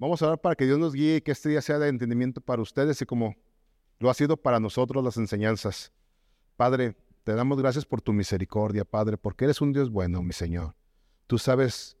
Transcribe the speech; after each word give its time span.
Vamos 0.00 0.22
a 0.22 0.28
orar 0.28 0.40
para 0.40 0.54
que 0.56 0.64
Dios 0.64 0.78
nos 0.78 0.94
guíe 0.94 1.16
y 1.16 1.20
que 1.20 1.30
este 1.30 1.50
día 1.50 1.60
sea 1.60 1.78
de 1.78 1.86
entendimiento 1.86 2.40
para 2.40 2.62
ustedes 2.62 3.02
y 3.02 3.04
como 3.04 3.36
lo 3.98 4.08
ha 4.08 4.14
sido 4.14 4.38
para 4.38 4.58
nosotros 4.58 5.04
las 5.04 5.18
enseñanzas. 5.18 5.92
Padre, 6.56 6.96
te 7.22 7.34
damos 7.34 7.60
gracias 7.60 7.84
por 7.84 8.00
tu 8.00 8.14
misericordia, 8.14 8.86
Padre, 8.86 9.18
porque 9.18 9.44
eres 9.44 9.60
un 9.60 9.74
Dios 9.74 9.90
bueno, 9.90 10.22
mi 10.22 10.32
Señor. 10.32 10.74
Tú 11.26 11.36
sabes 11.36 11.98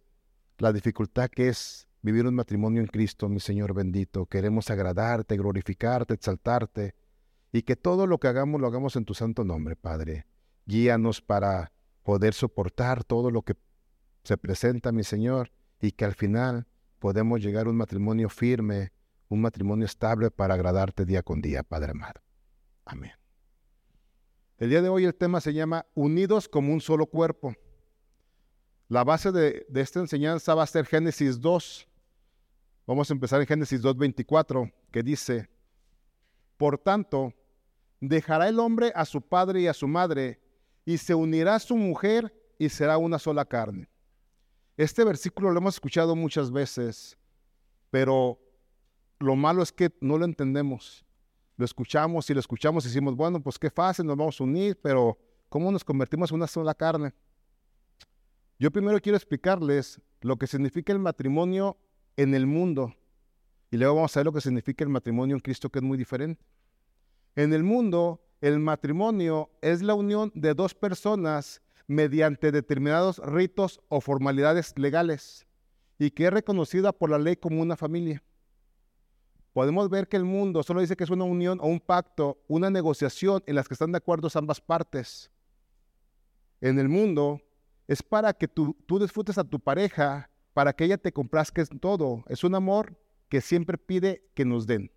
la 0.56 0.72
dificultad 0.72 1.28
que 1.28 1.48
es 1.48 1.88
vivir 2.00 2.26
un 2.26 2.34
matrimonio 2.34 2.80
en 2.80 2.86
Cristo, 2.86 3.28
mi 3.28 3.38
Señor 3.38 3.74
bendito. 3.74 4.24
Queremos 4.24 4.70
agradarte, 4.70 5.36
glorificarte, 5.36 6.14
exaltarte 6.14 6.94
y 7.52 7.60
que 7.62 7.76
todo 7.76 8.06
lo 8.06 8.16
que 8.16 8.28
hagamos 8.28 8.62
lo 8.62 8.66
hagamos 8.66 8.96
en 8.96 9.04
tu 9.04 9.12
santo 9.12 9.44
nombre, 9.44 9.76
Padre. 9.76 10.24
Guíanos 10.64 11.20
para 11.20 11.70
poder 12.02 12.32
soportar 12.32 13.04
todo 13.04 13.30
lo 13.30 13.42
que 13.42 13.56
se 14.24 14.38
presenta, 14.38 14.90
mi 14.90 15.04
Señor, 15.04 15.52
y 15.82 15.92
que 15.92 16.06
al 16.06 16.14
final 16.14 16.66
podemos 17.00 17.40
llegar 17.40 17.66
a 17.66 17.70
un 17.70 17.76
matrimonio 17.76 18.28
firme, 18.28 18.92
un 19.28 19.40
matrimonio 19.40 19.86
estable 19.86 20.30
para 20.30 20.54
agradarte 20.54 21.04
día 21.04 21.22
con 21.22 21.40
día, 21.40 21.64
Padre 21.64 21.92
amado. 21.92 22.20
Amén. 22.84 23.12
El 24.58 24.68
día 24.68 24.82
de 24.82 24.90
hoy 24.90 25.04
el 25.04 25.14
tema 25.14 25.40
se 25.40 25.54
llama 25.54 25.86
Unidos 25.94 26.48
como 26.48 26.72
un 26.72 26.80
solo 26.80 27.06
cuerpo. 27.06 27.54
La 28.88 29.04
base 29.04 29.32
de, 29.32 29.66
esta 29.74 30.00
enseñanza 30.00 30.54
va 30.54 30.64
a 30.64 30.66
ser 30.66 30.84
Génesis 30.84 31.40
2. 31.40 31.88
Vamos 32.86 33.10
a 33.10 33.14
empezar 33.14 33.40
en 33.40 33.46
Génesis 33.46 33.82
2.24, 33.82 34.72
que 34.90 35.02
dice, 35.02 35.48
Por 36.56 36.76
tanto, 36.76 37.32
dejará 38.00 38.48
el 38.48 38.58
hombre 38.58 38.92
a 38.94 39.04
su 39.04 39.22
padre 39.22 39.62
y 39.62 39.68
a 39.68 39.74
su 39.74 39.88
madre, 39.88 40.40
y 40.84 40.98
se 40.98 41.14
unirá 41.14 41.54
a 41.54 41.60
su 41.60 41.76
mujer, 41.76 42.34
y 42.58 42.68
será 42.68 42.98
una 42.98 43.18
sola 43.18 43.44
carne. 43.44 43.88
Este 44.80 45.04
versículo 45.04 45.50
lo 45.50 45.58
hemos 45.58 45.74
escuchado 45.74 46.16
muchas 46.16 46.50
veces, 46.50 47.18
pero 47.90 48.40
lo 49.18 49.36
malo 49.36 49.62
es 49.62 49.72
que 49.72 49.92
no 50.00 50.16
lo 50.16 50.24
entendemos. 50.24 51.04
Lo 51.58 51.66
escuchamos 51.66 52.30
y 52.30 52.32
lo 52.32 52.40
escuchamos 52.40 52.86
y 52.86 52.88
decimos, 52.88 53.14
bueno, 53.14 53.42
pues 53.42 53.58
qué 53.58 53.68
fácil, 53.68 54.06
nos 54.06 54.16
vamos 54.16 54.40
a 54.40 54.44
unir, 54.44 54.80
pero 54.80 55.18
¿cómo 55.50 55.70
nos 55.70 55.84
convertimos 55.84 56.30
en 56.30 56.36
una 56.36 56.46
sola 56.46 56.72
carne? 56.72 57.12
Yo 58.58 58.70
primero 58.70 58.98
quiero 59.00 59.16
explicarles 59.18 60.00
lo 60.22 60.38
que 60.38 60.46
significa 60.46 60.94
el 60.94 60.98
matrimonio 60.98 61.76
en 62.16 62.34
el 62.34 62.46
mundo 62.46 62.94
y 63.70 63.76
luego 63.76 63.96
vamos 63.96 64.16
a 64.16 64.20
ver 64.20 64.24
lo 64.24 64.32
que 64.32 64.40
significa 64.40 64.82
el 64.82 64.88
matrimonio 64.88 65.36
en 65.36 65.40
Cristo, 65.40 65.68
que 65.68 65.80
es 65.80 65.84
muy 65.84 65.98
diferente. 65.98 66.42
En 67.36 67.52
el 67.52 67.64
mundo, 67.64 68.22
el 68.40 68.58
matrimonio 68.58 69.50
es 69.60 69.82
la 69.82 69.92
unión 69.92 70.32
de 70.34 70.54
dos 70.54 70.74
personas 70.74 71.60
mediante 71.90 72.52
determinados 72.52 73.18
ritos 73.18 73.80
o 73.88 74.00
formalidades 74.00 74.78
legales 74.78 75.44
y 75.98 76.12
que 76.12 76.26
es 76.26 76.32
reconocida 76.32 76.92
por 76.92 77.10
la 77.10 77.18
ley 77.18 77.34
como 77.34 77.60
una 77.60 77.76
familia. 77.76 78.22
Podemos 79.52 79.90
ver 79.90 80.06
que 80.06 80.16
el 80.16 80.24
mundo 80.24 80.62
solo 80.62 80.82
dice 80.82 80.96
que 80.96 81.02
es 81.02 81.10
una 81.10 81.24
unión 81.24 81.58
o 81.60 81.66
un 81.66 81.80
pacto, 81.80 82.38
una 82.46 82.70
negociación 82.70 83.42
en 83.44 83.56
las 83.56 83.66
que 83.66 83.74
están 83.74 83.90
de 83.90 83.98
acuerdo 83.98 84.28
ambas 84.34 84.60
partes. 84.60 85.32
En 86.60 86.78
el 86.78 86.88
mundo 86.88 87.40
es 87.88 88.04
para 88.04 88.32
que 88.34 88.46
tú, 88.46 88.76
tú 88.86 89.00
disfrutes 89.00 89.36
a 89.36 89.42
tu 89.42 89.58
pareja, 89.58 90.30
para 90.54 90.72
que 90.72 90.84
ella 90.84 90.96
te 90.96 91.12
complazca 91.12 91.60
en 91.68 91.80
todo. 91.80 92.22
Es 92.28 92.44
un 92.44 92.54
amor 92.54 92.96
que 93.28 93.40
siempre 93.40 93.76
pide 93.76 94.30
que 94.34 94.44
nos 94.44 94.68
den. 94.68 94.92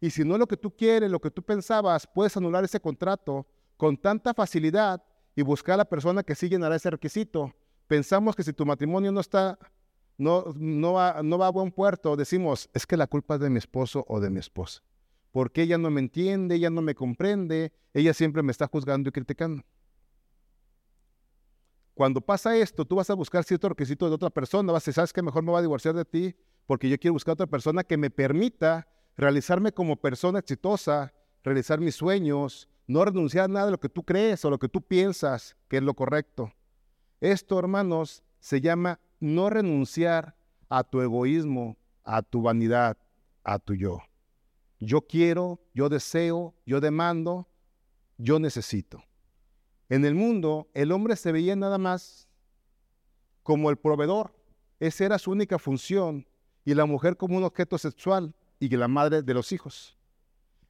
Y 0.00 0.08
si 0.08 0.24
no 0.24 0.36
es 0.36 0.40
lo 0.40 0.46
que 0.46 0.56
tú 0.56 0.74
quieres, 0.74 1.10
lo 1.10 1.20
que 1.20 1.30
tú 1.30 1.42
pensabas, 1.42 2.06
puedes 2.06 2.34
anular 2.34 2.64
ese 2.64 2.80
contrato 2.80 3.46
con 3.76 3.98
tanta 3.98 4.32
facilidad 4.32 5.04
y 5.34 5.42
buscar 5.42 5.74
a 5.74 5.78
la 5.78 5.84
persona 5.84 6.22
que 6.22 6.34
sí 6.34 6.48
llenará 6.48 6.76
ese 6.76 6.90
requisito. 6.90 7.52
Pensamos 7.86 8.36
que 8.36 8.42
si 8.42 8.52
tu 8.52 8.66
matrimonio 8.66 9.12
no 9.12 9.20
está, 9.20 9.58
no, 10.18 10.52
no, 10.56 10.94
va, 10.94 11.22
no 11.22 11.38
va 11.38 11.46
a 11.46 11.50
buen 11.50 11.70
puerto, 11.72 12.16
decimos, 12.16 12.68
es 12.74 12.86
que 12.86 12.96
la 12.96 13.06
culpa 13.06 13.34
es 13.34 13.40
de 13.40 13.50
mi 13.50 13.58
esposo 13.58 14.04
o 14.08 14.20
de 14.20 14.30
mi 14.30 14.38
esposa. 14.38 14.82
Porque 15.30 15.62
ella 15.62 15.78
no 15.78 15.90
me 15.90 16.00
entiende, 16.00 16.56
ella 16.56 16.70
no 16.70 16.82
me 16.82 16.94
comprende, 16.94 17.72
ella 17.94 18.12
siempre 18.12 18.42
me 18.42 18.52
está 18.52 18.66
juzgando 18.66 19.08
y 19.08 19.12
criticando. 19.12 19.64
Cuando 21.94 22.20
pasa 22.20 22.56
esto, 22.56 22.84
tú 22.84 22.96
vas 22.96 23.10
a 23.10 23.14
buscar 23.14 23.44
cierto 23.44 23.68
requisito 23.68 24.08
de 24.08 24.14
otra 24.14 24.30
persona, 24.30 24.72
vas 24.72 24.82
a 24.82 24.84
decir, 24.84 24.94
¿sabes 24.94 25.12
que 25.12 25.22
mejor 25.22 25.42
me 25.42 25.50
voy 25.50 25.58
a 25.58 25.62
divorciar 25.62 25.94
de 25.94 26.04
ti? 26.04 26.34
Porque 26.66 26.88
yo 26.88 26.98
quiero 26.98 27.14
buscar 27.14 27.32
otra 27.32 27.46
persona 27.46 27.84
que 27.84 27.96
me 27.96 28.10
permita 28.10 28.88
realizarme 29.16 29.72
como 29.72 29.96
persona 29.96 30.38
exitosa, 30.38 31.12
realizar 31.42 31.80
mis 31.80 31.94
sueños, 31.94 32.68
no 32.92 33.04
renunciar 33.06 33.46
a 33.46 33.48
nada 33.48 33.66
de 33.66 33.72
lo 33.72 33.80
que 33.80 33.88
tú 33.88 34.02
crees 34.04 34.44
o 34.44 34.50
lo 34.50 34.58
que 34.58 34.68
tú 34.68 34.82
piensas 34.82 35.56
que 35.68 35.78
es 35.78 35.82
lo 35.82 35.94
correcto. 35.94 36.52
Esto, 37.20 37.58
hermanos, 37.58 38.22
se 38.38 38.60
llama 38.60 39.00
no 39.18 39.48
renunciar 39.48 40.36
a 40.68 40.84
tu 40.84 41.00
egoísmo, 41.00 41.78
a 42.04 42.22
tu 42.22 42.42
vanidad, 42.42 42.98
a 43.44 43.58
tu 43.58 43.74
yo. 43.74 44.00
Yo 44.78 45.06
quiero, 45.06 45.60
yo 45.72 45.88
deseo, 45.88 46.54
yo 46.66 46.80
demando, 46.80 47.48
yo 48.18 48.38
necesito. 48.38 49.02
En 49.88 50.04
el 50.04 50.14
mundo, 50.14 50.68
el 50.74 50.92
hombre 50.92 51.16
se 51.16 51.32
veía 51.32 51.56
nada 51.56 51.78
más 51.78 52.28
como 53.42 53.70
el 53.70 53.78
proveedor. 53.78 54.34
Esa 54.80 55.04
era 55.04 55.18
su 55.18 55.30
única 55.30 55.58
función. 55.58 56.26
Y 56.64 56.74
la 56.74 56.84
mujer 56.84 57.16
como 57.16 57.36
un 57.38 57.44
objeto 57.44 57.78
sexual 57.78 58.34
y 58.60 58.68
la 58.68 58.88
madre 58.88 59.22
de 59.22 59.34
los 59.34 59.50
hijos. 59.52 59.96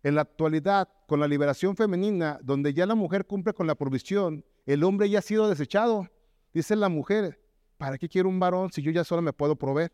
En 0.02 0.14
la 0.16 0.22
actualidad, 0.22 0.88
con 1.06 1.20
la 1.20 1.28
liberación 1.28 1.76
femenina, 1.76 2.38
donde 2.42 2.74
ya 2.74 2.86
la 2.86 2.94
mujer 2.94 3.26
cumple 3.26 3.52
con 3.52 3.66
la 3.66 3.74
provisión, 3.74 4.44
el 4.66 4.82
hombre 4.82 5.08
ya 5.08 5.20
ha 5.20 5.22
sido 5.22 5.48
desechado. 5.48 6.08
Dice 6.52 6.74
la 6.74 6.88
mujer, 6.88 7.40
¿para 7.78 7.98
qué 7.98 8.08
quiero 8.08 8.28
un 8.28 8.40
varón 8.40 8.72
si 8.72 8.82
yo 8.82 8.90
ya 8.90 9.04
solo 9.04 9.22
me 9.22 9.32
puedo 9.32 9.56
proveer? 9.56 9.92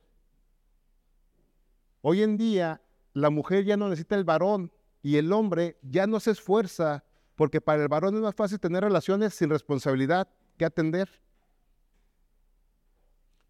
Hoy 2.00 2.22
en 2.22 2.36
día, 2.36 2.80
la 3.12 3.30
mujer 3.30 3.64
ya 3.64 3.76
no 3.76 3.88
necesita 3.88 4.14
el 4.14 4.24
varón 4.24 4.72
y 5.02 5.16
el 5.16 5.32
hombre 5.32 5.78
ya 5.82 6.06
no 6.06 6.20
se 6.20 6.30
esfuerza 6.30 7.04
porque 7.34 7.60
para 7.60 7.82
el 7.82 7.88
varón 7.88 8.14
es 8.14 8.20
más 8.20 8.34
fácil 8.34 8.58
tener 8.58 8.82
relaciones 8.82 9.34
sin 9.34 9.50
responsabilidad 9.50 10.28
que 10.56 10.64
atender. 10.64 11.08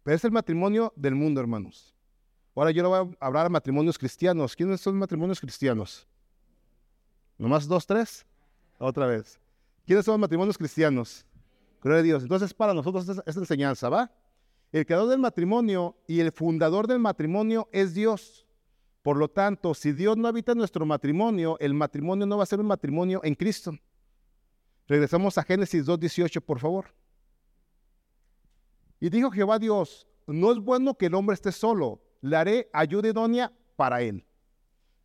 Pero 0.03 0.15
es 0.15 0.23
el 0.25 0.31
matrimonio 0.31 0.93
del 0.95 1.15
mundo, 1.15 1.41
hermanos. 1.41 1.95
Ahora 2.55 2.71
yo 2.71 2.83
le 2.83 2.89
voy 2.89 3.15
a 3.19 3.25
hablar 3.25 3.45
a 3.45 3.49
matrimonios 3.49 3.97
cristianos. 3.97 4.55
¿Quiénes 4.55 4.81
son 4.81 4.97
matrimonios 4.97 5.39
cristianos? 5.39 6.07
¿Nomás 7.39 7.67
dos, 7.67 7.87
tres? 7.87 8.25
Otra 8.77 9.07
vez. 9.07 9.39
¿Quiénes 9.87 10.05
son 10.05 10.13
los 10.13 10.19
matrimonios 10.19 10.57
cristianos? 10.57 11.25
Gloria 11.81 12.01
a 12.01 12.03
Dios. 12.03 12.23
Entonces, 12.23 12.53
para 12.53 12.73
nosotros 12.73 13.07
esta, 13.25 13.39
enseñanza, 13.39 13.87
¿va? 13.89 14.11
El 14.73 14.85
creador 14.85 15.09
del 15.09 15.19
matrimonio 15.19 15.95
y 16.05 16.19
el 16.19 16.33
fundador 16.33 16.85
del 16.85 16.99
matrimonio 16.99 17.69
es 17.71 17.93
Dios. 17.93 18.45
Por 19.01 19.15
lo 19.15 19.29
tanto, 19.29 19.73
si 19.73 19.93
Dios 19.93 20.17
no 20.17 20.27
habita 20.27 20.51
en 20.51 20.57
nuestro 20.57 20.85
matrimonio, 20.85 21.57
el 21.59 21.73
matrimonio 21.73 22.25
no 22.25 22.37
va 22.37 22.43
a 22.43 22.45
ser 22.45 22.59
un 22.59 22.67
matrimonio 22.67 23.21
en 23.23 23.33
Cristo. 23.33 23.71
Regresamos 24.87 25.37
a 25.37 25.43
Génesis 25.43 25.85
2.18, 25.85 26.41
por 26.41 26.59
favor. 26.59 26.93
Y 28.99 29.09
dijo 29.09 29.31
Jehová 29.31 29.57
Dios, 29.59 30.07
no 30.27 30.51
es 30.51 30.59
bueno 30.59 30.93
que 30.95 31.05
el 31.05 31.15
hombre 31.15 31.35
esté 31.35 31.53
solo, 31.53 32.01
le 32.19 32.35
haré 32.35 32.69
ayuda 32.73 33.07
idónea 33.07 33.53
para 33.77 34.01
él. 34.01 34.25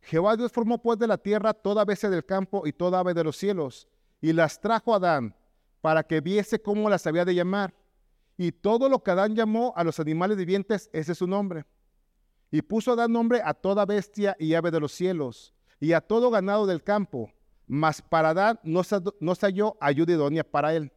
Jehová 0.05 0.37
Dios 0.37 0.51
formó 0.51 0.77
pues 0.77 0.99
de 0.99 1.07
la 1.07 1.17
tierra 1.17 1.51
toda 1.53 1.83
bestia 1.83 2.11
del 2.11 2.25
campo 2.25 2.67
y 2.67 2.73
toda 2.73 2.99
ave 2.99 3.15
de 3.15 3.23
los 3.23 3.37
cielos, 3.37 3.87
y 4.21 4.33
las 4.33 4.61
trajo 4.61 4.93
a 4.93 4.97
Adán, 4.97 5.35
para 5.81 6.03
que 6.03 6.21
viese 6.21 6.61
cómo 6.61 6.89
las 6.91 7.07
había 7.07 7.25
de 7.25 7.33
llamar. 7.33 7.73
Y 8.37 8.51
todo 8.51 8.87
lo 8.87 9.01
que 9.01 9.11
Adán 9.11 9.35
llamó 9.35 9.73
a 9.75 9.83
los 9.83 9.99
animales 9.99 10.37
vivientes, 10.37 10.91
ese 10.93 11.13
es 11.13 11.17
su 11.17 11.25
nombre. 11.25 11.65
Y 12.51 12.61
puso 12.61 12.91
Adán 12.91 13.13
nombre 13.13 13.41
a 13.43 13.55
toda 13.55 13.85
bestia 13.85 14.35
y 14.37 14.53
ave 14.53 14.69
de 14.69 14.79
los 14.79 14.91
cielos, 14.91 15.55
y 15.79 15.93
a 15.93 16.01
todo 16.01 16.29
ganado 16.29 16.67
del 16.67 16.83
campo, 16.83 17.31
mas 17.65 17.99
para 17.99 18.29
Adán 18.29 18.59
no 18.63 18.83
se, 18.83 18.99
halló 19.41 19.75
ayuda 19.81 20.13
idónea 20.13 20.43
para 20.43 20.75
él. 20.75 20.93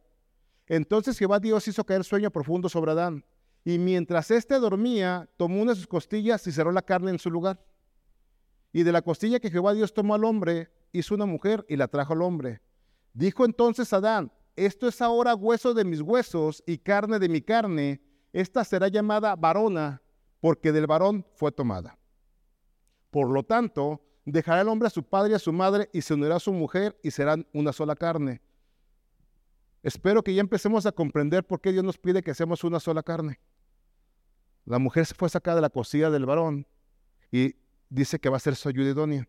Entonces 0.67 1.17
Jehová 1.17 1.39
Dios 1.39 1.67
hizo 1.67 1.83
caer 1.83 2.03
sueño 2.03 2.29
profundo 2.29 2.69
sobre 2.69 2.91
Adán, 2.91 3.25
y 3.65 3.79
mientras 3.79 4.29
éste 4.29 4.59
dormía, 4.59 5.27
tomó 5.35 5.63
una 5.63 5.71
de 5.71 5.77
sus 5.77 5.87
costillas 5.87 6.45
y 6.45 6.51
cerró 6.51 6.71
la 6.71 6.83
carne 6.83 7.09
en 7.09 7.17
su 7.17 7.31
lugar. 7.31 7.59
Y 8.71 8.83
de 8.83 8.91
la 8.91 9.01
costilla 9.01 9.39
que 9.39 9.49
Jehová 9.49 9.73
Dios 9.73 9.93
tomó 9.93 10.15
al 10.15 10.23
hombre, 10.23 10.69
hizo 10.91 11.15
una 11.15 11.25
mujer 11.25 11.65
y 11.67 11.75
la 11.75 11.87
trajo 11.87 12.13
al 12.13 12.21
hombre. 12.21 12.61
Dijo 13.13 13.45
entonces 13.45 13.91
Adán, 13.93 14.31
esto 14.55 14.87
es 14.87 15.01
ahora 15.01 15.35
hueso 15.35 15.73
de 15.73 15.85
mis 15.85 16.01
huesos 16.01 16.63
y 16.65 16.77
carne 16.77 17.19
de 17.19 17.29
mi 17.29 17.41
carne. 17.41 18.01
Esta 18.33 18.63
será 18.63 18.87
llamada 18.87 19.35
varona, 19.35 20.01
porque 20.41 20.71
del 20.71 20.85
varón 20.85 21.25
fue 21.35 21.51
tomada. 21.51 21.97
Por 23.09 23.29
lo 23.29 23.43
tanto, 23.43 24.01
dejará 24.25 24.61
el 24.61 24.67
hombre 24.67 24.87
a 24.87 24.91
su 24.91 25.03
padre 25.03 25.31
y 25.31 25.35
a 25.35 25.39
su 25.39 25.51
madre 25.51 25.89
y 25.93 26.01
se 26.01 26.13
unirá 26.13 26.35
a 26.35 26.39
su 26.39 26.53
mujer 26.53 26.99
y 27.01 27.11
serán 27.11 27.47
una 27.53 27.73
sola 27.73 27.95
carne. 27.95 28.41
Espero 29.81 30.23
que 30.23 30.33
ya 30.33 30.41
empecemos 30.41 30.85
a 30.85 30.91
comprender 30.91 31.45
por 31.45 31.61
qué 31.61 31.71
Dios 31.71 31.83
nos 31.83 31.97
pide 31.97 32.21
que 32.21 32.33
seamos 32.33 32.63
una 32.63 32.79
sola 32.79 33.01
carne. 33.01 33.39
La 34.65 34.77
mujer 34.77 35.05
se 35.05 35.15
fue 35.15 35.29
sacada 35.29 35.55
de 35.55 35.61
la 35.61 35.69
cosilla 35.69 36.09
del 36.09 36.25
varón 36.25 36.67
y 37.31 37.55
dice 37.89 38.19
que 38.19 38.29
va 38.29 38.37
a 38.37 38.41
ser 38.41 38.55
su 38.55 38.69
ayuda 38.69 38.91
idónea. 38.91 39.27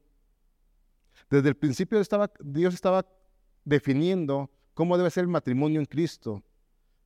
Desde 1.29 1.49
el 1.49 1.57
principio 1.57 2.01
estaba, 2.01 2.31
Dios 2.41 2.75
estaba 2.75 3.07
definiendo 3.65 4.51
cómo 4.75 4.97
debe 4.97 5.11
ser 5.11 5.23
el 5.23 5.29
matrimonio 5.29 5.81
en 5.81 5.87
Cristo, 5.87 6.43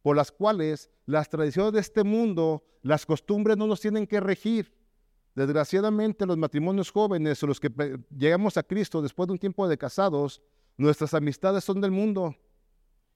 por 0.02 0.16
las 0.16 0.30
cuales 0.30 0.90
las 1.06 1.28
tradiciones 1.28 1.72
de 1.72 1.80
este 1.80 2.04
mundo, 2.04 2.64
las 2.82 3.06
costumbres 3.06 3.56
no 3.56 3.66
nos 3.66 3.80
tienen 3.80 4.06
que 4.06 4.20
regir. 4.20 4.72
Desgraciadamente 5.34 6.26
los 6.26 6.38
matrimonios 6.38 6.90
jóvenes 6.90 7.42
o 7.42 7.46
los 7.46 7.58
que 7.58 7.70
llegamos 8.16 8.56
a 8.56 8.62
Cristo 8.62 9.02
después 9.02 9.26
de 9.26 9.32
un 9.32 9.38
tiempo 9.38 9.66
de 9.66 9.76
casados, 9.76 10.40
nuestras 10.76 11.14
amistades 11.14 11.64
son 11.64 11.80
del 11.80 11.90
mundo 11.90 12.36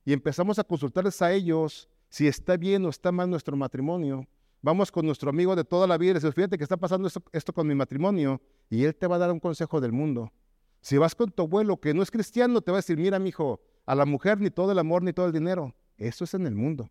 y 0.04 0.12
empezamos 0.12 0.58
a 0.58 0.64
consultarles 0.64 1.20
a 1.22 1.32
ellos 1.32 1.88
si 2.08 2.26
está 2.26 2.56
bien 2.56 2.84
o 2.86 2.88
está 2.88 3.12
mal 3.12 3.28
nuestro 3.28 3.56
matrimonio. 3.56 4.26
Vamos 4.60 4.90
con 4.90 5.06
nuestro 5.06 5.30
amigo 5.30 5.54
de 5.54 5.64
toda 5.64 5.86
la 5.86 5.96
vida 5.96 6.10
y 6.10 6.14
decimos, 6.14 6.34
fíjate 6.34 6.58
que 6.58 6.64
está 6.64 6.76
pasando 6.76 7.08
esto, 7.32 7.52
con 7.52 7.66
mi 7.66 7.74
matrimonio 7.74 8.40
y 8.68 8.84
él 8.84 8.94
te 8.94 9.06
va 9.06 9.16
a 9.16 9.18
dar 9.18 9.30
un 9.30 9.38
consejo 9.38 9.80
del 9.80 9.92
mundo. 9.92 10.32
Si 10.80 10.98
vas 10.98 11.14
con 11.14 11.30
tu 11.30 11.42
abuelo 11.42 11.78
que 11.78 11.94
no 11.94 12.02
es 12.02 12.10
cristiano, 12.10 12.60
te 12.60 12.72
va 12.72 12.78
a 12.78 12.80
decir, 12.80 12.96
mira, 12.96 13.18
mi 13.18 13.28
hijo, 13.28 13.60
a 13.86 13.94
la 13.94 14.04
mujer 14.04 14.40
ni 14.40 14.50
todo 14.50 14.72
el 14.72 14.78
amor 14.78 15.02
ni 15.02 15.12
todo 15.12 15.26
el 15.26 15.32
dinero. 15.32 15.74
Eso 15.96 16.24
es 16.24 16.34
en 16.34 16.46
el 16.46 16.54
mundo. 16.54 16.90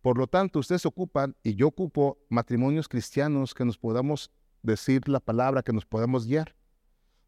Por 0.00 0.18
lo 0.18 0.26
tanto, 0.26 0.58
ustedes 0.58 0.84
ocupan 0.84 1.36
y 1.44 1.54
yo 1.54 1.68
ocupo 1.68 2.18
matrimonios 2.28 2.88
cristianos 2.88 3.54
que 3.54 3.64
nos 3.64 3.78
podamos 3.78 4.32
decir 4.62 5.08
la 5.08 5.20
palabra, 5.20 5.62
que 5.62 5.72
nos 5.72 5.86
podamos 5.86 6.26
guiar. 6.26 6.56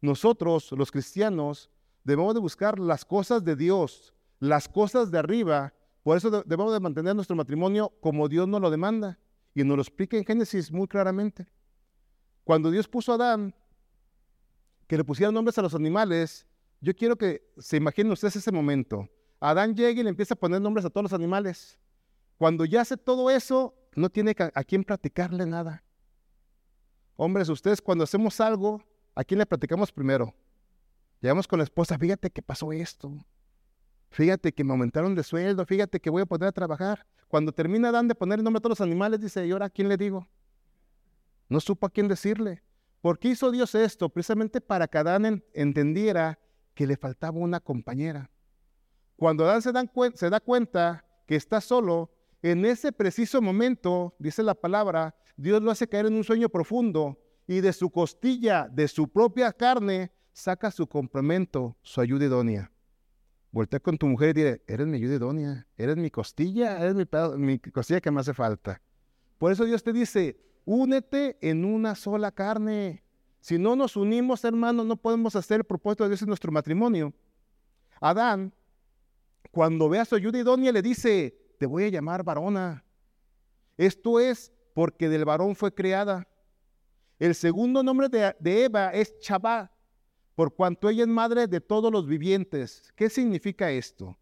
Nosotros, 0.01 0.71
los 0.73 0.91
cristianos, 0.91 1.69
debemos 2.03 2.33
de 2.33 2.41
buscar 2.41 2.77
las 2.77 3.05
cosas 3.05 3.43
de 3.45 3.55
Dios, 3.55 4.13
las 4.39 4.67
cosas 4.67 5.11
de 5.11 5.17
arriba. 5.17 5.73
Por 6.03 6.17
eso 6.17 6.29
debemos 6.29 6.73
de 6.73 6.79
mantener 6.81 7.15
nuestro 7.15 7.35
matrimonio 7.37 7.93
como 8.01 8.27
Dios 8.27 8.47
nos 8.47 8.61
lo 8.61 8.69
demanda. 8.69 9.17
Y 9.55 9.63
nos 9.63 9.77
lo 9.77 9.81
explica 9.81 10.17
en 10.17 10.25
Génesis 10.25 10.71
muy 10.71 10.87
claramente. 10.87 11.47
Cuando 12.43 12.69
Dios 12.69 12.87
puso 12.87 13.13
a 13.13 13.15
Adán, 13.15 13.55
que 14.85 14.97
le 14.97 15.03
pusieran 15.03 15.33
nombres 15.33 15.57
a 15.57 15.61
los 15.61 15.73
animales, 15.73 16.45
yo 16.81 16.93
quiero 16.93 17.15
que 17.15 17.41
se 17.57 17.77
imaginen 17.77 18.11
ustedes 18.11 18.35
ese 18.35 18.51
momento. 18.51 19.09
Adán 19.39 19.73
llega 19.73 19.99
y 19.99 20.03
le 20.03 20.09
empieza 20.09 20.33
a 20.33 20.37
poner 20.37 20.61
nombres 20.61 20.85
a 20.85 20.89
todos 20.89 21.03
los 21.03 21.13
animales. 21.13 21.79
Cuando 22.37 22.65
ya 22.65 22.81
hace 22.81 22.97
todo 22.97 23.29
eso, 23.29 23.73
no 23.95 24.09
tiene 24.09 24.35
a, 24.37 24.63
quién 24.63 24.83
practicarle 24.83 25.45
nada. 25.45 25.83
Hombres, 27.15 27.47
ustedes 27.47 27.81
cuando 27.81 28.03
hacemos 28.03 28.41
algo, 28.41 28.83
¿a 29.15 29.23
quién 29.23 29.39
le 29.39 29.45
platicamos 29.45 29.91
primero? 29.91 30.35
Llegamos 31.21 31.47
con 31.47 31.59
la 31.59 31.63
esposa, 31.63 31.97
fíjate 31.97 32.29
que 32.29 32.41
pasó 32.41 32.73
esto. 32.73 33.25
Fíjate 34.15 34.53
que 34.53 34.63
me 34.63 34.71
aumentaron 34.71 35.13
de 35.13 35.23
sueldo, 35.23 35.65
fíjate 35.65 35.99
que 35.99 36.09
voy 36.09 36.21
a 36.21 36.25
poder 36.25 36.53
trabajar. 36.53 37.05
Cuando 37.27 37.51
termina 37.51 37.91
Dan 37.91 38.07
de 38.07 38.15
poner 38.15 38.39
el 38.39 38.45
nombre 38.45 38.59
a 38.59 38.61
todos 38.61 38.79
los 38.79 38.87
animales, 38.87 39.19
dice, 39.19 39.45
¿y 39.45 39.51
ahora 39.51 39.65
a 39.65 39.69
quién 39.69 39.89
le 39.89 39.97
digo? 39.97 40.25
No 41.49 41.59
supo 41.59 41.85
a 41.85 41.89
quién 41.89 42.07
decirle. 42.07 42.63
¿Por 43.01 43.19
qué 43.19 43.27
hizo 43.27 43.51
Dios 43.51 43.75
esto? 43.75 44.07
Precisamente 44.07 44.61
para 44.61 44.87
que 44.87 44.99
Adán 44.99 45.43
entendiera 45.51 46.39
que 46.73 46.87
le 46.87 46.95
faltaba 46.95 47.39
una 47.39 47.59
compañera. 47.59 48.31
Cuando 49.17 49.43
Adán 49.43 49.61
se, 49.61 49.73
se 50.13 50.29
da 50.29 50.39
cuenta 50.39 51.03
que 51.25 51.35
está 51.35 51.59
solo, 51.59 52.09
en 52.41 52.63
ese 52.63 52.93
preciso 52.93 53.41
momento, 53.41 54.15
dice 54.17 54.43
la 54.43 54.55
palabra, 54.55 55.13
Dios 55.35 55.61
lo 55.61 55.71
hace 55.71 55.89
caer 55.89 56.05
en 56.05 56.13
un 56.13 56.23
sueño 56.23 56.47
profundo 56.47 57.19
y 57.47 57.59
de 57.59 57.73
su 57.73 57.89
costilla, 57.89 58.69
de 58.71 58.87
su 58.87 59.09
propia 59.09 59.51
carne, 59.51 60.13
saca 60.31 60.71
su 60.71 60.87
complemento, 60.87 61.75
su 61.81 61.99
ayuda 61.99 62.23
idónea. 62.23 62.71
Voltea 63.55 63.79
con 63.79 63.97
tu 63.97 64.05
mujer 64.05 64.31
y 64.31 64.33
dile, 64.33 64.61
eres 64.67 64.85
mi 64.85 64.97
ayuda 64.97 65.15
idónea, 65.15 65.65
eres 65.77 65.95
mi 65.95 66.11
costilla, 66.11 66.77
eres 66.77 66.93
mi, 66.93 67.05
mi 67.37 67.57
costilla 67.57 68.01
que 68.01 68.11
me 68.11 68.19
hace 68.19 68.33
falta. 68.33 68.81
Por 69.37 69.49
eso 69.49 69.63
Dios 69.63 69.81
te 69.81 69.93
dice, 69.93 70.37
únete 70.65 71.37
en 71.39 71.63
una 71.63 71.95
sola 71.95 72.33
carne. 72.33 73.01
Si 73.39 73.57
no 73.57 73.77
nos 73.77 73.95
unimos, 73.95 74.43
hermanos, 74.43 74.85
no 74.85 74.97
podemos 74.97 75.37
hacer 75.37 75.61
el 75.61 75.63
propósito 75.63 76.03
de 76.03 76.09
Dios 76.09 76.21
en 76.23 76.27
nuestro 76.27 76.51
matrimonio. 76.51 77.13
Adán, 78.01 78.53
cuando 79.51 79.87
ve 79.87 79.99
a 79.99 80.05
su 80.05 80.15
ayuda 80.15 80.37
idónea, 80.37 80.73
le 80.73 80.81
dice, 80.81 81.33
te 81.57 81.65
voy 81.65 81.85
a 81.85 81.89
llamar 81.89 82.25
varona. 82.25 82.83
Esto 83.77 84.19
es 84.19 84.51
porque 84.73 85.07
del 85.07 85.23
varón 85.23 85.55
fue 85.55 85.73
creada. 85.73 86.27
El 87.19 87.33
segundo 87.33 87.83
nombre 87.83 88.09
de, 88.09 88.65
Eva 88.65 88.89
es 88.89 89.17
Chabá, 89.19 89.71
por 90.35 90.53
cuanto 90.53 90.89
ella 90.89 91.03
es 91.03 91.09
madre 91.09 91.47
de 91.47 91.61
todos 91.61 91.91
los 91.91 92.05
vivientes. 92.07 92.91
¿Qué 92.95 93.09
significa 93.09 93.71
esto? 93.71 94.17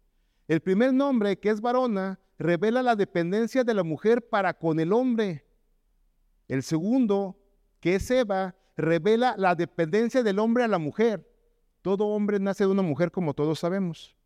El 0.46 0.60
primer 0.60 0.94
nombre, 0.94 1.38
que 1.38 1.50
es 1.50 1.60
varona, 1.60 2.20
revela 2.38 2.82
la 2.82 2.96
dependencia 2.96 3.64
de 3.64 3.74
la 3.74 3.82
mujer 3.82 4.28
para 4.28 4.54
con 4.54 4.78
el 4.78 4.92
hombre. 4.92 5.44
El 6.46 6.62
segundo, 6.62 7.36
que 7.80 7.96
es 7.96 8.10
Eva, 8.10 8.54
revela 8.76 9.34
la 9.36 9.54
dependencia 9.54 10.22
del 10.22 10.38
hombre 10.38 10.64
a 10.64 10.68
la 10.68 10.78
mujer. 10.78 11.28
Todo 11.82 12.06
hombre 12.06 12.38
nace 12.38 12.64
de 12.64 12.70
una 12.70 12.82
mujer 12.82 13.10
como 13.10 13.34
todos 13.34 13.58
sabemos. 13.58 14.16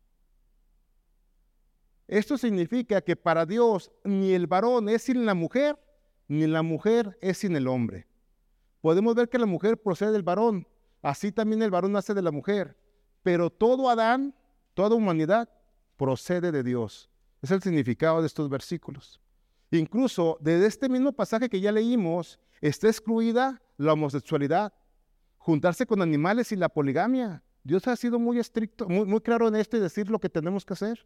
Esto 2.07 2.37
significa 2.37 3.01
que 3.01 3.15
para 3.15 3.45
Dios 3.45 3.91
ni 4.03 4.33
el 4.33 4.47
varón 4.47 4.89
es 4.89 5.03
sin 5.03 5.25
la 5.25 5.33
mujer, 5.33 5.77
ni 6.27 6.45
la 6.47 6.61
mujer 6.61 7.17
es 7.21 7.39
sin 7.39 7.55
el 7.55 7.67
hombre. 7.67 8.07
Podemos 8.81 9.13
ver 9.15 9.29
que 9.29 9.37
la 9.37 9.45
mujer 9.45 9.77
procede 9.77 10.11
del 10.11 10.23
varón, 10.23 10.67
así 11.01 11.31
también 11.31 11.61
el 11.61 11.71
varón 11.71 11.91
nace 11.91 12.13
de 12.13 12.21
la 12.21 12.31
mujer, 12.31 12.77
pero 13.23 13.49
todo 13.49 13.89
Adán, 13.89 14.35
toda 14.73 14.95
humanidad, 14.95 15.49
procede 15.97 16.51
de 16.51 16.63
Dios. 16.63 17.09
Es 17.41 17.51
el 17.51 17.61
significado 17.61 18.21
de 18.21 18.27
estos 18.27 18.49
versículos. 18.49 19.21
Incluso 19.71 20.37
desde 20.41 20.65
este 20.65 20.89
mismo 20.89 21.11
pasaje 21.11 21.49
que 21.49 21.61
ya 21.61 21.71
leímos, 21.71 22.39
está 22.61 22.87
excluida 22.87 23.61
la 23.77 23.93
homosexualidad, 23.93 24.73
juntarse 25.37 25.85
con 25.85 26.01
animales 26.01 26.51
y 26.51 26.55
la 26.55 26.69
poligamia. 26.69 27.43
Dios 27.63 27.87
ha 27.87 27.95
sido 27.95 28.19
muy 28.19 28.39
estricto, 28.39 28.87
muy, 28.87 29.19
claro 29.21 29.47
en 29.47 29.55
esto 29.55 29.77
y 29.77 29.79
decir 29.79 30.09
lo 30.09 30.19
que 30.19 30.29
tenemos 30.29 30.65
que 30.65 30.73
hacer. 30.73 31.05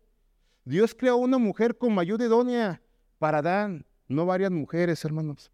Dios 0.66 0.96
creó 0.96 1.18
una 1.18 1.38
mujer 1.38 1.78
con 1.78 1.98
ayuda 2.00 2.26
idónea 2.26 2.82
para 3.20 3.40
Adán, 3.40 3.86
no 4.08 4.26
varias 4.26 4.52
mujeres, 4.52 5.04
hermanos. 5.04 5.52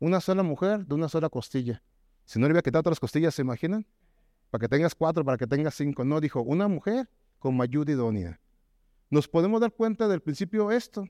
Una 0.00 0.20
sola 0.20 0.42
mujer 0.42 0.86
de 0.86 0.94
una 0.94 1.08
sola 1.08 1.28
costilla. 1.28 1.82
Si 2.28 2.38
no 2.38 2.46
le 2.46 2.52
había 2.52 2.62
quitado 2.62 2.82
todas 2.82 2.96
las 2.96 3.00
costillas, 3.00 3.34
¿se 3.34 3.40
imaginan? 3.40 3.86
Para 4.50 4.60
que 4.60 4.68
tengas 4.68 4.94
cuatro, 4.94 5.24
para 5.24 5.38
que 5.38 5.46
tengas 5.46 5.74
cinco. 5.74 6.04
No, 6.04 6.20
dijo, 6.20 6.42
una 6.42 6.68
mujer 6.68 7.08
con 7.38 7.58
ayuda 7.62 7.92
idónea. 7.92 8.38
Nos 9.08 9.26
podemos 9.26 9.60
dar 9.62 9.72
cuenta 9.72 10.06
del 10.08 10.20
principio 10.20 10.70
esto, 10.70 11.08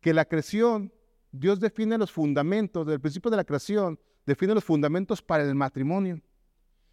que 0.00 0.14
la 0.14 0.24
creación, 0.24 0.92
Dios 1.32 1.58
define 1.58 1.98
los 1.98 2.12
fundamentos, 2.12 2.86
del 2.86 3.00
principio 3.00 3.28
de 3.30 3.38
la 3.38 3.44
creación, 3.44 3.98
define 4.24 4.54
los 4.54 4.62
fundamentos 4.62 5.20
para 5.20 5.42
el 5.42 5.56
matrimonio. 5.56 6.22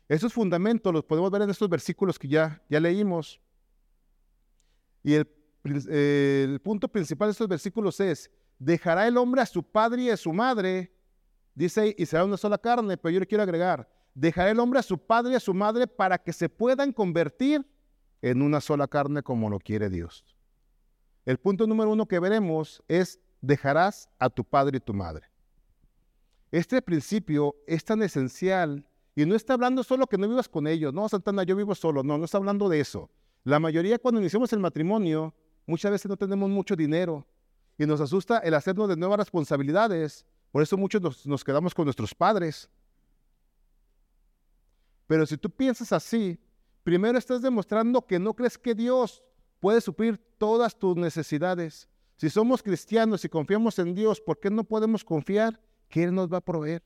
Esos 0.10 0.34
fundamentos 0.34 0.92
los 0.92 1.04
podemos 1.04 1.30
ver 1.30 1.44
en 1.44 1.52
estos 1.52 1.70
versículos 1.70 2.18
que 2.18 2.28
ya, 2.28 2.60
ya 2.68 2.80
leímos. 2.80 3.40
Y 5.04 5.14
el 5.14 5.30
el 5.64 6.60
punto 6.62 6.88
principal 6.88 7.28
de 7.28 7.32
estos 7.32 7.48
versículos 7.48 8.00
es, 8.00 8.30
dejará 8.60 9.08
el 9.08 9.18
hombre 9.18 9.42
a 9.42 9.46
su 9.46 9.64
padre 9.64 10.04
y 10.04 10.10
a 10.10 10.18
su 10.18 10.34
madre, 10.34 10.94
dice, 11.56 11.96
y 11.98 12.06
será 12.06 12.26
una 12.26 12.38
sola 12.38 12.58
carne, 12.58 12.98
pero 12.98 13.14
yo 13.14 13.20
le 13.20 13.28
quiero 13.28 13.44
agregar, 13.44 13.90
dejará 14.14 14.52
el 14.52 14.60
hombre 14.60 14.80
a 14.80 14.84
su 14.84 14.98
padre 14.98 15.33
y 15.33 15.36
a 15.36 15.40
su 15.40 15.54
madre 15.54 15.88
para 15.88 16.18
que 16.18 16.33
se 16.33 16.50
puedan 16.50 16.92
convertir 16.92 17.66
en 18.22 18.42
una 18.42 18.62
sola 18.62 18.88
carne 18.88 19.22
como 19.24 19.50
lo 19.50 19.60
quiere 19.60 19.90
Dios. 19.90 20.24
El 21.26 21.38
punto 21.38 21.68
número 21.68 21.92
uno 21.92 22.06
que 22.06 22.19
veremos 22.19 22.83
es, 22.88 23.19
dejarás 23.42 24.10
a 24.19 24.30
tu 24.30 24.44
padre 24.44 24.78
y 24.78 24.80
tu 24.80 24.94
madre. 24.94 25.28
Este 26.52 26.81
principio 26.81 27.56
es 27.68 27.83
tan 27.83 28.02
esencial 28.04 28.86
y 29.16 29.26
no 29.26 29.36
está 29.36 29.54
hablando 29.54 29.83
solo 29.83 30.07
que 30.07 30.18
no 30.18 30.28
vivas 30.28 30.50
con 30.50 30.68
ellos, 30.68 30.94
no, 30.94 31.07
Santana, 31.10 31.44
yo 31.44 31.56
vivo 31.56 31.76
solo, 31.76 32.04
no, 32.04 32.18
no 32.18 32.26
está 32.26 32.38
hablando 32.38 32.69
de 32.69 32.80
eso. 32.80 33.10
La 33.44 33.60
mayoría 33.60 34.00
cuando 34.00 34.22
iniciamos 34.22 34.54
el 34.54 34.60
matrimonio 34.60 35.33
Muchas 35.66 35.92
veces 35.92 36.10
no 36.10 36.18
tenemos 36.18 36.50
mucho 36.50 36.76
dinero 36.76 37.26
y 37.78 37.86
nos 37.86 38.02
asusta 38.02 38.40
el 38.40 38.54
hacernos 38.54 38.90
de 38.90 38.98
nuevas 38.98 39.18
responsabilidades. 39.18 40.26
Por 40.54 40.64
eso 40.64 40.78
muchos 40.78 41.26
nos, 41.26 41.44
quedamos 41.44 41.74
con 41.74 41.83
nuestros 41.83 42.16
padres. 42.16 42.69
Pero 45.06 45.26
si 45.26 45.36
tú 45.36 45.50
piensas 45.50 45.92
así, 45.92 46.40
primero 46.81 47.18
estás 47.18 47.42
demostrando 47.42 48.02
que 48.02 48.18
no 48.19 48.33
crees 48.33 48.57
que 48.57 48.74
Dios 48.74 49.22
puede 49.60 49.81
suplir 49.81 50.18
todas 50.38 50.80
tus 50.80 50.95
necesidades. 50.95 51.90
Si 52.16 52.30
somos 52.30 52.64
cristianos 52.64 53.26
y 53.26 53.30
confiamos 53.30 53.78
en 53.80 53.94
Dios, 53.94 54.22
¿por 54.22 54.40
qué 54.40 54.50
no 54.50 54.64
podemos 54.64 55.04
confiar 55.04 55.60
que 55.90 56.04
Él 56.04 56.16
nos 56.16 56.31
va 56.31 56.38
a 56.38 56.42
proveer? 56.42 56.81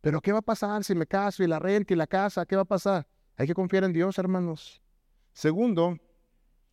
Pero 0.00 0.22
¿qué 0.22 0.32
va 0.32 0.38
a 0.38 0.42
pasar 0.42 0.82
si 0.84 0.94
me 0.94 1.06
caso 1.06 1.44
y 1.44 1.46
la 1.46 1.58
renta 1.58 1.92
y 1.92 1.96
la 1.98 2.06
casa? 2.06 2.46
¿Qué 2.46 2.56
va 2.56 2.62
a 2.62 2.64
pasar? 2.64 3.06
Hay 3.36 3.46
que 3.46 3.54
confiar 3.54 3.84
en 3.84 3.92
Dios, 3.92 4.16
hermanos. 4.16 4.80
Segundo, 5.34 5.98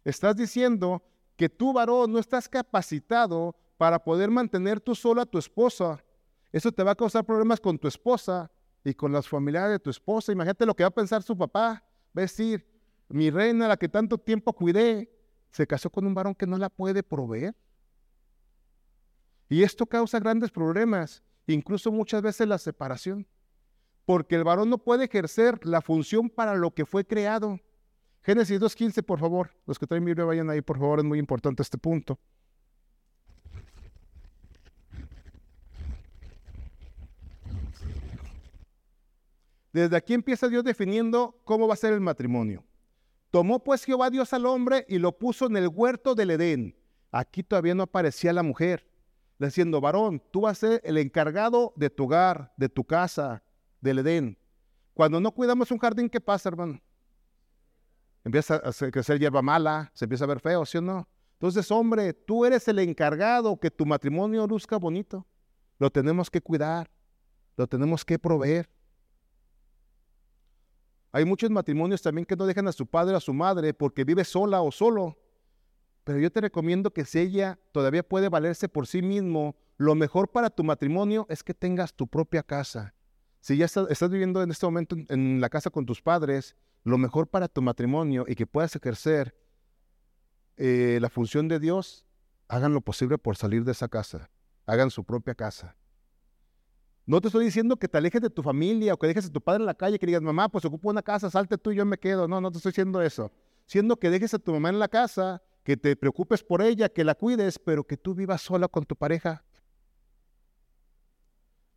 Estás 0.04 0.36
diciendo 0.36 1.04
que 1.36 1.50
tú, 1.50 1.74
varón, 1.74 2.12
no 2.12 2.20
estás 2.20 2.48
capacitado 2.48 3.56
para 3.80 3.98
poder 3.98 4.30
mantener 4.30 4.82
tú 4.82 4.94
sola 4.94 5.22
a 5.22 5.26
tu 5.26 5.38
esposa. 5.38 6.04
Eso 6.52 6.70
te 6.70 6.84
va 6.84 6.92
a 6.92 6.96
causar 6.96 7.24
problemas 7.24 7.62
con 7.62 7.80
tu 7.80 7.88
esposa 7.88 8.52
y 8.84 8.94
con 8.94 9.14
las 9.14 9.26
familiares 9.26 9.72
de 9.72 9.80
tu 9.80 9.90
esposa. 9.90 10.34
Imagínate 10.34 10.66
lo 10.66 10.76
que 10.76 10.84
va 10.84 10.90
a 10.90 10.94
pensar 10.94 11.24
su 11.24 11.38
papá. 11.38 11.82
Va 12.08 12.20
a 12.20 12.22
decir, 12.22 12.68
mi 13.08 13.30
reina, 13.30 13.70
la 13.70 13.78
que 13.78 13.88
tanto 13.88 14.18
tiempo 14.18 14.52
cuidé, 14.52 15.10
se 15.50 15.66
casó 15.66 15.90
con 15.90 16.06
un 16.06 16.14
varón 16.14 16.36
que 16.36 16.46
no 16.46 16.58
la 16.58 16.70
puede 16.70 17.04
proveer. 17.04 17.56
Y 19.48 19.64
esto 19.64 19.86
causa 19.86 20.20
grandes 20.20 20.52
problemas, 20.52 21.24
incluso 21.48 21.90
muchas 21.90 22.22
veces 22.22 22.50
la 22.50 22.58
separación, 22.58 23.26
porque 24.04 24.36
el 24.36 24.44
varón 24.44 24.70
no 24.70 24.78
puede 24.78 25.06
ejercer 25.06 25.66
la 25.66 25.80
función 25.80 26.30
para 26.30 26.54
lo 26.54 26.72
que 26.72 26.86
fue 26.86 27.06
creado. 27.06 27.58
Génesis 28.24 28.60
2.15, 28.60 29.06
por 29.06 29.20
favor. 29.20 29.52
Los 29.66 29.80
que 29.80 29.88
traen 29.88 30.04
Biblia 30.04 30.26
vayan 30.26 30.50
ahí, 30.50 30.62
por 30.62 30.78
favor. 30.78 31.00
Es 31.00 31.06
muy 31.06 31.18
importante 31.18 31.64
este 31.64 31.78
punto. 31.78 32.20
Desde 39.72 39.96
aquí 39.96 40.14
empieza 40.14 40.48
Dios 40.48 40.64
definiendo 40.64 41.40
cómo 41.44 41.68
va 41.68 41.74
a 41.74 41.78
ser 41.78 41.94
el 41.94 42.02
matrimonio. 42.02 42.64
Tomó 43.30 43.64
pues 43.64 43.84
Jehová 43.84 44.10
Dios 44.10 44.34
al 44.34 44.46
hombre 44.46 44.86
y 44.90 44.98
lo 44.98 45.18
puso 45.18 45.46
en 45.46 45.58
el 45.58 45.68
huerto 45.68 46.16
del 46.16 46.32
Edén. 46.32 46.76
Aquí 47.12 47.44
todavía 47.44 47.76
no 47.76 47.84
aparecía 47.84 48.34
la 48.34 48.44
mujer, 48.44 48.88
diciendo, 49.38 49.80
varón, 49.80 50.22
tú 50.32 50.42
vas 50.42 50.58
a 50.58 50.68
ser 50.68 50.82
el 50.84 50.98
encargado 50.98 51.74
de 51.76 51.90
tu 51.90 52.06
hogar, 52.06 52.54
de 52.58 52.70
tu 52.70 52.84
casa, 52.84 53.44
del 53.82 54.00
Edén. 54.00 54.38
Cuando 54.94 55.20
no 55.20 55.32
cuidamos 55.32 55.72
un 55.72 55.78
jardín, 55.78 56.10
¿qué 56.10 56.20
pasa, 56.20 56.50
hermano? 56.50 56.82
Empieza 58.24 58.56
a 58.56 58.92
crecer 58.92 59.20
hierba 59.20 59.42
mala, 59.42 59.92
se 59.94 60.06
empieza 60.06 60.26
a 60.26 60.28
ver 60.28 60.40
feo, 60.40 60.66
¿sí 60.66 60.78
o 60.78 60.82
no? 60.82 61.08
Entonces, 61.34 61.72
hombre, 61.72 62.14
tú 62.14 62.46
eres 62.46 62.68
el 62.68 62.80
encargado 62.80 63.58
que 63.58 63.72
tu 63.72 63.86
matrimonio 63.86 64.46
luzca 64.46 64.78
bonito. 64.78 65.26
Lo 65.78 65.90
tenemos 65.90 66.30
que 66.30 66.42
cuidar, 66.42 66.92
lo 67.56 67.66
tenemos 67.66 68.04
que 68.04 68.20
proveer. 68.20 68.70
Hay 71.12 71.26
muchos 71.26 71.50
matrimonios 71.50 72.02
también 72.02 72.26
que 72.26 72.36
no 72.36 72.46
dejan 72.46 72.68
a 72.68 72.72
su 72.72 72.86
padre 72.86 73.16
o 73.16 73.18
a 73.18 73.22
su 73.22 73.34
madre 73.34 73.74
porque 73.74 74.04
vive 74.04 74.24
sola 74.24 74.62
o 74.62 74.72
solo. 74.72 75.18
Pero 76.04 76.20
yo 76.20 76.32
te 76.32 76.42
recomiendo 76.42 76.92
que 76.92 77.06
si 77.06 77.20
ella 77.20 77.60
todavía 77.72 78.04
puede 78.04 78.30
valerse 78.30 78.70
por 78.70 78.88
sí 78.88 79.02
mismo, 79.02 79.56
lo 79.78 79.96
mejor 79.96 80.30
para 80.30 80.50
tu 80.50 80.64
matrimonio 80.64 81.26
es 81.30 81.44
que 81.44 81.54
tengas 81.54 81.94
tu 81.94 82.08
propia 82.08 82.44
casa. 82.44 82.94
Si 83.42 83.58
ya 83.58 83.66
estás, 83.66 84.10
viviendo 84.10 84.44
en 84.44 84.52
este 84.52 84.66
momento 84.66 84.96
en 85.08 85.40
la 85.40 85.50
casa 85.50 85.70
con 85.70 85.86
tus 85.86 86.02
padres, 86.02 86.56
lo 86.84 86.98
mejor 86.98 87.28
para 87.28 87.48
tu 87.48 87.62
matrimonio 87.62 88.26
y 88.28 88.36
que 88.36 88.46
puedas 88.46 88.76
ejercer 88.76 89.36
eh, 90.58 91.00
la 91.02 91.10
función 91.10 91.48
de 91.48 91.60
Dios, 91.60 92.06
hagan 92.50 92.74
lo 92.74 92.82
posible 92.82 93.18
por 93.18 93.38
salir 93.38 93.64
de 93.64 93.72
esa 93.72 93.88
casa, 93.88 94.30
hagan 94.66 94.92
su 94.92 95.04
propia 95.06 95.36
casa. 95.36 95.78
No 97.10 97.20
te 97.22 97.28
estoy 97.30 97.44
diciendo 97.44 97.76
que 97.76 97.88
te 97.88 97.98
alejes 97.98 98.22
de 98.22 98.30
tu 98.30 98.44
familia 98.44 98.94
o 98.94 98.98
que 99.00 99.08
dejes 99.08 99.26
a 99.26 99.32
tu 99.32 99.42
padre 99.42 99.64
en 99.64 99.66
la 99.66 99.74
calle, 99.74 99.98
que 99.98 100.06
digas, 100.06 100.22
mamá, 100.22 100.48
pues 100.48 100.64
ocupo 100.66 100.92
una 100.92 101.02
casa, 101.02 101.28
salte 101.32 101.58
tú 101.58 101.72
y 101.72 101.76
yo 101.78 101.84
me 101.84 101.98
quedo. 101.98 102.28
No, 102.28 102.40
no 102.40 102.52
te 102.52 102.58
estoy 102.58 102.70
diciendo 102.70 103.02
eso. 103.02 103.32
Siendo 103.66 103.98
que 103.98 104.12
dejes 104.12 104.36
a 104.36 104.38
tu 104.38 104.52
mamá 104.52 104.70
en 104.70 104.78
la 104.78 104.88
casa, 104.88 105.42
que 105.64 105.76
te 105.76 105.96
preocupes 105.96 106.44
por 106.44 106.62
ella, 106.62 106.88
que 106.88 107.04
la 107.04 107.16
cuides, 107.16 107.58
pero 107.58 107.84
que 107.84 107.98
tú 107.98 108.14
vivas 108.14 108.44
sola 108.44 108.68
con 108.68 108.86
tu 108.86 108.96
pareja. 108.96 109.44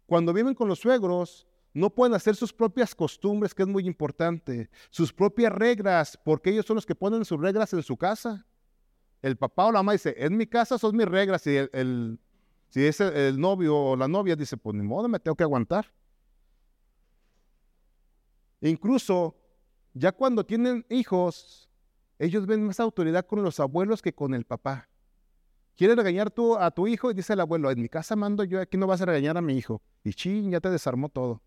Cuando 0.05 0.35
viven 0.35 0.55
con 0.55 0.69
los 0.69 0.81
suegros, 0.81 1.47
no 1.73 1.89
pueden 1.89 2.13
hacer 2.13 2.37
sus 2.37 2.53
propias 2.53 2.95
costumbres, 2.95 3.55
que 3.55 3.63
es 3.63 3.69
muy 3.71 3.87
importante, 3.87 4.69
sus 4.91 5.15
propias 5.15 5.51
reglas, 5.51 6.21
porque 6.23 6.51
ellos 6.51 6.67
son 6.67 6.75
los 6.75 6.85
que 6.85 6.95
ponen 6.95 7.25
sus 7.25 7.41
reglas 7.41 7.73
en 7.73 7.83
su 7.83 7.97
casa 7.97 8.45
el 9.23 9.37
papá 9.37 9.67
o 9.67 9.73
la 9.73 9.79
mamá 9.79 9.93
dice, 9.93 10.15
en 10.19 10.37
mi 10.37 10.47
casa 10.47 10.79
son 10.79 10.97
mis 10.97 11.07
reglas, 11.07 11.47
y 11.47 11.57
el, 11.57 12.19
si 12.73 12.87
es 12.87 13.01
el, 13.01 13.39
novio 13.39 13.77
o 13.77 13.97
la 13.97 14.09
novia 14.09 14.35
dice, 14.35 14.57
pues 14.57 14.75
ni 14.75 14.83
modo, 14.83 15.07
me 15.07 15.21
tengo 15.21 15.35
que 15.35 15.43
aguantar. 15.43 15.93
Incluso, 18.63 19.37
ya 19.93 20.11
cuando 20.11 20.47
tienen 20.47 20.87
hijos, 20.89 21.69
ellos 22.19 22.47
ven 22.47 22.65
más 22.65 22.81
autoridad 22.81 23.27
con 23.27 23.43
los 23.43 23.61
abuelos 23.61 24.01
que 24.01 24.15
con 24.15 24.33
el 24.33 24.47
papá. 24.47 24.89
Quieres 25.77 25.97
regañar 25.97 26.31
tú 26.31 26.57
a 26.57 26.71
tu 26.71 26.87
hijo 26.87 27.11
y 27.11 27.15
dice 27.15 27.35
el 27.35 27.41
abuelo, 27.41 27.71
en 27.71 27.83
mi 27.83 27.91
casa 27.91 28.17
mando 28.17 28.43
yo, 28.43 28.59
aquí 28.59 28.79
no 28.79 28.87
vas 28.87 29.03
a 29.03 29.05
regañar 29.05 29.37
a 29.37 29.43
mi 29.43 29.55
hijo. 29.59 29.83
Y 30.03 30.15
ching, 30.15 30.51
ya 30.51 30.61
te 30.61 30.71
desarmó 30.71 31.11
todo. 31.11 31.43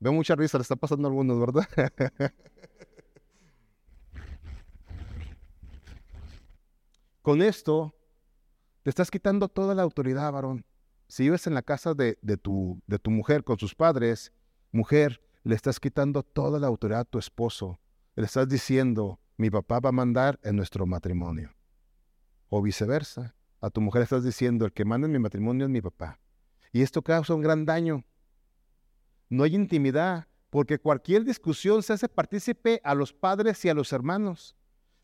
Veo 0.00 0.12
mucha 0.12 0.34
risa, 0.34 0.58
le 0.58 0.62
está 0.62 0.74
pasando 0.74 1.06
a 1.06 1.10
algunos, 1.10 1.38
¿verdad? 1.38 1.64
Con 7.22 7.40
esto, 7.40 7.95
te 8.86 8.90
estás 8.90 9.10
quitando 9.10 9.48
toda 9.48 9.74
la 9.74 9.82
autoridad, 9.82 10.30
varón. 10.30 10.64
Si 11.08 11.24
vives 11.24 11.48
en 11.48 11.54
la 11.54 11.62
casa 11.62 11.92
de, 11.92 12.14
tu, 12.40 12.80
mujer 13.06 13.42
con 13.42 13.58
sus 13.58 13.74
padres, 13.74 14.32
mujer, 14.70 15.20
le 15.42 15.56
estás 15.56 15.80
quitando 15.80 16.22
toda 16.22 16.60
la 16.60 16.68
autoridad 16.68 17.00
a 17.00 17.04
tu 17.04 17.18
esposo. 17.18 17.80
Le 18.14 18.26
estás 18.26 18.48
diciendo, 18.48 19.18
mi 19.38 19.50
papá 19.50 19.80
va 19.80 19.88
a 19.88 19.92
mandar 19.92 20.38
en 20.44 20.54
nuestro 20.54 20.86
matrimonio. 20.86 21.52
O 22.48 22.62
viceversa. 22.62 23.34
A 23.60 23.70
tu 23.70 23.80
mujer 23.80 24.02
estás 24.02 24.22
diciendo, 24.22 24.64
el 24.64 24.72
que 24.72 24.84
manda 24.84 25.06
en 25.06 25.12
mi 25.12 25.18
matrimonio 25.18 25.66
es 25.66 25.70
mi 25.70 25.80
papá. 25.80 26.20
Y 26.70 26.82
esto 26.82 27.02
causa 27.02 27.34
un 27.34 27.42
gran 27.42 27.64
daño. 27.64 28.04
No 29.28 29.42
hay 29.42 29.56
intimidad, 29.56 30.28
porque 30.48 30.78
cualquier 30.78 31.24
discusión 31.24 31.82
se 31.82 31.92
hace 31.92 32.08
partícipe 32.08 32.80
a 32.84 32.94
los 32.94 33.12
padres 33.12 33.64
y 33.64 33.68
a 33.68 33.74
los 33.74 33.92
hermanos. 33.92 34.54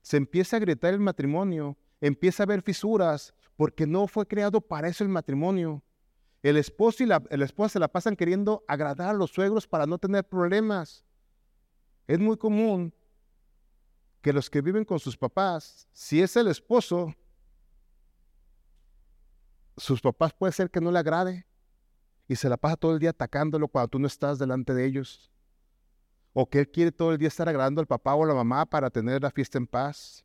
Se 0.02 0.18
empieza 0.18 0.58
a 0.58 0.60
gritar 0.60 0.94
el 0.94 1.00
matrimonio 1.00 1.76
empieza 2.02 2.42
a 2.42 2.44
haber 2.44 2.62
fisuras 2.62 3.32
porque 3.62 3.86
no 3.86 4.08
fue 4.08 4.26
creado 4.26 4.60
para 4.60 4.88
eso 4.88 5.04
el 5.04 5.08
matrimonio. 5.08 5.84
El 6.42 6.56
esposo 6.56 7.04
y 7.04 7.06
la, 7.06 7.22
esposa 7.30 7.74
se 7.74 7.78
la 7.78 7.86
pasan 7.86 8.16
queriendo 8.16 8.64
agradar 8.66 9.10
a 9.10 9.16
los 9.16 9.30
suegros 9.30 9.68
para 9.68 9.86
no 9.86 9.98
tener 9.98 10.28
problemas. 10.28 11.04
Es 12.08 12.18
muy 12.18 12.36
común 12.36 12.92
que 14.20 14.32
los 14.32 14.50
que 14.50 14.62
viven 14.62 14.84
con 14.84 14.98
sus 14.98 15.16
papás, 15.16 15.86
si 15.92 16.20
es 16.20 16.34
el 16.34 16.48
esposo, 16.48 17.14
sus 19.76 20.00
papás 20.00 20.34
puede 20.34 20.52
ser 20.52 20.68
que 20.68 20.80
no 20.80 20.90
le 20.90 20.98
agrade 20.98 21.46
y 22.26 22.34
se 22.34 22.48
la 22.48 22.56
pasa 22.56 22.74
todo 22.74 22.94
el 22.94 22.98
día 22.98 23.10
atacándolo 23.10 23.68
cuando 23.68 23.90
tú 23.90 24.00
no 24.00 24.08
estás 24.08 24.40
delante 24.40 24.74
de 24.74 24.84
ellos. 24.86 25.30
O 26.32 26.50
que 26.50 26.58
él 26.58 26.68
quiere 26.68 26.90
todo 26.90 27.12
el 27.12 27.18
día 27.18 27.28
estar 27.28 27.48
agradando 27.48 27.80
al 27.80 27.86
papá 27.86 28.12
o 28.16 28.24
a 28.24 28.26
la 28.26 28.34
mamá 28.34 28.66
para 28.66 28.90
tener 28.90 29.22
la 29.22 29.30
fiesta 29.30 29.56
en 29.56 29.68
paz. 29.68 30.24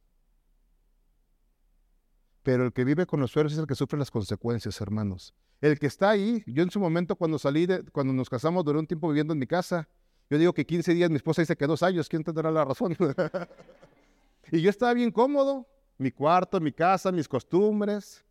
Pero 2.48 2.64
el 2.64 2.72
que 2.72 2.86
vive 2.86 3.06
con 3.06 3.20
los 3.20 3.32
suegros 3.32 3.52
es 3.52 3.60
el 3.60 3.68
que 3.68 3.76
sufre 3.76 4.00
las 4.00 4.10
consecuencias, 4.10 4.80
hermanos. 4.80 5.34
El 5.60 5.78
que 5.78 5.86
está 5.86 6.12
ahí, 6.12 6.46
yo 6.48 6.64
en 6.64 6.72
su 6.72 6.80
momento 6.80 7.18
cuando 7.18 7.38
salí, 7.38 7.66
de, 7.66 7.84
cuando 7.92 8.14
nos 8.14 8.30
casamos, 8.30 8.64
duré 8.64 8.80
un 8.80 8.88
tiempo 8.88 9.10
viviendo 9.10 9.34
en 9.34 9.40
mi 9.40 9.48
casa. 9.48 9.90
Yo 10.30 10.38
digo 10.38 10.54
que 10.54 10.66
15 10.66 10.94
días, 10.94 11.10
mi 11.10 11.18
esposa 11.18 11.42
dice 11.42 11.58
que 11.58 11.68
dos 11.68 11.84
años, 11.84 12.08
¿quién 12.08 12.24
tendrá 12.24 12.50
la 12.50 12.64
razón? 12.64 12.96
y 14.54 14.62
yo 14.62 14.70
estaba 14.70 14.94
bien 14.94 15.12
cómodo, 15.12 15.68
mi 15.98 16.10
cuarto, 16.10 16.62
mi 16.62 16.72
casa, 16.72 17.12
mis 17.12 17.28
costumbres, 17.28 18.24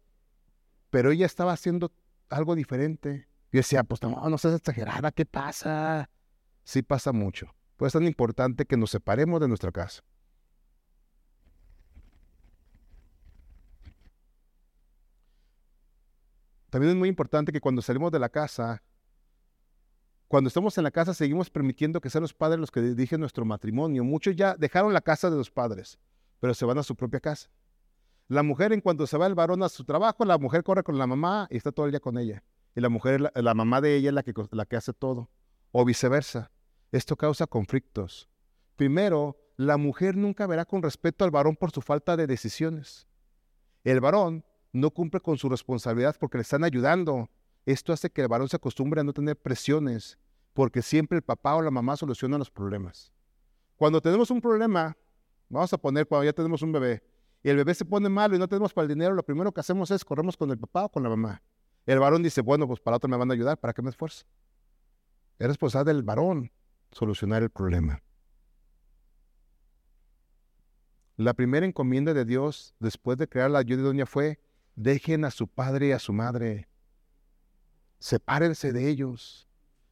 pero 0.89 1.11
ella 1.11 1.27
estaba 1.27 1.53
haciendo 1.53 1.93
algo 2.31 2.55
diferente. 2.55 3.29
Yo 3.53 3.59
decía, 3.59 3.85
pues 3.85 4.01
no, 4.01 4.31
no 4.31 4.39
seas 4.39 4.55
exagerada, 4.55 5.13
¿qué 5.13 5.27
pasa? 5.27 6.09
Sí 6.65 6.81
pasa 6.81 7.13
mucho. 7.13 7.55
Pues 7.77 7.91
es 7.91 7.99
tan 8.01 8.07
importante 8.07 8.65
que 8.65 8.79
nos 8.79 8.93
separemos 8.93 9.43
de 9.43 9.49
nuestra 9.49 9.73
casa. 9.73 10.03
También 16.77 16.91
es 16.91 16.99
muy 16.99 17.09
importante 17.09 17.53
que 17.53 17.61
cuando 17.63 17.81
salimos 17.81 18.13
de 18.13 18.19
la 18.19 18.29
casa, 18.29 18.83
cuando 20.29 20.49
estamos 20.49 20.77
en 20.77 20.85
la 20.85 20.91
casa, 20.91 21.15
seguimos 21.15 21.49
permitiendo 21.49 22.03
que 22.03 22.11
sean 22.11 22.21
los 22.21 22.35
padres 22.35 22.61
los 22.61 22.71
que 22.71 22.83
dirigen 22.83 23.19
nuestro 23.19 23.47
matrimonio. 23.47 24.05
Muchos 24.05 24.37
ya 24.37 24.55
dejaron 24.57 24.93
la 24.93 25.01
casa 25.01 25.31
de 25.31 25.39
los 25.39 25.51
padres, 25.51 25.99
pero 26.39 26.53
se 26.53 26.67
van 26.67 26.77
a 26.77 26.83
su 26.83 26.95
propia 26.95 27.19
casa. 27.19 27.49
La 28.29 28.43
mujer, 28.43 28.75
en 28.75 28.83
cuanto 28.83 29.07
se 29.07 29.17
va 29.17 29.27
el 29.27 29.35
varón 29.35 29.63
a 29.63 29.71
su 29.71 29.85
trabajo, 29.87 30.27
la 30.27 30.37
mujer 30.37 30.63
corre 30.65 30.83
con 30.83 30.99
la 30.99 31.07
mamá 31.07 31.49
y 31.51 31.57
está 31.57 31.73
todo 31.73 31.87
el 31.87 31.93
día 31.93 32.01
con 32.01 32.19
ella. 32.19 32.45
Y 32.75 32.83
la 32.83 32.91
mujer, 32.91 33.33
la, 33.35 33.55
mamá 33.55 33.81
de 33.81 33.97
ella 33.97 34.11
es 34.11 34.15
la 34.15 34.23
que, 34.23 34.35
la 34.51 34.67
que 34.67 34.77
hace 34.77 34.93
todo. 34.93 35.31
O 35.73 35.83
viceversa. 35.83 36.51
Esto 36.93 37.17
causa 37.17 37.47
conflictos. 37.47 38.29
Primero, 38.77 39.39
la 39.57 39.79
mujer 39.79 40.15
nunca 40.15 40.47
verá 40.47 40.67
con 40.67 40.83
respeto 40.83 41.25
al 41.25 41.31
varón 41.31 41.57
por 41.57 41.71
su 41.71 41.81
falta 41.81 42.19
de 42.19 42.27
decisiones. 42.27 43.07
El 43.83 44.03
varón 44.03 44.45
no 44.77 44.91
cumple 44.91 45.21
con 45.21 45.39
su 45.39 45.49
responsabilidad 45.49 46.17
porque 46.19 46.39
le 46.39 46.43
están 46.43 46.65
ayudando. 46.65 47.29
Esto 47.65 47.93
hace 47.93 48.11
que 48.11 48.23
el 48.23 48.29
varón 48.29 48.49
se 48.49 48.57
acostumbre 48.57 49.01
a 49.01 49.05
no 49.05 49.13
tener 49.13 49.37
presiones, 49.37 50.19
porque 50.53 50.83
siempre 50.83 51.17
el 51.17 51.23
papá 51.23 51.57
o 51.57 51.63
la 51.63 51.71
mamá 51.71 51.97
solucionan 51.97 52.39
los 52.39 52.51
problemas. 52.51 53.13
Cuando 53.77 54.01
tenemos 54.01 54.31
un 54.31 54.41
problema, 54.41 54.97
vamos 55.49 55.73
a 55.73 55.79
poner 55.79 56.07
cuando 56.07 56.25
ya 56.25 56.33
tenemos 56.33 56.63
un 56.63 56.73
bebé, 56.73 57.03
y 57.43 57.49
el 57.49 57.57
bebé 57.57 57.75
se 57.75 57.85
pone 57.85 58.09
malo 58.09 58.35
y 58.35 58.39
no 58.39 58.49
tenemos 58.49 58.73
para 58.73 58.85
el 58.85 58.89
dinero, 58.89 59.15
lo 59.15 59.23
primero 59.23 59.53
que 59.53 59.61
hacemos 59.61 59.91
es 59.91 60.05
corremos 60.05 60.37
con 60.37 60.51
el 60.51 60.59
papá 60.59 60.85
o 60.85 60.89
con 60.89 61.03
la 61.03 61.09
mamá. 61.09 61.43
El 61.85 61.99
varón 61.99 62.23
dice, 62.23 62.41
bueno, 62.41 62.67
pues 62.67 62.81
para 62.81 62.97
otro 62.97 63.09
me 63.09 63.17
van 63.17 63.31
a 63.31 63.35
ayudar, 63.35 63.59
¿para 63.59 63.73
qué 63.73 63.83
me 63.83 63.91
esfuerzo? 63.91 64.25
Es 65.39 65.47
responsable 65.47 65.93
del 65.93 66.03
varón 66.03 66.51
solucionar 66.91 67.43
el 67.43 67.51
problema. 67.51 68.03
La 71.17 71.35
primera 71.35 71.65
encomienda 71.65 72.13
de 72.13 72.25
Dios 72.25 72.75
después 72.79 73.17
de 73.17 73.29
crear 73.29 73.51
la 73.51 73.61
ayuda 73.61 73.83
doña 73.83 74.07
fue 74.07 74.39
Dejen 74.77 75.25
a 75.25 75.31
su 75.31 75.49
padre 75.49 75.89
y 75.89 75.93
a 75.93 75.99
su 75.99 76.13
madre. 76.13 76.69
Sepárense 77.99 78.73
de 78.73 78.89
ellos. 78.89 79.49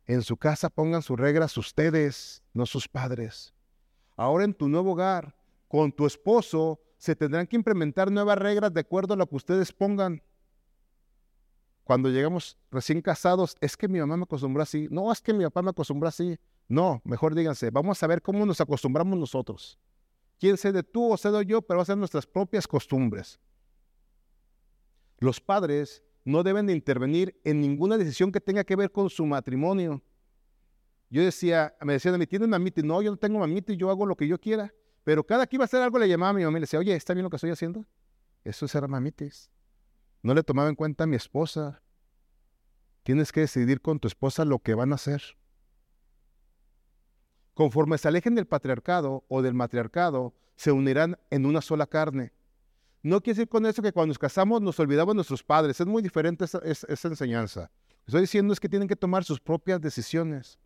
En 0.07 0.23
su 0.23 0.37
casa 0.37 0.69
pongan 0.69 1.03
sus 1.03 1.19
reglas 1.19 1.57
ustedes, 1.57 2.43
no 2.53 2.67
sus 2.67 2.87
padres. 2.87 3.55
Ahora 4.17 4.45
en 4.45 4.53
tu 4.53 4.69
nuevo 4.69 4.93
hogar, 4.93 5.35
con 5.67 5.91
tu 5.91 6.07
esposo, 6.07 6.79
se 6.99 7.17
tendrán 7.17 7.47
que 7.47 7.57
implementar 7.57 8.13
nuevas 8.13 8.37
reglas 8.39 8.73
de 8.73 8.81
acuerdo 8.81 9.15
a 9.15 9.17
lo 9.17 9.27
que 9.27 9.37
ustedes 9.37 9.73
pongan. 9.73 10.23
Cuando 11.83 12.11
llegamos 12.11 12.59
recién 12.71 13.01
casados, 13.01 13.57
es 13.61 13.77
que 13.77 13.89
mi 13.89 13.99
mamá 14.01 14.19
me 14.19 14.23
acostumbró 14.25 14.63
así. 14.63 14.87
No, 14.91 15.11
es 15.11 15.21
que 15.21 15.33
mi 15.33 15.45
papá 15.45 15.63
me 15.63 15.71
acostumbró 15.71 16.09
así. 16.09 16.39
No, 16.69 17.01
mejor 17.05 17.35
díganse, 17.35 17.71
vamos 17.71 18.03
a 18.03 18.07
ver 18.07 18.23
cómo 18.23 18.45
nos 18.45 18.61
acostumbramos 18.61 19.19
nosotros. 19.19 19.79
Quién 20.39 20.57
de 20.57 20.83
tú 20.83 21.13
o 21.13 21.17
cedo 21.17 21.41
yo, 21.43 21.63
pero 21.63 21.79
va 21.79 21.83
a 21.83 21.87
ser 21.87 21.97
nuestras 21.97 22.27
propias 22.27 22.67
costumbres. 22.67 23.39
Los 25.19 25.41
padres 25.41 26.03
no 26.25 26.43
deben 26.43 26.67
de 26.67 26.73
intervenir 26.73 27.39
en 27.45 27.61
ninguna 27.61 27.99
decisión 27.99 28.33
que 28.33 28.41
tenga 28.41 28.65
que 28.65 28.77
ver 28.77 28.91
con 28.91 29.11
su 29.11 29.27
matrimonio. 29.27 30.03
yo 31.11 31.23
decía, 31.23 31.75
me 31.83 31.93
decían 31.93 32.15
a 32.15 32.19
mí, 32.19 32.27
¿tienes 32.27 32.49
mamita? 32.49 32.83
No, 32.83 33.01
yo 33.03 33.11
no 33.11 33.17
tengo 33.17 33.39
mamita 33.39 33.73
y 33.73 33.77
yo 33.77 33.91
hago 33.91 34.07
lo 34.07 34.17
que 34.17 34.27
yo 34.27 34.41
quiera. 34.41 34.73
Pero 35.05 35.25
cada 35.25 35.47
que 35.47 35.57
iba 35.57 35.65
a 35.65 35.67
hacer 35.67 35.83
algo 35.83 35.99
le 35.99 36.09
llamaba 36.09 36.31
a 36.31 36.33
mi 36.33 36.45
mamá 36.45 36.59
y 36.59 36.61
le 36.61 36.65
decía, 36.65 36.79
oye, 36.79 36.95
¿está 36.95 37.13
bien 37.13 37.25
lo 37.25 37.31
que 37.31 37.37
estoy 37.37 37.51
haciendo? 37.51 37.85
Eso 38.43 38.67
es 38.67 38.75
mamitis. 38.89 39.51
No 40.23 40.35
le 40.35 40.43
tomaba 40.43 40.69
en 40.71 40.75
cuenta 40.75 41.05
a 41.05 41.07
mi 41.07 41.17
esposa. 41.17 41.83
Tienes 43.03 43.31
que 43.31 43.41
decidir 43.41 43.83
con 43.83 44.01
tu 44.01 44.09
esposa 44.09 44.47
lo 44.47 44.59
que 44.59 44.75
van 44.75 44.93
a 44.93 44.95
hacer. 44.95 45.23
Conforme 47.53 47.99
se 47.99 48.09
alejen 48.09 48.35
del 48.35 48.47
patriarcado 48.47 49.25
o 49.29 49.43
del 49.43 49.55
matriarcado, 49.55 50.35
se 50.57 50.73
unirán 50.73 51.19
en 51.31 51.47
una 51.47 51.61
sola 51.61 51.87
carne. 51.87 52.33
No 53.05 53.21
quiere 53.21 53.37
decir 53.37 53.49
con 53.51 53.67
eso 53.67 53.83
que 53.83 53.93
cuando 53.93 54.09
nos 54.09 54.19
casamos 54.19 54.63
nos 54.63 54.81
olvidamos 54.81 55.13
de 55.13 55.17
nuestros 55.17 55.43
padres. 55.43 55.79
Es 55.79 55.87
muy 55.87 56.01
diferente 56.01 56.47
esa, 56.47 57.09
enseñanza. 57.09 57.61
Lo 57.61 57.67
que 57.67 58.07
estoy 58.07 58.21
diciendo 58.23 58.55
es 58.55 58.59
que 58.59 58.69
tienen 58.69 58.89
que 58.89 58.97
tomar 58.97 59.25
sus 59.25 59.39
propias 59.39 59.79
decisiones. 59.79 60.59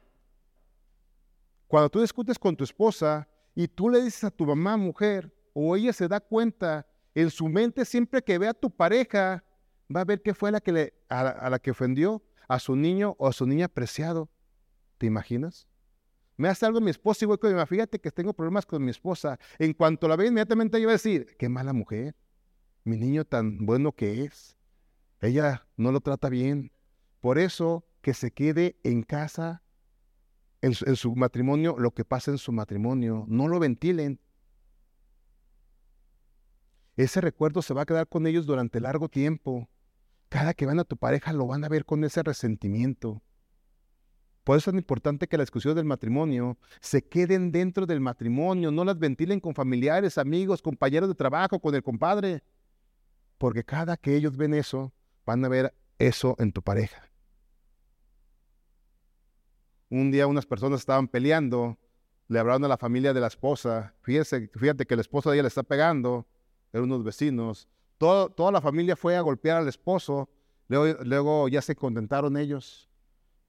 Cuando 1.66 1.90
tú 1.90 2.00
discutes 2.00 2.38
con 2.38 2.56
tu 2.56 2.62
esposa 2.62 3.28
y 3.56 3.66
tú 3.66 3.90
le 3.90 4.00
dices 4.00 4.22
a 4.22 4.30
tu 4.30 4.46
mamá, 4.46 4.76
mujer, 4.76 5.34
o 5.52 5.74
ella 5.74 5.92
se 5.92 6.06
da 6.06 6.20
cuenta 6.20 6.86
en 7.12 7.28
su 7.28 7.48
mente 7.48 7.84
siempre 7.84 8.22
que 8.22 8.38
ve 8.38 8.46
a 8.46 8.54
tu 8.54 8.70
pareja, 8.70 9.42
va 9.94 10.02
a 10.02 10.04
ver 10.04 10.22
qué 10.22 10.32
fue 10.32 10.52
la 10.52 10.60
que 10.60 10.94
a, 11.08 11.50
la 11.50 11.58
que 11.58 11.72
ofendió 11.72 12.22
a 12.46 12.60
su 12.60 12.76
niño 12.76 13.16
o 13.18 13.26
a 13.26 13.32
su 13.32 13.46
niña 13.46 13.66
preciado. 13.66 14.30
¿Te 14.96 15.06
imaginas? 15.06 15.66
Me 16.36 16.48
hace 16.48 16.64
algo 16.64 16.80
mi 16.80 16.92
esposa 16.92 17.24
y 17.24 17.26
voy 17.26 17.38
con 17.38 17.50
mi 17.50 17.56
mamá. 17.56 17.66
Fíjate 17.66 17.98
que 17.98 18.12
tengo 18.12 18.32
problemas 18.32 18.64
con 18.64 18.84
mi 18.84 18.92
esposa. 18.92 19.40
En 19.58 19.72
cuanto 19.72 20.06
la 20.06 20.14
ve, 20.14 20.28
inmediatamente 20.28 20.78
ella 20.78 20.86
va 20.86 20.92
a 20.92 21.02
decir, 21.02 21.34
qué 21.36 21.48
mala 21.48 21.72
mujer. 21.72 22.14
Mi 22.84 22.96
niño 22.96 23.24
tan 23.24 23.66
bueno 23.66 23.92
que 23.92 24.24
es. 24.24 24.56
Ella 25.20 25.66
no 25.76 25.92
lo 25.92 26.00
trata 26.00 26.28
bien. 26.28 26.72
Por 27.20 27.38
eso 27.38 27.84
que 28.00 28.14
se 28.14 28.30
quede 28.30 28.78
en 28.84 29.02
casa 29.02 29.62
en 30.60 30.74
su, 30.74 31.14
matrimonio 31.14 31.76
lo 31.78 31.92
que 31.92 32.04
pasa 32.04 32.30
en 32.30 32.38
su 32.38 32.52
matrimonio. 32.52 33.24
No 33.28 33.48
lo 33.48 33.58
ventilen. 33.58 34.20
Ese 36.96 37.20
recuerdo 37.20 37.62
se 37.62 37.74
va 37.74 37.82
a 37.82 37.86
quedar 37.86 38.08
con 38.08 38.26
ellos 38.26 38.46
durante 38.46 38.80
largo 38.80 39.08
tiempo. 39.08 39.68
Cada 40.28 40.54
que 40.54 40.66
van 40.66 40.80
a 40.80 40.84
tu 40.84 40.96
pareja 40.96 41.32
lo 41.32 41.46
van 41.46 41.64
a 41.64 41.68
ver 41.68 41.84
con 41.84 42.02
ese 42.04 42.22
resentimiento. 42.22 43.22
Por 44.42 44.56
eso 44.56 44.70
es 44.70 44.76
importante 44.76 45.28
que 45.28 45.36
las 45.36 45.46
discusiones 45.46 45.76
del 45.76 45.84
matrimonio 45.84 46.58
se 46.80 47.06
queden 47.06 47.52
dentro 47.52 47.86
del 47.86 48.00
matrimonio, 48.00 48.70
no 48.70 48.82
las 48.82 48.98
ventilen 48.98 49.40
con 49.40 49.54
familiares, 49.54 50.16
amigos, 50.16 50.62
compañeros 50.62 51.08
de 51.08 51.14
trabajo, 51.14 51.60
con 51.60 51.74
el 51.74 51.82
compadre. 51.82 52.42
Porque 53.38 53.64
cada 53.64 53.96
que 53.96 54.16
ellos 54.16 54.36
ven 54.36 54.52
eso, 54.52 54.92
van 55.24 55.44
a 55.44 55.48
ver 55.48 55.74
eso 55.98 56.36
en 56.38 56.52
tu 56.52 56.62
pareja. 56.62 57.10
Un 59.90 60.10
día 60.10 60.26
unas 60.26 60.44
personas 60.44 60.80
estaban 60.80 61.08
peleando, 61.08 61.78
le 62.28 62.38
hablaron 62.38 62.64
a 62.64 62.68
la 62.68 62.76
familia 62.76 63.14
de 63.14 63.20
la 63.20 63.28
esposa, 63.28 63.94
fíjate, 64.02 64.50
fíjate 64.54 64.86
que 64.86 64.94
el 64.94 65.00
esposo 65.00 65.30
de 65.30 65.36
ella 65.36 65.44
le 65.44 65.48
está 65.48 65.62
pegando, 65.62 66.26
eran 66.72 66.84
unos 66.84 67.04
vecinos. 67.04 67.68
toda 67.96 68.52
la 68.52 68.60
familia 68.60 68.96
fue 68.96 69.16
a 69.16 69.22
golpear 69.22 69.56
al 69.56 69.68
esposo, 69.68 70.28
luego, 70.68 71.02
luego 71.04 71.48
ya 71.48 71.62
se 71.62 71.74
contentaron 71.74 72.36
ellos. 72.36 72.90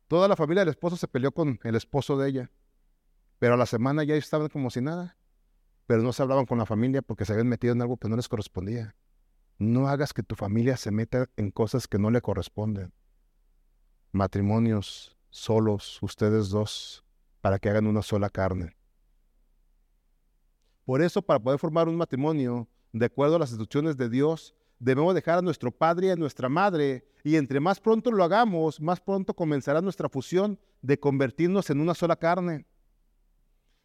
Toda 0.07 0.27
la 0.27 0.35
familia 0.35 0.61
del 0.61 0.69
esposo 0.69 0.95
se 0.95 1.07
peleó 1.07 1.31
con 1.31 1.59
el 1.63 1.75
esposo 1.75 2.17
de 2.17 2.29
ella, 2.29 2.51
pero 3.37 3.55
a 3.55 3.57
la 3.57 3.65
semana 3.65 4.03
ya 4.03 4.15
estaban 4.15 4.47
como 4.47 4.69
si 4.69 4.81
nada, 4.81 5.17
pero 5.85 6.01
no 6.01 6.13
se 6.13 6.21
hablaban 6.21 6.45
con 6.45 6.57
la 6.57 6.65
familia 6.65 7.01
porque 7.01 7.25
se 7.25 7.33
habían 7.33 7.47
metido 7.47 7.73
en 7.73 7.81
algo 7.81 7.97
que 7.97 8.07
no 8.07 8.15
les 8.15 8.29
correspondía. 8.29 8.95
No 9.59 9.89
hagas 9.89 10.13
que 10.13 10.23
tu 10.23 10.35
familia 10.35 10.77
se 10.77 10.89
meta 10.89 11.29
en 11.35 11.51
cosas 11.51 11.85
que 11.85 11.99
no 11.99 12.11
le 12.11 12.21
corresponden. 12.21 12.93
Matrimonios, 14.13 15.17
solos, 15.29 16.01
ustedes 16.01 16.47
dos, 16.47 17.03
para 17.41 17.59
que 17.59 17.69
hagan 17.69 17.85
una 17.85 18.01
sola 18.01 18.29
carne. 18.29 18.77
Por 20.85 21.01
eso, 21.01 21.21
para 21.21 21.41
poder 21.41 21.59
formar 21.59 21.89
un 21.89 21.97
matrimonio, 21.97 22.69
de 22.93 23.07
acuerdo 23.07 23.35
a 23.35 23.39
las 23.39 23.49
instrucciones 23.49 23.97
de 23.97 24.09
Dios, 24.09 24.55
debemos 24.79 25.13
dejar 25.13 25.39
a 25.39 25.41
nuestro 25.41 25.71
padre 25.71 26.07
y 26.07 26.11
a 26.11 26.15
nuestra 26.15 26.47
madre, 26.47 27.05
y 27.25 27.35
entre 27.35 27.59
más 27.59 27.81
pronto 27.81 28.13
lo 28.13 28.23
hagamos, 28.23 28.79
más 28.79 29.01
pronto 29.01 29.33
comenzará 29.33 29.81
nuestra 29.81 30.07
fusión 30.07 30.57
de 30.81 30.97
convertirnos 31.01 31.69
en 31.69 31.81
una 31.81 31.95
sola 31.95 32.15
carne. 32.15 32.65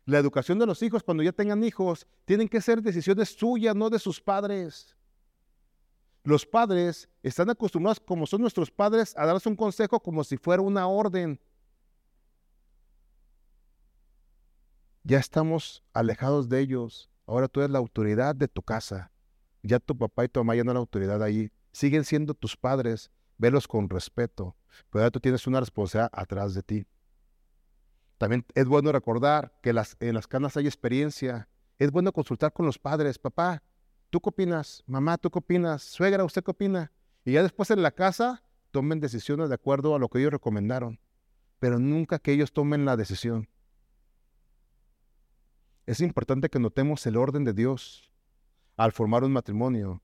La 0.06 0.18
educación 0.18 0.60
de 0.60 0.66
los 0.66 0.82
hijos, 0.84 1.02
cuando 1.02 1.24
ya 1.24 1.32
tengan 1.32 1.64
hijos, 1.64 2.06
tienen 2.26 2.48
que 2.48 2.60
ser 2.60 2.80
decisiones 2.80 3.30
suyas, 3.30 3.74
no 3.74 3.90
de 3.90 3.98
sus 3.98 4.20
padres. 4.20 4.93
Los 6.24 6.46
padres 6.46 7.06
están 7.22 7.50
acostumbrados, 7.50 8.00
como 8.00 8.26
son 8.26 8.40
nuestros 8.40 8.70
padres, 8.70 9.14
a 9.16 9.26
darles 9.26 9.44
un 9.44 9.54
consejo 9.54 10.00
como 10.00 10.24
si 10.24 10.38
fuera 10.38 10.62
una 10.62 10.86
orden. 10.86 11.38
Ya 15.02 15.18
estamos 15.18 15.84
alejados 15.92 16.48
de 16.48 16.60
ellos. 16.60 17.10
Ahora 17.26 17.46
tú 17.46 17.60
eres 17.60 17.70
la 17.70 17.78
autoridad 17.78 18.34
de 18.34 18.48
tu 18.48 18.62
casa. 18.62 19.12
Ya 19.62 19.78
tu 19.78 19.96
papá 19.96 20.24
y 20.24 20.28
tu 20.28 20.40
mamá 20.40 20.54
ya 20.56 20.64
no 20.64 20.70
son 20.70 20.74
la 20.76 20.80
autoridad 20.80 21.22
ahí. 21.22 21.52
Siguen 21.72 22.04
siendo 22.04 22.32
tus 22.32 22.56
padres. 22.56 23.10
Velos 23.36 23.68
con 23.68 23.90
respeto. 23.90 24.56
Pero 24.88 25.02
ahora 25.02 25.10
tú 25.10 25.20
tienes 25.20 25.46
una 25.46 25.60
responsabilidad 25.60 26.10
atrás 26.10 26.54
de 26.54 26.62
ti. 26.62 26.86
También 28.16 28.46
es 28.54 28.64
bueno 28.64 28.92
recordar 28.92 29.52
que 29.62 29.74
en 30.00 30.14
las 30.14 30.26
canas 30.26 30.56
hay 30.56 30.66
experiencia. 30.66 31.50
Es 31.78 31.90
bueno 31.90 32.12
consultar 32.12 32.54
con 32.54 32.64
los 32.64 32.78
padres. 32.78 33.18
Papá, 33.18 33.62
¿Tú 34.14 34.20
qué 34.20 34.28
opinas? 34.28 34.84
Mamá, 34.86 35.18
¿tú 35.18 35.28
qué 35.28 35.40
opinas? 35.40 35.82
Suegra, 35.82 36.22
¿usted 36.22 36.44
qué 36.44 36.52
opina? 36.52 36.92
Y 37.24 37.32
ya 37.32 37.42
después 37.42 37.72
en 37.72 37.82
la 37.82 37.90
casa 37.90 38.44
tomen 38.70 39.00
decisiones 39.00 39.48
de 39.48 39.56
acuerdo 39.56 39.92
a 39.92 39.98
lo 39.98 40.08
que 40.08 40.20
ellos 40.20 40.30
recomendaron, 40.30 41.00
pero 41.58 41.80
nunca 41.80 42.20
que 42.20 42.30
ellos 42.30 42.52
tomen 42.52 42.84
la 42.84 42.96
decisión. 42.96 43.48
Es 45.84 46.00
importante 46.00 46.48
que 46.48 46.60
notemos 46.60 47.04
el 47.08 47.16
orden 47.16 47.42
de 47.42 47.54
Dios 47.54 48.08
al 48.76 48.92
formar 48.92 49.24
un 49.24 49.32
matrimonio. 49.32 50.00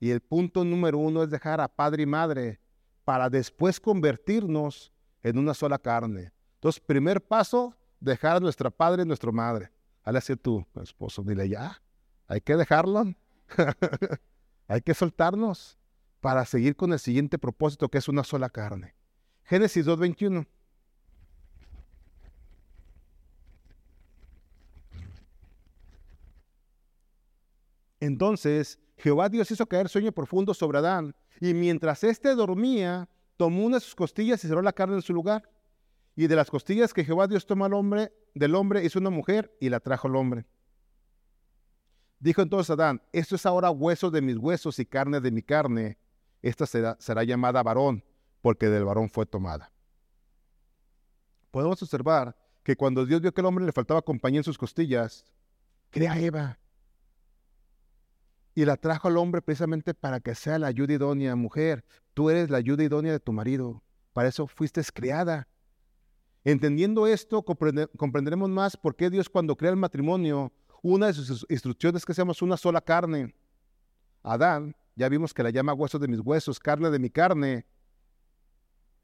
Y 0.00 0.12
el 0.12 0.22
punto 0.22 0.64
número 0.64 0.96
uno 0.96 1.22
es 1.22 1.28
dejar 1.28 1.60
a 1.60 1.68
padre 1.68 2.04
y 2.04 2.06
madre 2.06 2.58
para 3.04 3.28
después 3.28 3.78
convertirnos 3.78 4.94
en 5.22 5.36
una 5.36 5.52
sola 5.52 5.76
carne. 5.78 6.32
Entonces, 6.54 6.80
primer 6.80 7.22
paso, 7.22 7.76
dejar 8.00 8.38
a 8.38 8.40
nuestra 8.40 8.70
padre 8.70 9.02
y 9.02 9.06
nuestra 9.06 9.30
madre. 9.30 9.70
Hale 10.04 10.16
así 10.16 10.32
a 10.32 10.36
tu 10.36 10.64
esposo, 10.82 11.22
dile 11.22 11.50
ya, 11.50 11.82
hay 12.28 12.40
que 12.40 12.56
dejarlo. 12.56 13.14
Hay 14.68 14.80
que 14.82 14.94
soltarnos 14.94 15.78
para 16.20 16.44
seguir 16.44 16.76
con 16.76 16.92
el 16.92 16.98
siguiente 16.98 17.38
propósito 17.38 17.88
que 17.88 17.98
es 17.98 18.08
una 18.08 18.24
sola 18.24 18.48
carne. 18.48 18.94
Génesis 19.44 19.86
2.21. 19.86 20.46
Entonces 28.00 28.78
Jehová 28.96 29.28
Dios 29.28 29.50
hizo 29.50 29.66
caer 29.66 29.88
sueño 29.88 30.12
profundo 30.12 30.54
sobre 30.54 30.78
Adán, 30.78 31.14
y 31.40 31.54
mientras 31.54 32.04
éste 32.04 32.34
dormía, 32.34 33.08
tomó 33.36 33.64
una 33.64 33.76
de 33.76 33.80
sus 33.80 33.96
costillas 33.96 34.44
y 34.44 34.48
cerró 34.48 34.62
la 34.62 34.72
carne 34.72 34.94
en 34.94 35.02
su 35.02 35.12
lugar. 35.12 35.48
Y 36.14 36.26
de 36.26 36.36
las 36.36 36.50
costillas 36.50 36.92
que 36.92 37.04
Jehová 37.04 37.26
Dios 37.26 37.46
tomó 37.46 37.64
al 37.64 37.74
hombre, 37.74 38.12
del 38.34 38.54
hombre 38.54 38.84
hizo 38.84 38.98
una 38.98 39.10
mujer 39.10 39.56
y 39.60 39.70
la 39.70 39.80
trajo 39.80 40.06
al 40.08 40.16
hombre. 40.16 40.46
Dijo 42.22 42.40
entonces 42.40 42.70
Adán, 42.70 43.02
esto 43.12 43.34
es 43.34 43.44
ahora 43.46 43.72
hueso 43.72 44.08
de 44.08 44.22
mis 44.22 44.36
huesos 44.36 44.78
y 44.78 44.86
carne 44.86 45.20
de 45.20 45.32
mi 45.32 45.42
carne. 45.42 45.98
Esta 46.40 46.66
será, 46.66 46.96
será 47.00 47.24
llamada 47.24 47.64
varón, 47.64 48.04
porque 48.40 48.68
del 48.68 48.84
varón 48.84 49.10
fue 49.10 49.26
tomada. 49.26 49.72
Podemos 51.50 51.82
observar 51.82 52.36
que 52.62 52.76
cuando 52.76 53.04
Dios 53.04 53.20
vio 53.20 53.34
que 53.34 53.40
el 53.40 53.46
hombre 53.48 53.64
le 53.64 53.72
faltaba 53.72 54.02
compañía 54.02 54.38
en 54.38 54.44
sus 54.44 54.56
costillas, 54.56 55.24
crea 55.90 56.12
a 56.12 56.20
Eva 56.20 56.58
y 58.54 58.66
la 58.66 58.76
trajo 58.76 59.08
al 59.08 59.16
hombre 59.16 59.42
precisamente 59.42 59.92
para 59.92 60.20
que 60.20 60.36
sea 60.36 60.60
la 60.60 60.68
ayuda 60.68 60.92
idónea. 60.94 61.34
Mujer, 61.34 61.84
tú 62.14 62.30
eres 62.30 62.50
la 62.50 62.58
ayuda 62.58 62.84
idónea 62.84 63.10
de 63.10 63.18
tu 63.18 63.32
marido. 63.32 63.82
Para 64.12 64.28
eso 64.28 64.46
fuiste 64.46 64.80
criada. 64.94 65.48
Entendiendo 66.44 67.08
esto, 67.08 67.42
comprenderemos 67.42 68.48
más 68.48 68.76
por 68.76 68.94
qué 68.94 69.10
Dios 69.10 69.28
cuando 69.28 69.56
crea 69.56 69.72
el 69.72 69.76
matrimonio 69.76 70.52
una 70.82 71.06
de 71.06 71.12
sus 71.14 71.46
instrucciones 71.48 72.04
que 72.04 72.12
seamos 72.12 72.42
una 72.42 72.56
sola 72.56 72.80
carne. 72.80 73.34
Adán, 74.22 74.76
ya 74.94 75.08
vimos 75.08 75.32
que 75.32 75.42
la 75.42 75.50
llama 75.50 75.72
hueso 75.72 75.98
de 75.98 76.08
mis 76.08 76.20
huesos, 76.20 76.58
carne 76.58 76.90
de 76.90 76.98
mi 76.98 77.08
carne. 77.08 77.64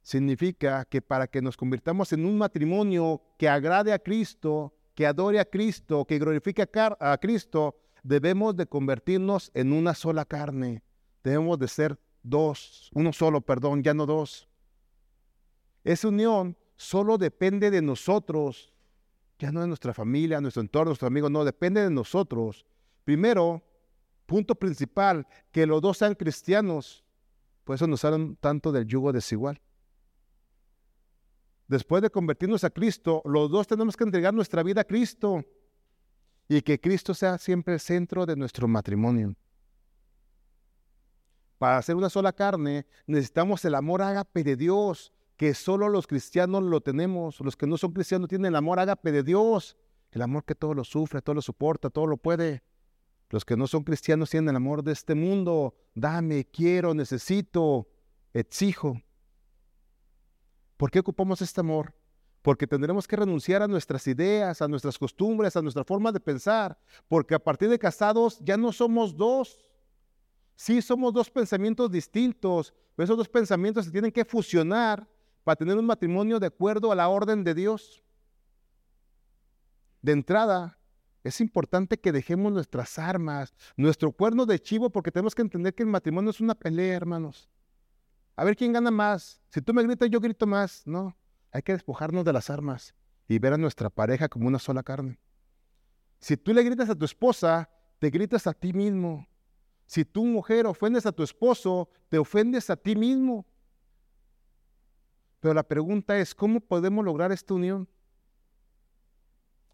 Significa 0.03 0.85
que 0.85 1.01
para 1.01 1.27
que 1.27 1.41
nos 1.41 1.57
convirtamos 1.57 2.13
en 2.13 2.27
un 2.27 2.37
matrimonio 2.37 3.23
que 3.39 3.49
agrade 3.49 3.93
a 3.93 3.99
Cristo, 3.99 4.75
que 4.95 5.07
adore 5.07 5.39
a 5.39 5.45
Cristo, 5.45 6.05
que 6.05 6.19
glorifique 6.19 6.67
a, 7.01 7.19
Cristo, 7.19 7.77
debemos 8.03 8.57
de 8.57 8.67
convertirnos 8.67 9.51
en 9.55 9.73
una 9.73 9.95
sola 9.95 10.25
carne. 10.25 10.83
Debemos 11.23 11.59
de 11.59 11.69
ser 11.69 11.99
dos, 12.23 12.91
uno 12.95 13.13
solo, 13.13 13.41
perdón, 13.41 13.83
ya 13.83 13.95
no 13.95 14.07
dos. 14.07 14.49
Esa 15.85 16.09
unión 16.09 16.57
solo 16.77 17.19
depende 17.19 17.71
de 17.71 17.83
nosotros 17.83 18.73
ya 19.39 19.53
no 19.53 19.61
de 19.61 19.69
nuestra 19.69 19.95
familia, 19.95 20.41
nuestro 20.41 20.63
entorno, 20.63 20.91
nuestros 20.91 21.09
amigos, 21.09 21.31
no, 21.31 21.45
depende 21.45 21.83
de 21.83 21.91
nosotros. 21.91 22.67
Primero, 23.05 23.63
punto 24.27 24.55
principal, 24.55 25.27
que 25.53 25.67
los 25.67 25.81
dos 25.81 25.99
sean 25.99 26.15
cristianos. 26.15 27.05
Por 27.65 27.77
eso 27.77 27.87
nos 27.87 28.05
hablan 28.05 28.37
tanto 28.37 28.73
del 28.73 28.87
yugo 28.87 29.13
desigual. 29.13 29.61
después 31.69 32.01
de 32.01 32.11
convertirnos 32.11 32.65
a 32.65 32.71
Cristo, 32.71 33.21
los 33.27 33.51
dos 33.51 33.67
tenemos 33.67 33.95
que 33.95 34.05
entregar 34.05 34.33
nuestra 34.33 34.63
vida 34.63 34.81
a 34.81 34.85
Cristo 34.85 35.45
y 36.49 36.63
que 36.63 36.81
Cristo 36.81 37.13
sea 37.13 37.37
siempre 37.37 37.75
el 37.75 37.81
centro 37.81 38.25
de 38.25 38.37
nuestro 38.37 38.67
matrimonio. 38.67 39.35
Para 41.59 41.77
hacer 41.77 41.95
una 41.95 42.09
sola 42.09 42.33
carne 42.33 42.87
necesitamos 43.07 43.65
el 43.67 43.75
amor 43.75 44.01
ágape 44.01 44.43
de 44.43 44.57
Dios, 44.57 45.13
que 45.39 45.55
solo 45.55 45.89
los 45.89 46.07
cristianos 46.07 46.65
lo 46.65 46.81
tenemos. 46.81 47.41
Los 47.41 47.57
que 47.57 47.67
no 47.67 47.79
son 47.79 47.93
cristianos 47.93 48.29
tienen 48.29 48.47
el 48.47 48.57
amor 48.57 48.81
ágape 48.81 49.13
de 49.13 49.23
Dios, 49.23 49.79
el 50.11 50.21
amor 50.21 50.45
que 50.45 50.57
todo 50.57 50.75
lo 50.75 50.85
sufre, 50.85 51.23
todo 51.23 51.35
lo 51.35 51.43
soporta, 51.43 51.89
todo 51.89 52.07
lo 52.07 52.17
puede. 52.17 52.65
Los 53.31 53.45
que 53.45 53.57
no 53.57 53.69
son 53.69 53.85
cristianos 53.85 54.31
tienen 54.31 54.51
el 54.51 54.57
amor 54.57 54.83
de 54.83 54.93
este 54.93 55.15
mundo. 55.15 55.77
Dame, 55.95 56.45
quiero, 56.45 56.93
necesito, 56.93 57.89
exijo. 58.35 59.01
¿Por 60.77 60.91
qué 60.91 60.99
ocupamos 60.99 61.41
este 61.41 61.61
amor? 61.61 61.95
Porque 62.43 62.67
tendremos 62.67 63.07
que 63.07 63.17
renunciar 63.17 63.63
a 63.63 63.69
nuestras 63.69 64.09
ideas, 64.09 64.61
a 64.61 64.67
nuestras 64.67 64.99
costumbres, 64.99 65.55
a 65.55 65.63
nuestra 65.63 65.85
forma 65.85 66.11
de 66.11 66.19
pensar. 66.19 66.77
Porque 67.07 67.37
a 67.37 67.39
partir 67.39 67.69
de 67.69 67.79
casados 67.79 68.41
ya 68.41 68.57
no 68.57 68.73
somos 68.73 69.17
dos, 69.17 69.69
Sí, 70.61 70.83
somos 70.83 71.13
dos 71.13 71.31
pensamientos 71.31 71.89
distintos, 71.89 72.75
pero 72.97 73.05
esos 73.05 73.17
dos 73.17 73.29
pensamientos 73.29 73.85
se 73.85 73.93
tienen 73.93 74.11
que 74.11 74.25
fusionar 74.25 75.09
para 75.49 75.57
tener 75.57 75.79
un 75.79 75.87
matrimonio 75.87 76.39
de 76.39 76.49
acuerdo 76.49 76.93
a 76.93 76.95
la 76.95 77.09
orden 77.09 77.43
de 77.43 77.55
Dios. 77.55 78.05
De 80.03 80.13
entrada, 80.13 80.79
es 81.25 81.41
importante 81.41 81.99
que 81.99 82.13
dejemos 82.13 82.53
nuestras 82.53 82.99
armas, 82.99 83.55
nuestro 83.75 84.13
cuerno 84.13 84.45
de 84.45 84.61
chivo, 84.61 84.91
porque 84.91 85.11
tenemos 85.11 85.35
que 85.35 85.41
entender 85.41 85.75
que 85.75 85.85
el 85.85 85.89
matrimonio 85.89 86.33
es 86.33 86.41
una 86.43 86.55
pelea, 86.55 86.95
hermanos. 86.95 87.49
A 88.37 88.45
ver 88.45 88.57
quién 88.57 88.75
gana 88.75 88.91
más. 88.91 89.41
Si 89.49 89.63
tú 89.63 89.73
me 89.73 89.83
gritas, 89.83 90.11
yo 90.11 90.21
grito 90.21 90.47
más. 90.47 90.87
No, 90.87 91.17
hay 91.51 91.63
que 91.63 91.73
despojarnos 91.73 92.27
de 92.27 92.35
las 92.35 92.51
armas 92.51 92.95
y 93.27 93.39
ver 93.39 93.55
a 93.55 93.57
nuestra 93.57 93.89
pareja 93.89 94.29
como 94.29 94.49
una 94.49 94.59
sola 94.59 94.83
carne. 94.83 95.19
Si 96.19 96.37
tú 96.37 96.53
le 96.53 96.63
gritas 96.63 96.91
a 96.91 96.95
tu 96.95 97.07
esposa, 97.07 97.71
te 97.99 98.11
gritas 98.11 98.47
a 98.47 98.53
ti 98.53 98.75
mismo. 98.75 99.27
Si 99.87 100.05
tú, 100.05 100.27
mujer, 100.27 100.67
ofendes 100.67 101.07
a 101.07 101.13
tu 101.13 101.23
esposo, 101.23 101.89
te 102.11 102.19
ofendes 102.19 102.69
a 102.69 102.77
ti 102.77 102.95
mismo. 102.95 103.47
Pero 105.41 105.55
la 105.55 105.63
pregunta 105.63 106.19
es, 106.19 106.35
¿cómo 106.35 106.61
podemos 106.61 107.05
lograr 107.05 107.33
esta 107.33 107.55
unión? 107.55 107.89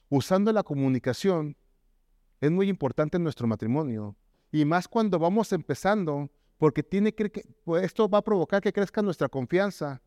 Usando 0.09 0.53
la 0.53 0.63
comunicación 0.63 1.57
es 2.41 2.51
muy 2.51 2.69
importante 2.69 3.17
en 3.17 3.23
nuestro 3.23 3.47
matrimonio. 3.47 4.17
Y 4.53 4.65
más 4.65 4.87
cuando 4.87 5.19
vamos 5.19 5.53
empezando, 5.53 6.31
porque 6.59 6.83
tiene 6.83 7.15
que, 7.15 7.31
pues, 7.65 7.85
esto 7.85 8.09
va 8.09 8.19
a 8.19 8.23
provocar 8.23 8.63
que 8.63 8.73
crezca 8.73 9.03
nuestra 9.03 9.29
confianza. 9.29 10.03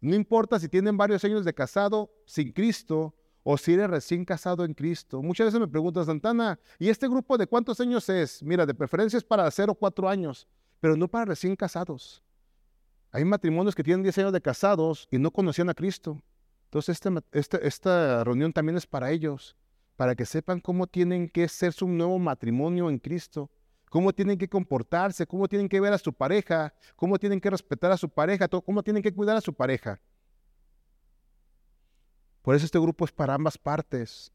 No 0.00 0.14
importa 0.14 0.58
si 0.58 0.68
tienen 0.68 0.96
varios 0.96 1.24
años 1.24 1.44
de 1.44 1.54
casado 1.54 2.10
sin 2.26 2.52
Cristo 2.52 3.14
o 3.42 3.56
si 3.56 3.72
eres 3.72 3.90
recién 3.90 4.24
casado 4.24 4.64
en 4.64 4.74
Cristo. 4.74 5.22
Muchas 5.22 5.46
veces 5.46 5.60
me 5.60 5.68
preguntan, 5.68 6.04
Santana, 6.04 6.58
¿y 6.78 6.88
este 6.88 7.08
grupo 7.08 7.36
de 7.38 7.46
cuántos 7.46 7.80
años 7.80 8.08
es? 8.08 8.42
Mira, 8.42 8.66
de 8.66 8.74
preferencia 8.74 9.16
es 9.16 9.24
para 9.24 9.50
0 9.50 9.72
o 9.72 9.74
4 9.74 10.08
años, 10.08 10.46
pero 10.78 10.96
no 10.96 11.08
para 11.08 11.24
recién 11.24 11.56
casados. 11.56 12.22
Hay 13.12 13.24
matrimonios 13.24 13.74
que 13.74 13.82
tienen 13.82 14.02
10 14.02 14.18
años 14.18 14.32
de 14.32 14.40
casados 14.40 15.08
y 15.10 15.18
no 15.18 15.30
conocían 15.30 15.68
a 15.68 15.74
Cristo. 15.74 16.22
Entonces, 16.64 17.00
este, 17.00 17.10
este, 17.32 17.66
esta 17.66 18.22
reunión 18.22 18.52
también 18.52 18.76
es 18.76 18.86
para 18.86 19.10
ellos, 19.10 19.56
para 19.96 20.14
que 20.14 20.24
sepan 20.24 20.60
cómo 20.60 20.86
tienen 20.86 21.28
que 21.28 21.48
ser 21.48 21.72
su 21.72 21.88
nuevo 21.88 22.18
matrimonio 22.18 22.88
en 22.88 22.98
Cristo, 22.98 23.50
cómo 23.90 24.12
tienen 24.12 24.38
que 24.38 24.48
comportarse, 24.48 25.26
cómo 25.26 25.48
tienen 25.48 25.68
que 25.68 25.80
ver 25.80 25.92
a 25.92 25.98
su 25.98 26.12
pareja, 26.12 26.72
cómo 26.94 27.18
tienen 27.18 27.40
que 27.40 27.50
respetar 27.50 27.90
a 27.90 27.96
su 27.96 28.08
pareja, 28.08 28.46
cómo 28.48 28.82
tienen 28.84 29.02
que 29.02 29.12
cuidar 29.12 29.36
a 29.36 29.40
su 29.40 29.52
pareja. 29.52 30.00
Por 32.42 32.54
eso 32.54 32.64
este 32.64 32.78
grupo 32.78 33.04
es 33.04 33.12
para 33.12 33.34
ambas 33.34 33.58
partes. 33.58 34.32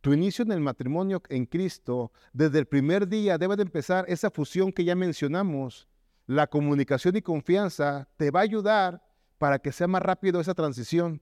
Tu 0.00 0.12
inicio 0.12 0.44
en 0.44 0.50
el 0.50 0.60
matrimonio 0.60 1.22
en 1.28 1.46
Cristo, 1.46 2.10
desde 2.32 2.58
el 2.58 2.66
primer 2.66 3.06
día 3.06 3.38
debe 3.38 3.54
de 3.54 3.62
empezar 3.62 4.04
esa 4.08 4.30
fusión 4.30 4.72
que 4.72 4.84
ya 4.84 4.96
mencionamos. 4.96 5.88
La 6.26 6.46
comunicación 6.46 7.16
y 7.16 7.22
confianza 7.22 8.08
te 8.16 8.30
va 8.30 8.40
a 8.40 8.44
ayudar 8.44 9.02
para 9.38 9.58
que 9.58 9.72
sea 9.72 9.88
más 9.88 10.02
rápido 10.02 10.40
esa 10.40 10.54
transición. 10.54 11.20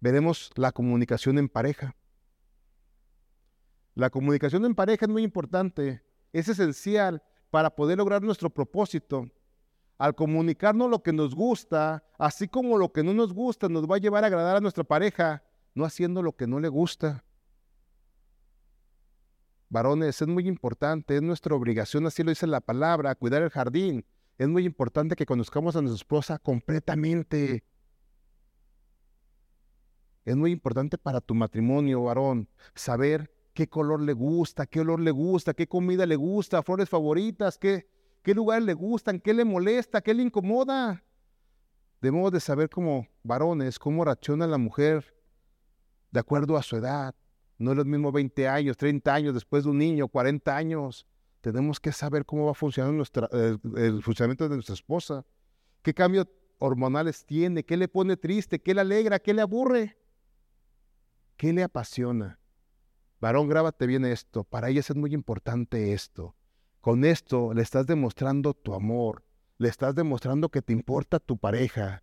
Veremos 0.00 0.50
la 0.54 0.72
comunicación 0.72 1.38
en 1.38 1.48
pareja. 1.48 1.96
La 3.94 4.10
comunicación 4.10 4.64
en 4.64 4.74
pareja 4.74 5.06
es 5.06 5.10
muy 5.10 5.22
importante, 5.22 6.02
es 6.32 6.48
esencial 6.48 7.22
para 7.50 7.74
poder 7.74 7.98
lograr 7.98 8.22
nuestro 8.22 8.50
propósito 8.50 9.28
al 9.98 10.14
comunicarnos 10.14 10.90
lo 10.90 11.02
que 11.02 11.12
nos 11.12 11.34
gusta, 11.34 12.04
así 12.18 12.48
como 12.48 12.78
lo 12.78 12.92
que 12.92 13.02
no 13.02 13.14
nos 13.14 13.32
gusta, 13.32 13.68
nos 13.68 13.88
va 13.88 13.96
a 13.96 14.00
llevar 14.00 14.24
a 14.24 14.26
agradar 14.26 14.56
a 14.56 14.60
nuestra 14.60 14.84
pareja, 14.84 15.42
no 15.74 15.84
haciendo 15.84 16.22
lo 16.22 16.34
que 16.34 16.46
no 16.46 16.60
le 16.60 16.68
gusta. 16.68 17.24
Varones, 19.74 20.22
es 20.22 20.28
muy 20.28 20.46
importante, 20.46 21.16
es 21.16 21.22
nuestra 21.22 21.52
obligación, 21.52 22.06
así 22.06 22.22
lo 22.22 22.30
dice 22.30 22.46
la 22.46 22.60
palabra, 22.60 23.16
cuidar 23.16 23.42
el 23.42 23.50
jardín. 23.50 24.06
Es 24.38 24.46
muy 24.46 24.64
importante 24.64 25.16
que 25.16 25.26
conozcamos 25.26 25.74
a 25.74 25.82
nuestra 25.82 25.96
esposa 25.96 26.38
completamente. 26.38 27.64
Es 30.24 30.36
muy 30.36 30.52
importante 30.52 30.96
para 30.96 31.20
tu 31.20 31.34
matrimonio, 31.34 32.04
varón, 32.04 32.48
saber 32.76 33.34
qué 33.52 33.68
color 33.68 34.00
le 34.00 34.12
gusta, 34.12 34.64
qué 34.64 34.78
olor 34.78 35.00
le 35.00 35.10
gusta, 35.10 35.54
qué 35.54 35.66
comida 35.66 36.06
le 36.06 36.14
gusta, 36.14 36.62
flores 36.62 36.88
favoritas, 36.88 37.58
qué, 37.58 37.88
qué 38.22 38.32
lugares 38.32 38.64
le 38.64 38.74
gustan, 38.74 39.18
qué 39.18 39.34
le 39.34 39.44
molesta, 39.44 40.02
qué 40.02 40.14
le 40.14 40.22
incomoda. 40.22 41.02
Debemos 42.00 42.30
de 42.30 42.38
saber 42.38 42.70
como 42.70 43.08
varones 43.24 43.80
cómo 43.80 44.04
reacciona 44.04 44.46
la 44.46 44.58
mujer 44.58 45.16
de 46.12 46.20
acuerdo 46.20 46.56
a 46.56 46.62
su 46.62 46.76
edad. 46.76 47.12
No 47.58 47.70
es 47.70 47.76
lo 47.76 47.84
mismo 47.84 48.10
20 48.10 48.48
años, 48.48 48.76
30 48.76 49.14
años 49.14 49.34
después 49.34 49.64
de 49.64 49.70
un 49.70 49.78
niño, 49.78 50.08
40 50.08 50.56
años. 50.56 51.06
Tenemos 51.40 51.78
que 51.78 51.92
saber 51.92 52.24
cómo 52.24 52.46
va 52.46 52.54
funcionando 52.54 52.96
nuestra, 52.96 53.28
el, 53.32 54.02
funcionamiento 54.02 54.48
de 54.48 54.56
nuestra 54.56 54.74
esposa. 54.74 55.24
¿Qué 55.82 55.94
cambios 55.94 56.26
hormonales 56.58 57.24
tiene? 57.24 57.64
¿Qué 57.64 57.76
le 57.76 57.88
pone 57.88 58.16
triste? 58.16 58.60
¿Qué 58.60 58.74
le 58.74 58.80
alegra? 58.80 59.18
¿Qué 59.18 59.34
le 59.34 59.42
aburre? 59.42 59.98
¿Qué 61.36 61.52
le 61.52 61.62
apasiona? 61.62 62.38
Varón, 63.20 63.48
grábate 63.48 63.86
bien 63.86 64.04
esto. 64.04 64.44
Para 64.44 64.70
ellas 64.70 64.90
es 64.90 64.96
muy 64.96 65.14
importante 65.14 65.92
esto. 65.92 66.34
Con 66.80 67.04
esto 67.04 67.54
le 67.54 67.62
estás 67.62 67.86
demostrando 67.86 68.52
tu 68.52 68.74
amor, 68.74 69.24
le 69.58 69.68
estás 69.68 69.94
demostrando 69.94 70.50
que 70.50 70.60
te 70.60 70.72
importa 70.72 71.18
tu 71.18 71.38
pareja 71.38 72.02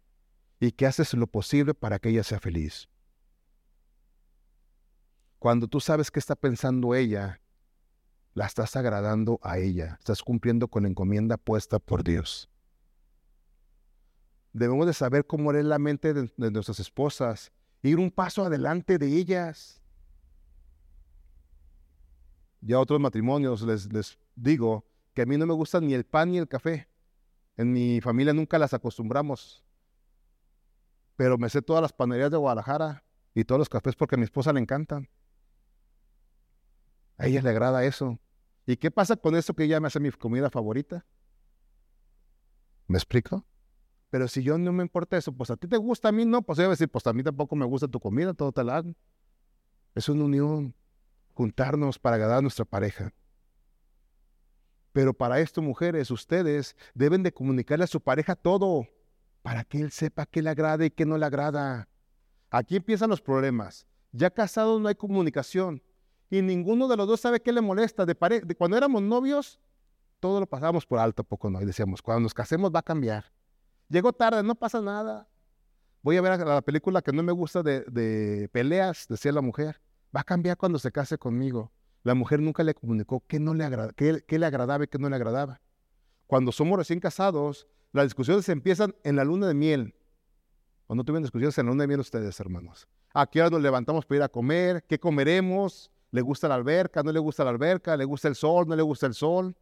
y 0.59 0.71
que 0.71 0.85
haces 0.85 1.13
lo 1.13 1.27
posible 1.27 1.73
para 1.73 1.99
que 1.99 2.09
ella 2.09 2.23
sea 2.23 2.39
feliz. 2.39 2.90
Cuando 5.41 5.67
tú 5.67 5.79
sabes 5.79 6.11
qué 6.11 6.19
está 6.19 6.35
pensando 6.35 6.93
ella, 6.93 7.41
la 8.35 8.45
estás 8.45 8.75
agradando 8.75 9.39
a 9.41 9.57
ella, 9.57 9.97
estás 9.97 10.21
cumpliendo 10.21 10.67
con 10.67 10.83
la 10.83 10.89
encomienda 10.89 11.35
puesta 11.35 11.79
por 11.79 12.03
Dios. 12.03 12.47
Debemos 14.53 14.85
de 14.85 14.93
saber 14.93 15.25
cómo 15.25 15.51
es 15.51 15.65
la 15.65 15.79
mente 15.79 16.13
de, 16.13 16.31
nuestras 16.37 16.79
esposas, 16.79 17.51
ir 17.81 17.97
un 17.97 18.11
paso 18.11 18.45
adelante 18.45 18.99
de 18.99 19.07
ellas 19.07 19.81
ya 22.61 22.79
otros 22.79 22.99
matrimonios 22.99 23.63
les, 23.63 23.91
les 23.91 24.19
digo 24.35 24.85
que 25.15 25.23
a 25.23 25.25
mí 25.25 25.39
no 25.39 25.47
me 25.47 25.55
gusta 25.55 25.81
ni 25.81 25.95
el 25.95 26.03
pan 26.03 26.29
ni 26.29 26.37
el 26.37 26.47
café. 26.47 26.87
En 27.57 27.73
mi 27.73 27.99
familia 27.99 28.31
nunca 28.31 28.59
las 28.59 28.75
acostumbramos. 28.75 29.65
Pero 31.15 31.39
me 31.39 31.49
sé 31.49 31.63
todas 31.63 31.81
las 31.81 31.93
panaderías 31.93 32.29
de 32.29 32.37
Guadalajara 32.37 33.03
y 33.33 33.43
todos 33.43 33.57
los 33.57 33.69
cafés 33.69 33.95
porque 33.95 34.13
a 34.13 34.19
mi 34.19 34.25
esposa 34.25 34.53
le 34.53 34.59
encantan. 34.59 35.09
A 37.21 37.27
ella 37.27 37.43
le 37.43 37.51
agrada 37.51 37.85
eso. 37.85 38.19
¿Y 38.65 38.77
qué 38.77 38.89
pasa 38.89 39.15
con 39.15 39.35
eso 39.35 39.53
que 39.53 39.65
ella 39.65 39.79
me 39.79 39.85
hace 39.85 39.99
mi 39.99 40.09
comida 40.09 40.49
favorita? 40.49 41.05
¿Me 42.87 42.97
explico? 42.97 43.45
Pero 44.09 44.27
si 44.27 44.41
yo 44.41 44.57
no 44.57 44.73
me 44.73 44.81
importa 44.81 45.17
eso, 45.17 45.31
pues 45.31 45.51
a 45.51 45.55
ti 45.55 45.67
te 45.67 45.77
gusta, 45.77 46.09
a 46.09 46.11
mí 46.11 46.25
no, 46.25 46.41
pues 46.41 46.57
yo 46.57 46.63
voy 46.63 46.69
a 46.69 46.71
decir, 46.71 46.89
pues 46.89 47.05
a 47.05 47.13
mí 47.13 47.21
tampoco 47.21 47.55
me 47.55 47.63
gusta 47.65 47.87
tu 47.87 47.99
comida, 47.99 48.33
todo 48.33 48.51
la 48.63 48.77
hago. 48.77 48.95
Es 49.93 50.09
una 50.09 50.23
unión 50.23 50.73
juntarnos 51.35 51.99
para 51.99 52.15
agradar 52.15 52.39
a 52.39 52.41
nuestra 52.41 52.65
pareja. 52.65 53.13
Pero 54.91 55.13
para 55.13 55.39
esto, 55.41 55.61
mujeres, 55.61 56.09
ustedes 56.09 56.75
deben 56.95 57.21
de 57.21 57.31
comunicarle 57.31 57.83
a 57.83 57.87
su 57.87 58.01
pareja 58.01 58.35
todo, 58.35 58.87
para 59.43 59.63
que 59.63 59.79
él 59.79 59.91
sepa 59.91 60.25
qué 60.25 60.41
le 60.41 60.49
agrada 60.49 60.85
y 60.85 60.89
qué 60.89 61.05
no 61.05 61.19
le 61.19 61.25
agrada. 61.27 61.87
Aquí 62.49 62.77
empiezan 62.77 63.11
los 63.11 63.21
problemas. 63.21 63.85
Ya 64.11 64.31
casados 64.31 64.81
no 64.81 64.87
hay 64.87 64.95
comunicación 64.95 65.83
y 66.31 66.41
ninguno 66.41 66.87
de 66.87 66.95
los 66.95 67.07
dos 67.07 67.19
sabe 67.19 67.41
qué 67.41 67.51
le 67.51 67.59
molesta. 67.59 68.05
De, 68.05 68.15
cuando 68.57 68.77
éramos 68.77 69.01
novios, 69.03 69.59
todo 70.21 70.39
lo 70.39 70.47
pasábamos 70.47 70.85
por 70.85 70.97
alto, 70.97 71.25
poco 71.25 71.49
no. 71.49 71.61
Y 71.61 71.65
decíamos, 71.65 72.01
cuando 72.01 72.21
nos 72.21 72.33
casemos 72.33 72.71
va 72.73 72.79
a 72.79 72.83
cambiar. 72.83 73.25
Llegó 73.89 74.13
tarde, 74.13 74.41
no 74.41 74.55
pasa 74.55 74.81
nada. 74.81 75.27
Voy 76.01 76.15
a 76.15 76.21
ver 76.21 76.39
la 76.39 76.61
película 76.61 77.01
que 77.01 77.11
no 77.11 77.21
me 77.21 77.33
gusta 77.33 77.61
de, 77.61 78.49
peleas, 78.53 79.07
decía 79.09 79.33
la 79.33 79.41
mujer. 79.41 79.81
Va 80.15 80.21
a 80.21 80.23
cambiar 80.23 80.55
cuando 80.55 80.79
se 80.79 80.89
case 80.89 81.17
conmigo. 81.17 81.69
La 82.03 82.15
mujer 82.15 82.39
nunca 82.39 82.63
le 82.63 82.73
comunicó 82.73 83.21
qué, 83.27 83.37
no 83.37 83.53
le, 83.53 83.67
qué, 83.97 84.39
le 84.39 84.45
agradaba 84.45 84.85
y 84.85 84.87
qué 84.87 84.97
no 84.97 85.09
le 85.09 85.17
agradaba. 85.17 85.59
Cuando 86.27 86.53
somos 86.53 86.79
recién 86.79 87.01
casados, 87.01 87.67
las 87.91 88.05
discusiones 88.05 88.47
empiezan 88.47 88.95
en 89.03 89.17
la 89.17 89.25
luna 89.25 89.47
de 89.47 89.53
miel. 89.53 89.95
¿O 90.87 90.95
no 90.95 91.03
tuvieron 91.03 91.23
discusiones 91.23 91.57
en 91.57 91.65
la 91.65 91.71
luna 91.73 91.83
de 91.83 91.87
miel 91.89 91.99
ustedes, 91.99 92.39
hermanos? 92.39 92.87
¿A 93.13 93.27
qué 93.27 93.41
hora 93.41 93.49
nos 93.49 93.61
levantamos 93.61 94.05
para 94.05 94.15
ir 94.15 94.23
a 94.23 94.29
comer? 94.29 94.85
¿Qué 94.87 94.97
comeremos? 94.97 95.91
¿Le 96.11 96.21
gusta 96.21 96.47
la 96.47 96.55
alberca? 96.55 97.01
¿No 97.01 97.11
le 97.11 97.19
gusta 97.19 97.43
la 97.43 97.51
alberca? 97.51 97.95
¿Le 97.95 98.03
gusta 98.03 98.27
el 98.27 98.35
sol? 98.35 98.67
¿No 98.67 98.75
le 98.75 98.83
gusta 98.83 99.07
el 99.07 99.13
sol? 99.13 99.55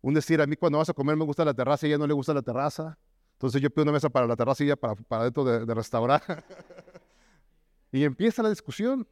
Un 0.00 0.14
decir, 0.14 0.40
a 0.40 0.46
mí 0.46 0.56
cuando 0.56 0.78
vas 0.78 0.88
a 0.88 0.94
comer 0.94 1.16
me 1.16 1.24
gusta 1.24 1.44
la 1.44 1.52
terraza 1.52 1.86
y 1.86 1.90
ella 1.90 1.98
no 1.98 2.06
le 2.06 2.14
gusta 2.14 2.32
la 2.32 2.42
terraza. 2.42 2.96
Entonces 3.32 3.60
yo 3.60 3.70
pido 3.70 3.82
una 3.82 3.92
mesa 3.92 4.08
para 4.08 4.26
la 4.26 4.36
terraza 4.36 4.62
y 4.62 4.66
ella 4.66 4.76
para, 4.76 4.94
para 4.94 5.24
dentro 5.24 5.44
de, 5.44 5.74
restaurar. 5.74 6.22
y 7.92 8.04
empieza 8.04 8.42
la 8.42 8.50
discusión. 8.50 9.06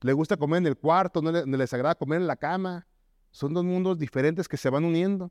¿Le 0.00 0.12
gusta 0.12 0.36
comer 0.36 0.58
en 0.58 0.66
el 0.68 0.76
cuarto? 0.78 1.20
¿No, 1.20 1.30
le, 1.30 1.44
¿No 1.44 1.56
agrada 1.62 1.94
comer 1.94 2.20
en 2.20 2.26
la 2.26 2.36
cama? 2.36 2.86
Son 3.30 3.52
dos 3.52 3.64
mundos 3.64 3.98
diferentes 3.98 4.48
que 4.48 4.56
se 4.56 4.70
van 4.70 4.84
uniendo. 4.84 5.30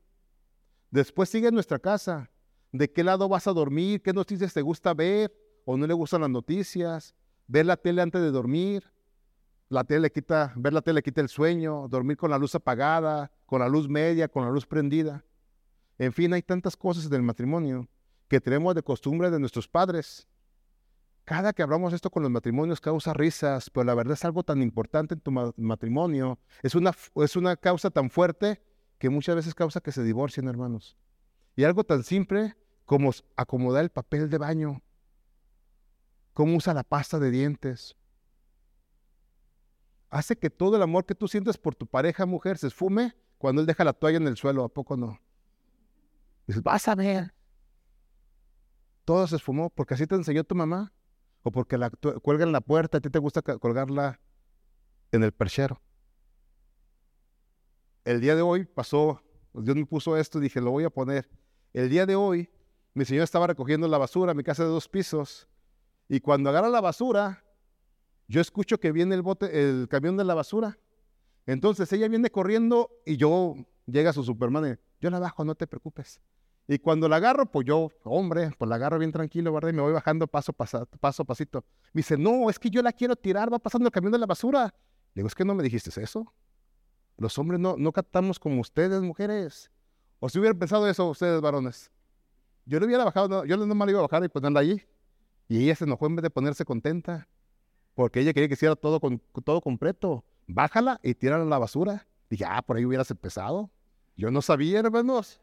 Después 0.90 1.28
sigue 1.28 1.48
en 1.48 1.54
nuestra 1.54 1.78
casa. 1.78 2.30
¿De 2.70 2.92
qué 2.92 3.02
lado 3.02 3.28
vas 3.28 3.46
a 3.46 3.52
dormir? 3.52 4.02
¿Qué 4.02 4.12
noticias 4.12 4.54
te 4.54 4.62
gusta 4.62 4.94
ver? 4.94 5.34
¿O 5.64 5.76
no 5.76 5.86
le 5.86 5.94
gustan 5.94 6.20
las 6.20 6.30
noticias? 6.30 7.14
¿Ver 7.48 7.66
la 7.66 7.76
tele 7.76 8.02
antes 8.02 8.20
de 8.20 8.30
dormir? 8.30 8.84
La 9.68 9.82
tele 9.84 10.10
quita, 10.12 10.52
ver 10.56 10.72
la 10.72 10.82
tele 10.82 11.02
quita 11.02 11.20
el 11.20 11.28
sueño, 11.28 11.88
dormir 11.88 12.16
con 12.16 12.30
la 12.30 12.38
luz 12.38 12.54
apagada, 12.54 13.32
con 13.46 13.60
la 13.60 13.68
luz 13.68 13.88
media, 13.88 14.28
con 14.28 14.44
la 14.44 14.50
luz 14.50 14.66
prendida. 14.66 15.24
En 15.98 16.12
fin, 16.12 16.32
hay 16.32 16.42
tantas 16.42 16.76
cosas 16.76 17.06
en 17.06 17.14
el 17.14 17.22
matrimonio 17.22 17.88
que 18.28 18.40
tenemos 18.40 18.74
de 18.74 18.82
costumbre 18.82 19.30
de 19.30 19.40
nuestros 19.40 19.68
padres. 19.68 20.28
Cada 21.24 21.52
que 21.52 21.62
hablamos 21.62 21.92
esto 21.92 22.10
con 22.10 22.22
los 22.22 22.30
matrimonios 22.30 22.80
causa 22.80 23.12
risas, 23.12 23.68
pero 23.70 23.84
la 23.84 23.94
verdad 23.94 24.14
es 24.14 24.24
algo 24.24 24.44
tan 24.44 24.62
importante 24.62 25.14
en 25.14 25.20
tu 25.20 25.32
matrimonio. 25.32 26.38
Es 26.62 26.74
una, 26.74 26.92
es 27.16 27.34
una 27.34 27.56
causa 27.56 27.90
tan 27.90 28.10
fuerte 28.10 28.62
que 28.98 29.10
muchas 29.10 29.34
veces 29.34 29.54
causa 29.54 29.80
que 29.80 29.90
se 29.90 30.04
divorcien, 30.04 30.46
hermanos. 30.46 30.96
Y 31.56 31.64
algo 31.64 31.82
tan 31.82 32.04
simple 32.04 32.56
como 32.84 33.10
acomodar 33.34 33.82
el 33.82 33.90
papel 33.90 34.30
de 34.30 34.38
baño, 34.38 34.82
cómo 36.32 36.56
usa 36.56 36.74
la 36.74 36.84
pasta 36.84 37.18
de 37.18 37.30
dientes. 37.30 37.96
Hace 40.16 40.34
que 40.34 40.48
todo 40.48 40.76
el 40.76 40.82
amor 40.82 41.04
que 41.04 41.14
tú 41.14 41.28
sientes 41.28 41.58
por 41.58 41.74
tu 41.74 41.86
pareja 41.86 42.24
mujer 42.24 42.56
se 42.56 42.68
esfume 42.68 43.14
cuando 43.36 43.60
él 43.60 43.66
deja 43.66 43.84
la 43.84 43.92
toalla 43.92 44.16
en 44.16 44.26
el 44.26 44.38
suelo, 44.38 44.64
¿a 44.64 44.70
poco 44.70 44.96
no? 44.96 45.20
Dices, 46.46 46.62
vas 46.62 46.88
a 46.88 46.94
ver. 46.94 47.34
Todo 49.04 49.26
se 49.26 49.36
esfumó 49.36 49.68
porque 49.68 49.92
así 49.92 50.06
te 50.06 50.14
enseñó 50.14 50.42
tu 50.42 50.54
mamá. 50.54 50.90
O 51.42 51.50
porque 51.50 51.76
la 51.76 51.90
cuelga 51.90 52.44
en 52.44 52.52
la 52.52 52.62
puerta, 52.62 52.96
a 52.96 53.00
ti 53.02 53.10
te 53.10 53.18
gusta 53.18 53.42
colgarla 53.42 54.18
en 55.12 55.22
el 55.22 55.32
perchero. 55.32 55.82
El 58.06 58.22
día 58.22 58.34
de 58.34 58.40
hoy 58.40 58.64
pasó, 58.64 59.20
Dios 59.52 59.76
me 59.76 59.84
puso 59.84 60.16
esto 60.16 60.38
y 60.38 60.44
dije, 60.44 60.62
lo 60.62 60.70
voy 60.70 60.84
a 60.84 60.90
poner. 60.90 61.28
El 61.74 61.90
día 61.90 62.06
de 62.06 62.16
hoy, 62.16 62.48
mi 62.94 63.04
señora 63.04 63.24
estaba 63.24 63.48
recogiendo 63.48 63.86
la 63.86 63.98
basura, 63.98 64.32
mi 64.32 64.44
casa 64.44 64.62
de 64.62 64.70
dos 64.70 64.88
pisos, 64.88 65.46
y 66.08 66.20
cuando 66.20 66.48
agarra 66.48 66.70
la 66.70 66.80
basura, 66.80 67.44
yo 68.28 68.40
escucho 68.40 68.78
que 68.78 68.92
viene 68.92 69.14
el 69.14 69.22
bote, 69.22 69.68
el 69.68 69.88
camión 69.88 70.16
de 70.16 70.24
la 70.24 70.34
basura. 70.34 70.78
Entonces 71.46 71.92
ella 71.92 72.08
viene 72.08 72.30
corriendo 72.30 72.90
y 73.04 73.16
yo 73.16 73.54
llega 73.86 74.12
su 74.12 74.24
Superman 74.24 74.72
y 74.72 75.02
yo 75.02 75.10
la 75.10 75.18
bajo, 75.18 75.44
no 75.44 75.54
te 75.54 75.66
preocupes. 75.66 76.20
Y 76.68 76.78
cuando 76.80 77.08
la 77.08 77.16
agarro, 77.16 77.46
pues 77.46 77.64
yo, 77.64 77.90
hombre, 78.02 78.50
pues 78.58 78.68
la 78.68 78.74
agarro 78.74 78.98
bien 78.98 79.12
tranquilo, 79.12 79.52
¿verdad? 79.52 79.68
Y 79.68 79.72
me 79.72 79.82
voy 79.82 79.92
bajando 79.92 80.26
paso, 80.26 80.52
paso, 80.52 80.84
paso 80.98 81.24
pasito. 81.24 81.64
Me 81.92 82.00
dice, 82.00 82.18
no, 82.18 82.50
es 82.50 82.58
que 82.58 82.68
yo 82.68 82.82
la 82.82 82.92
quiero 82.92 83.14
tirar, 83.14 83.52
va 83.52 83.60
pasando 83.60 83.86
el 83.86 83.92
camión 83.92 84.12
de 84.12 84.18
la 84.18 84.26
basura. 84.26 84.74
Le 85.14 85.20
digo, 85.20 85.28
es 85.28 85.34
que 85.34 85.44
no 85.44 85.54
me 85.54 85.62
dijiste 85.62 85.90
eso. 86.02 86.34
Los 87.18 87.38
hombres 87.38 87.60
no, 87.60 87.76
no 87.78 87.92
captamos 87.92 88.40
como 88.40 88.60
ustedes, 88.60 89.00
mujeres. 89.00 89.70
O 90.18 90.28
si 90.28 90.40
hubieran 90.40 90.58
pensado 90.58 90.88
eso 90.88 91.08
ustedes, 91.08 91.40
varones. 91.40 91.92
Yo 92.64 92.80
le 92.80 92.86
hubiera 92.86 93.04
bajado, 93.04 93.28
no, 93.28 93.44
yo 93.44 93.56
nomás 93.56 93.86
le 93.86 93.92
iba 93.92 94.00
a 94.00 94.02
bajar 94.02 94.24
y 94.24 94.28
ponerla 94.28 94.60
allí. 94.60 94.82
Y 95.48 95.62
ella 95.62 95.76
se 95.76 95.84
enojó 95.84 96.06
en 96.06 96.16
vez 96.16 96.24
de 96.24 96.30
ponerse 96.30 96.64
contenta. 96.64 97.28
Porque 97.96 98.20
ella 98.20 98.34
quería 98.34 98.46
que 98.46 98.54
hiciera 98.54 98.76
todo, 98.76 99.00
con, 99.00 99.18
todo 99.42 99.62
completo. 99.62 100.22
Bájala 100.46 101.00
y 101.02 101.14
tírala 101.14 101.44
a 101.44 101.46
la 101.46 101.58
basura. 101.58 102.06
Dije, 102.28 102.44
ah, 102.46 102.60
por 102.60 102.76
ahí 102.76 102.84
hubieras 102.84 103.10
empezado. 103.10 103.70
Yo 104.18 104.30
no 104.30 104.42
sabía, 104.42 104.80
hermanos. 104.80 105.40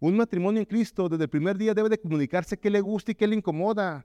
Un 0.00 0.16
matrimonio 0.16 0.60
en 0.60 0.66
Cristo 0.66 1.08
desde 1.08 1.24
el 1.24 1.30
primer 1.30 1.56
día 1.56 1.72
debe 1.72 1.88
de 1.88 2.00
comunicarse 2.00 2.58
qué 2.58 2.68
le 2.68 2.80
gusta 2.80 3.12
y 3.12 3.14
qué 3.14 3.28
le 3.28 3.36
incomoda. 3.36 4.04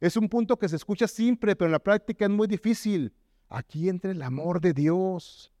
Es 0.00 0.16
un 0.16 0.28
punto 0.28 0.56
que 0.56 0.68
se 0.68 0.76
escucha 0.76 1.08
siempre, 1.08 1.56
pero 1.56 1.66
en 1.66 1.72
la 1.72 1.80
práctica 1.80 2.26
es 2.26 2.30
muy 2.30 2.46
difícil. 2.46 3.12
Aquí 3.48 3.88
entra 3.88 4.12
el 4.12 4.22
amor 4.22 4.60
de 4.60 4.72
Dios. 4.72 5.52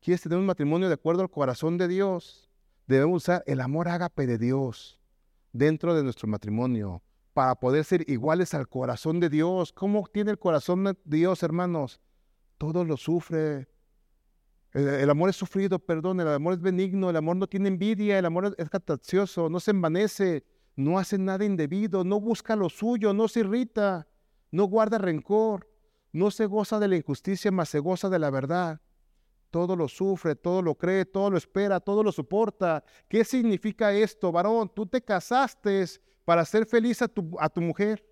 ¿Quieres 0.00 0.22
tener 0.22 0.38
un 0.38 0.46
matrimonio 0.46 0.88
de 0.88 0.94
acuerdo 0.94 1.22
al 1.22 1.30
corazón 1.30 1.78
de 1.78 1.86
Dios? 1.86 2.50
Debemos 2.88 3.22
usar 3.22 3.44
el 3.46 3.60
amor 3.60 3.86
ágape 3.86 4.26
de 4.26 4.38
Dios 4.38 4.98
dentro 5.52 5.94
de 5.94 6.02
nuestro 6.02 6.26
matrimonio 6.26 7.00
para 7.34 7.56
poder 7.56 7.84
ser 7.84 8.08
iguales 8.08 8.54
al 8.54 8.68
corazón 8.68 9.20
de 9.20 9.28
Dios. 9.28 9.72
¿Cómo 9.72 10.06
tiene 10.10 10.30
el 10.30 10.38
corazón 10.38 10.84
de 10.84 10.96
Dios, 11.04 11.42
hermanos? 11.42 12.00
Todo 12.56 12.84
lo 12.84 12.96
sufre, 12.96 13.68
el, 14.74 15.08
amor 15.08 15.30
es 15.30 15.36
sufrido, 15.36 15.78
perdón, 15.78 16.20
el 16.20 16.26
amor 16.26 16.54
es 16.54 16.60
benigno, 16.60 17.08
el 17.08 17.16
amor 17.16 17.36
no 17.36 17.46
tiene 17.46 17.68
envidia, 17.68 18.18
el 18.18 18.26
amor 18.26 18.46
es, 18.46 18.54
es 18.58 19.34
no 19.36 19.60
se 19.60 19.70
envanece, 19.70 20.44
no 20.74 20.98
hace 20.98 21.16
nada 21.16 21.44
indebido, 21.44 22.02
no 22.02 22.20
busca 22.20 22.56
lo 22.56 22.68
suyo, 22.68 23.14
no 23.14 23.28
se 23.28 23.40
irrita, 23.40 24.08
no 24.50 24.64
guarda 24.64 24.98
rencor, 24.98 25.70
no 26.12 26.32
se 26.32 26.46
goza 26.46 26.80
de 26.80 26.88
la 26.88 26.96
injusticia, 26.96 27.52
mas 27.52 27.68
se 27.68 27.78
goza 27.78 28.08
de 28.08 28.18
la 28.18 28.30
verdad. 28.30 28.80
Todo 29.54 29.76
lo 29.76 29.86
sufre, 29.86 30.34
todo 30.34 30.62
lo 30.62 30.74
cree, 30.74 31.04
todo 31.04 31.30
lo 31.30 31.36
espera, 31.36 31.78
todo 31.78 32.02
lo 32.02 32.10
soporta. 32.10 32.82
¿Qué 33.08 33.24
significa 33.24 33.92
esto, 33.92 34.32
varón? 34.32 34.68
Tú 34.74 34.84
te 34.84 35.00
casaste 35.00 35.84
para 36.24 36.44
ser 36.44 36.66
feliz 36.66 37.00
a 37.02 37.06
tu, 37.06 37.36
a 37.38 37.48
tu 37.48 37.60
mujer. 37.60 38.04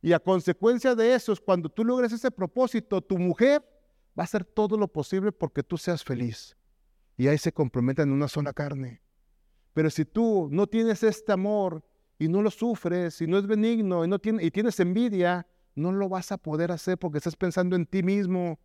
Y 0.00 0.12
a 0.12 0.20
consecuencia 0.20 0.94
de 0.94 1.12
eso, 1.12 1.34
cuando 1.44 1.68
tú 1.68 1.84
logres 1.84 2.12
ese 2.12 2.30
propósito, 2.30 3.00
tu 3.00 3.18
mujer 3.18 3.64
va 4.16 4.22
a 4.22 4.22
hacer 4.22 4.44
todo 4.44 4.76
lo 4.76 4.86
posible 4.86 5.32
porque 5.32 5.64
tú 5.64 5.76
seas 5.76 6.04
feliz. 6.04 6.56
Y 7.16 7.26
ahí 7.26 7.36
se 7.36 7.50
comprometen 7.50 8.08
en 8.08 8.14
una 8.14 8.28
sola 8.28 8.52
carne. 8.52 9.02
Pero 9.74 9.90
si 9.90 10.04
tú 10.04 10.46
no 10.52 10.68
tienes 10.68 11.02
este 11.02 11.32
amor 11.32 11.84
y 12.16 12.28
no 12.28 12.42
lo 12.42 12.52
sufres 12.52 13.20
y 13.20 13.26
no 13.26 13.38
es 13.38 13.46
benigno 13.48 14.04
y, 14.04 14.08
no 14.08 14.20
tiene, 14.20 14.44
y 14.44 14.52
tienes 14.52 14.78
envidia, 14.78 15.48
no 15.74 15.90
lo 15.90 16.08
vas 16.08 16.30
a 16.30 16.38
poder 16.38 16.70
hacer 16.70 16.96
porque 16.96 17.18
estás 17.18 17.34
pensando 17.34 17.74
en 17.74 17.86
ti 17.86 18.04
mismo 18.04 18.60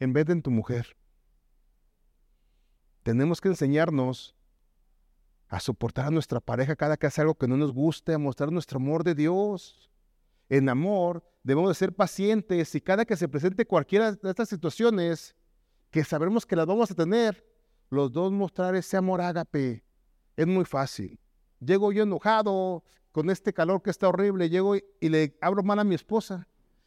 en 0.00 0.12
vez 0.12 0.26
de 0.26 0.32
en 0.32 0.42
tu 0.42 0.50
mujer. 0.50 0.96
Tenemos 3.02 3.40
que 3.40 3.48
enseñarnos 3.48 4.34
a 5.48 5.60
soportar 5.60 6.06
a 6.06 6.10
nuestra 6.10 6.40
pareja 6.40 6.76
cada 6.76 6.96
que 6.96 7.06
hace 7.06 7.20
algo 7.20 7.34
que 7.34 7.48
no 7.48 7.56
nos 7.56 7.72
guste, 7.72 8.14
a 8.14 8.18
mostrar 8.18 8.52
nuestro 8.52 8.78
amor 8.78 9.04
de 9.04 9.14
Dios. 9.14 9.90
En 10.48 10.68
amor 10.68 11.24
debemos 11.42 11.70
de 11.70 11.74
ser 11.74 11.94
pacientes 11.94 12.74
y 12.74 12.80
cada 12.80 13.04
que 13.04 13.16
se 13.16 13.28
presente 13.28 13.66
cualquiera 13.66 14.12
de 14.12 14.30
estas 14.30 14.48
situaciones, 14.48 15.34
que 15.90 16.04
sabemos 16.04 16.46
que 16.46 16.56
las 16.56 16.66
vamos 16.66 16.90
a 16.90 16.94
tener, 16.94 17.44
los 17.88 18.12
dos 18.12 18.32
mostrar 18.32 18.74
ese 18.74 18.96
amor 18.96 19.20
ágape. 19.20 19.84
Es 20.36 20.46
muy 20.46 20.64
fácil. 20.64 21.18
Llego 21.58 21.92
yo 21.92 22.04
enojado 22.04 22.84
con 23.12 23.28
este 23.28 23.52
calor 23.52 23.82
que 23.82 23.90
está 23.90 24.08
horrible, 24.08 24.48
llego 24.48 24.76
y, 24.76 24.84
le 25.00 25.36
abro 25.40 25.62
mal 25.62 25.78
a 25.78 25.84
mi 25.84 25.94
esposa. 25.94 26.46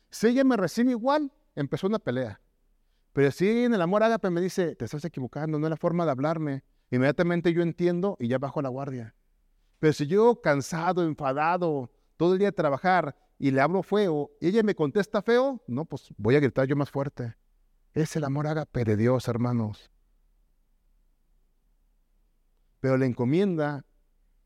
Si 0.10 0.28
ella 0.28 0.44
me 0.44 0.58
recibe 0.58 0.92
igual, 0.92 1.32
empezó 1.56 1.88
una 1.88 2.00
pelea. 2.00 2.40
Pero 3.14 3.32
si 3.32 3.64
en 3.64 3.74
el 3.74 3.82
amor 3.82 4.04
ágape 4.04 4.30
me 4.30 4.42
dice, 4.42 4.76
te 4.76 4.86
estás 4.86 5.06
equivocando, 5.06 5.60
no 5.60 5.68
es 5.68 5.70
la 5.70 5.78
forma 5.78 6.06
de 6.06 6.12
hablarme, 6.12 6.64
inmediatamente 6.92 7.54
yo 7.54 7.62
entiendo 7.62 8.18
y 8.20 8.28
ya 8.28 8.40
bajo 8.40 8.62
la 8.62 8.70
guardia. 8.70 9.16
Pero 9.80 9.94
si 9.94 10.08
yo 10.08 10.42
cansado, 10.42 11.04
enfadado, 11.04 11.92
todo 12.18 12.34
el 12.34 12.40
día 12.40 12.48
de 12.50 12.54
trabajar, 12.54 13.16
y 13.44 13.52
le 13.52 13.60
hablo 13.60 13.84
feo 13.84 14.32
y 14.40 14.48
ella 14.48 14.64
me 14.64 14.74
contesta 14.74 15.22
feo, 15.22 15.62
no, 15.68 15.84
pues 15.84 16.14
voy 16.18 16.38
a 16.38 16.40
gritar 16.40 16.66
yo 16.66 16.78
más 16.78 16.90
fuerte. 16.90 17.36
Es 17.94 18.16
el 18.16 18.24
amor 18.24 18.48
ágape 18.48 18.86
de 18.86 18.96
Dios, 18.96 19.28
hermanos. 19.28 19.92
Pero 22.80 22.98
la 22.98 23.06
encomienda 23.06 23.86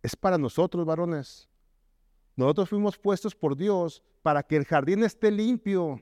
es 0.02 0.16
para 0.16 0.40
nosotros, 0.40 0.84
varones. 0.84 1.48
Nosotros 2.36 2.70
fuimos 2.70 2.98
puestos 2.98 3.36
por 3.36 3.56
Dios 3.56 4.04
para 4.24 4.42
que 4.42 4.56
el 4.56 4.66
jardín 4.66 5.04
esté 5.04 5.30
limpio. 5.30 6.02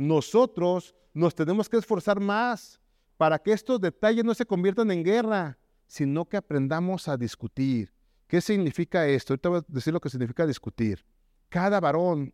Nosotros 0.00 0.94
nos 1.12 1.34
tenemos 1.34 1.68
que 1.68 1.76
esforzar 1.76 2.20
más 2.20 2.80
para 3.16 3.38
que 3.38 3.52
estos 3.52 3.80
detalles 3.80 4.24
no 4.24 4.32
se 4.32 4.46
conviertan 4.46 4.90
en 4.90 5.04
guerra, 5.04 5.58
sino 5.86 6.26
que 6.26 6.38
aprendamos 6.38 7.06
a 7.06 7.16
discutir. 7.16 7.92
¿Qué 8.26 8.40
significa 8.40 9.06
esto? 9.06 9.34
Ahorita 9.34 9.48
voy 9.50 9.58
a 9.58 9.64
decir 9.68 9.92
lo 9.92 10.00
que 10.00 10.08
significa 10.08 10.46
discutir 10.46 11.04
cada 11.50 11.80
varón, 11.80 12.32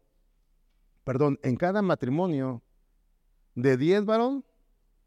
perdón, 1.02 1.40
en 1.42 1.57
cada 1.57 1.83
matrimonio, 1.83 2.62
de 3.57 3.76
10 3.76 4.05
varón, 4.05 4.44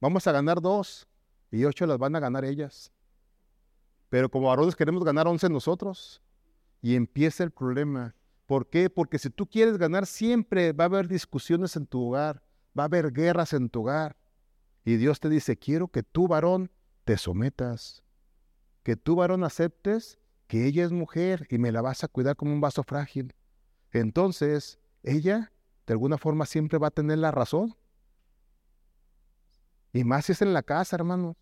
vamos 0.01 0.27
a 0.27 0.31
ganar 0.33 0.59
dos 0.59 1.07
y 1.51 1.63
ocho 1.63 1.85
las 1.85 1.97
van 1.97 2.15
a 2.15 2.19
ganar 2.19 2.43
ellas. 2.43 2.91
Pero 4.09 4.29
como 4.29 4.47
varones 4.47 4.75
queremos 4.75 5.05
ganar 5.05 5.27
11 5.27 5.47
nosotros 5.49 6.21
y 6.81 6.95
empieza 6.95 7.43
el 7.43 7.51
problema. 7.51 8.15
¿Por 8.47 8.67
qué? 8.67 8.89
Porque 8.89 9.19
si 9.19 9.29
tú 9.29 9.45
quieres 9.45 9.77
ganar 9.77 10.07
siempre 10.07 10.73
va 10.73 10.85
a 10.85 10.87
haber 10.87 11.07
discusiones 11.07 11.75
en 11.75 11.85
tu 11.85 12.07
hogar, 12.07 12.41
va 12.79 12.83
a 12.83 12.85
haber 12.85 13.11
guerras 13.11 13.51
en 13.53 13.69
tu 13.69 13.81
hogar. 13.81 14.15
Y 14.85 14.95
Dios 14.95 15.19
te 15.19 15.29
dice, 15.29 15.57
quiero 15.57 15.89
que 15.89 16.01
tú 16.01 16.27
varón 16.27 16.71
te 17.03 17.17
sometas, 17.17 18.03
que 18.83 18.95
tú 18.95 19.15
varón 19.15 19.43
aceptes 19.43 20.17
que 20.47 20.65
ella 20.65 20.83
es 20.83 20.91
mujer 20.91 21.45
y 21.49 21.59
me 21.59 21.71
la 21.71 21.81
vas 21.81 22.03
a 22.03 22.07
cuidar 22.07 22.35
como 22.35 22.53
un 22.53 22.61
vaso 22.61 22.83
frágil. 22.83 23.35
Entonces, 23.91 24.79
ella, 25.03 25.51
de 25.85 25.93
alguna 25.93 26.17
forma, 26.17 26.45
siempre 26.45 26.79
va 26.79 26.87
a 26.87 26.91
tener 26.91 27.19
la 27.19 27.29
razón. 27.29 27.75
Y 29.93 30.03
más 30.03 30.25
si 30.25 30.31
es 30.31 30.41
en 30.41 30.53
la 30.53 30.63
casa, 30.63 30.95
hermano. 30.95 31.37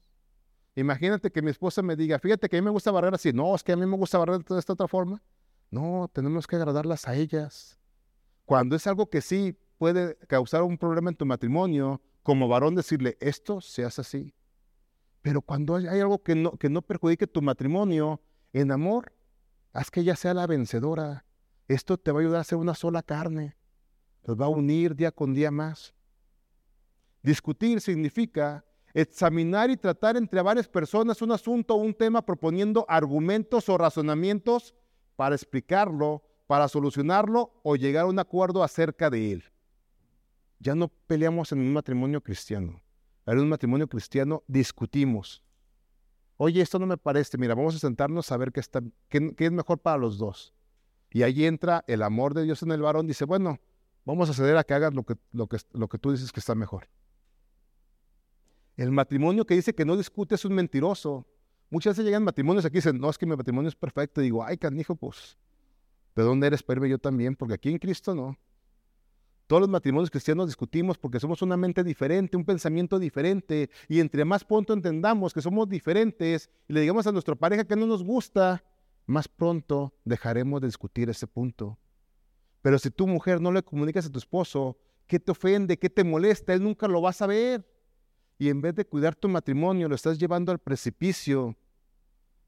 Imagínate 0.75 1.31
que 1.31 1.41
mi 1.41 1.51
esposa 1.51 1.81
me 1.81 1.95
diga, 1.95 2.19
fíjate 2.19 2.49
que 2.49 2.57
a 2.57 2.61
mí 2.61 2.65
me 2.65 2.71
gusta 2.71 2.91
barrer 2.91 3.13
así. 3.13 3.31
No, 3.31 3.55
es 3.55 3.63
que 3.63 3.71
a 3.71 3.77
mí 3.77 3.85
me 3.85 3.97
gusta 3.97 4.17
barrer 4.17 4.43
de 4.43 4.59
esta 4.59 4.73
otra 4.73 4.87
forma. 4.87 5.23
No, 5.71 6.09
tenemos 6.11 6.45
que 6.45 6.55
agradarlas 6.55 7.07
a 7.07 7.15
ellas. 7.15 7.79
Cuando 8.45 8.75
es 8.75 8.87
algo 8.87 9.09
que 9.09 9.21
sí 9.21 9.57
puede 9.77 10.17
causar 10.27 10.63
un 10.63 10.77
problema 10.77 11.09
en 11.09 11.15
tu 11.15 11.25
matrimonio, 11.25 12.01
como 12.23 12.47
varón 12.47 12.75
decirle, 12.75 13.17
esto 13.19 13.61
se 13.61 13.85
hace 13.85 14.01
así. 14.01 14.33
Pero 15.21 15.41
cuando 15.41 15.75
hay 15.75 15.87
algo 15.87 16.21
que 16.21 16.35
no, 16.35 16.51
que 16.51 16.69
no 16.69 16.81
perjudique 16.81 17.27
tu 17.27 17.41
matrimonio, 17.41 18.21
en 18.53 18.71
amor, 18.71 19.13
haz 19.73 19.91
que 19.91 20.01
ella 20.01 20.15
sea 20.15 20.33
la 20.33 20.47
vencedora. 20.47 21.25
Esto 21.67 21.97
te 21.97 22.11
va 22.11 22.19
a 22.19 22.21
ayudar 22.21 22.41
a 22.41 22.45
ser 22.45 22.57
una 22.57 22.75
sola 22.75 23.03
carne. 23.03 23.55
Los 24.23 24.39
va 24.39 24.45
a 24.45 24.49
unir 24.49 24.95
día 24.95 25.11
con 25.11 25.33
día 25.33 25.51
más. 25.51 25.93
Discutir 27.21 27.81
significa 27.81 28.65
examinar 28.93 29.69
y 29.69 29.77
tratar 29.77 30.17
entre 30.17 30.41
varias 30.41 30.67
personas 30.67 31.21
un 31.21 31.31
asunto 31.31 31.75
o 31.75 31.77
un 31.77 31.93
tema 31.93 32.25
proponiendo 32.25 32.85
argumentos 32.87 33.69
o 33.69 33.77
razonamientos 33.77 34.73
para 35.15 35.35
explicarlo, 35.35 36.23
para 36.47 36.67
solucionarlo 36.67 37.59
o 37.63 37.75
llegar 37.75 38.03
a 38.03 38.07
un 38.07 38.19
acuerdo 38.19 38.63
acerca 38.63 39.09
de 39.09 39.33
él. 39.33 39.43
Ya 40.59 40.75
no 40.75 40.87
peleamos 40.87 41.51
en 41.51 41.59
un 41.59 41.73
matrimonio 41.73 42.21
cristiano. 42.21 42.81
En 43.25 43.39
un 43.39 43.49
matrimonio 43.49 43.87
cristiano 43.87 44.43
discutimos. 44.47 45.43
Oye, 46.37 46.61
esto 46.61 46.79
no 46.79 46.85
me 46.85 46.97
parece. 46.97 47.37
Mira, 47.37 47.55
vamos 47.55 47.75
a 47.75 47.79
sentarnos 47.79 48.31
a 48.31 48.37
ver 48.37 48.51
qué, 48.51 48.61
es 48.61 49.51
mejor 49.51 49.79
para 49.79 49.97
los 49.97 50.17
dos. 50.17 50.53
Y 51.11 51.23
ahí 51.23 51.45
entra 51.45 51.83
el 51.87 52.03
amor 52.03 52.33
de 52.33 52.43
Dios 52.43 52.61
en 52.63 52.71
el 52.71 52.81
varón. 52.81 53.07
Dice, 53.07 53.25
bueno, 53.25 53.59
vamos 54.05 54.29
a 54.29 54.33
ceder 54.33 54.55
a 54.57 54.63
que 54.63 54.73
hagas 54.73 54.93
lo 54.93 55.03
que, 55.03 55.15
lo 55.31 55.47
que, 55.47 55.97
tú 55.97 56.11
dices 56.11 56.31
que 56.31 56.39
está 56.39 56.53
mejor. 56.53 56.87
El 58.75 58.91
matrimonio 58.91 59.45
que 59.45 59.55
dice 59.55 59.73
que 59.73 59.83
no 59.83 59.97
discute 59.97 60.35
es 60.35 60.45
un 60.45 60.53
mentiroso. 60.53 61.25
Muchas 61.71 61.93
veces 61.93 62.05
llegan 62.05 62.23
matrimonios 62.23 62.63
aquí 62.65 62.77
y 62.77 62.79
dicen, 62.79 62.99
no, 62.99 63.09
es 63.09 63.17
que 63.17 63.25
mi 63.25 63.35
matrimonio 63.35 63.67
es 63.67 63.75
perfecto. 63.75 64.21
Y 64.21 64.25
digo, 64.25 64.45
ay, 64.45 64.57
canijo, 64.57 64.95
pues, 64.95 65.37
¿de 66.15 66.23
dónde 66.23 66.47
eres? 66.47 66.61
Perve 66.61 66.87
yo 66.87 66.99
también, 66.99 67.35
porque 67.35 67.55
aquí 67.55 67.69
en 67.69 67.79
Cristo 67.79 68.13
no. 68.13 68.37
Todos 69.47 69.61
los 69.61 69.69
matrimonios 69.69 70.11
cristianos 70.11 70.47
discutimos 70.47 70.97
porque 70.97 71.21
somos 71.21 71.41
una 71.41 71.55
mente 71.55 71.81
diferente, 71.81 72.35
un 72.35 72.43
pensamiento 72.43 72.99
diferente, 72.99 73.69
y 73.87 74.01
entre 74.01 74.25
más 74.25 74.43
pronto 74.43 74.73
entendamos 74.73 75.33
que 75.33 75.41
somos 75.41 75.69
diferentes 75.69 76.49
y 76.67 76.73
le 76.73 76.81
digamos 76.81 77.07
a 77.07 77.13
nuestra 77.13 77.33
pareja 77.33 77.63
que 77.63 77.77
no 77.77 77.87
nos 77.87 78.03
gusta, 78.03 78.61
más 79.05 79.29
pronto 79.29 79.93
dejaremos 80.03 80.59
de 80.59 80.67
discutir 80.67 81.09
ese 81.09 81.27
punto. 81.27 81.79
Pero 82.61 82.77
si 82.77 82.91
tu 82.91 83.07
mujer 83.07 83.39
no 83.39 83.53
le 83.53 83.63
comunicas 83.63 84.05
a 84.05 84.11
tu 84.11 84.19
esposo 84.19 84.77
qué 85.07 85.17
te 85.17 85.31
ofende, 85.31 85.79
qué 85.79 85.89
te 85.89 86.03
molesta, 86.03 86.53
él 86.53 86.61
nunca 86.61 86.89
lo 86.89 87.01
va 87.01 87.11
a 87.11 87.13
saber. 87.13 87.65
Y 88.37 88.49
en 88.49 88.61
vez 88.61 88.75
de 88.75 88.85
cuidar 88.85 89.15
tu 89.15 89.29
matrimonio, 89.29 89.87
lo 89.87 89.95
estás 89.95 90.17
llevando 90.17 90.51
al 90.51 90.59
precipicio. 90.59 91.55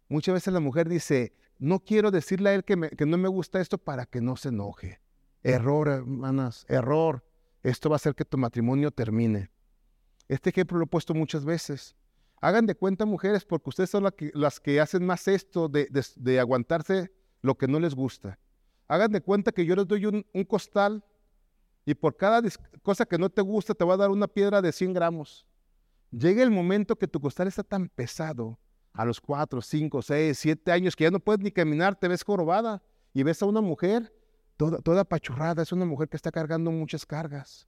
Muchas 0.10 0.34
veces 0.34 0.54
la 0.54 0.60
mujer 0.60 0.90
dice, 0.90 1.34
no 1.58 1.80
quiero 1.80 2.12
decirle 2.12 2.50
a 2.50 2.56
él 2.56 2.66
que, 2.66 2.78
que 2.90 3.06
no 3.06 3.18
me 3.18 3.30
gusta 3.30 3.62
esto 3.62 3.78
para 3.78 4.06
que 4.06 4.20
no 4.20 4.36
se 4.36 4.50
enoje. 4.50 5.00
Error, 5.44 5.88
hermanas, 5.88 6.66
error. 6.68 7.24
Esto 7.64 7.90
va 7.90 7.96
a 7.96 7.98
hacer 7.98 8.16
que 8.16 8.26
tu 8.26 8.38
matrimonio 8.38 8.92
termine. 8.92 9.50
Este 10.28 10.50
ejemplo 10.50 10.78
lo 10.78 10.86
he 10.86 10.88
puesto 10.88 11.14
muchas 11.14 11.46
veces. 11.46 11.96
Hagan 12.42 12.66
de 12.66 12.76
cuenta, 12.76 13.06
mujeres, 13.06 13.46
porque 13.46 13.70
ustedes 13.70 13.90
son 13.90 14.08
las 14.34 14.60
que 14.60 14.80
hacen 14.80 15.06
más 15.06 15.28
esto 15.28 15.68
de, 15.68 16.40
aguantarse 16.40 17.12
lo 17.42 17.58
que 17.58 17.68
no 17.68 17.80
les 17.80 17.96
gusta. 17.96 18.40
Hagan 18.88 19.12
de 19.12 19.22
cuenta 19.22 19.52
que 19.52 19.66
yo 19.66 19.76
les 19.76 19.88
doy 19.88 20.06
un, 20.06 20.26
un 20.34 20.44
costal 20.46 21.04
y 21.86 21.94
por 21.96 22.16
cada 22.16 22.42
cosa 22.82 23.06
que 23.06 23.18
no 23.18 23.30
te 23.30 23.42
gusta 23.42 23.74
te 23.74 23.84
va 23.84 23.96
a 23.96 23.98
dar 23.98 24.10
una 24.10 24.28
piedra 24.28 24.62
de 24.62 24.72
100 24.72 24.94
gramos. 24.94 25.48
Llega 26.12 26.44
el 26.44 26.52
momento 26.52 26.96
que 26.96 27.08
tu 27.08 27.20
costal 27.20 27.48
está 27.48 27.64
tan 27.64 27.90
pesado, 27.90 28.58
a 28.94 29.06
los 29.06 29.22
4, 29.22 29.62
5, 29.62 30.02
6, 30.02 30.38
7 30.38 30.72
años, 30.72 30.96
que 30.96 31.06
ya 31.06 31.12
no 31.12 31.20
puedes 31.20 31.42
ni 31.42 31.52
caminar, 31.52 31.96
te 31.96 32.08
ves 32.08 32.24
jorobada 32.24 32.82
y 33.14 33.24
ves 33.24 33.42
a 33.42 33.46
una 33.46 33.62
mujer 33.62 34.14
toda, 34.60 35.02
apachurrada, 35.02 35.64
es 35.64 35.72
una 35.72 35.86
mujer 35.86 36.10
que 36.10 36.18
está 36.18 36.32
cargando 36.32 36.70
muchas 36.70 37.06
cargas. 37.06 37.66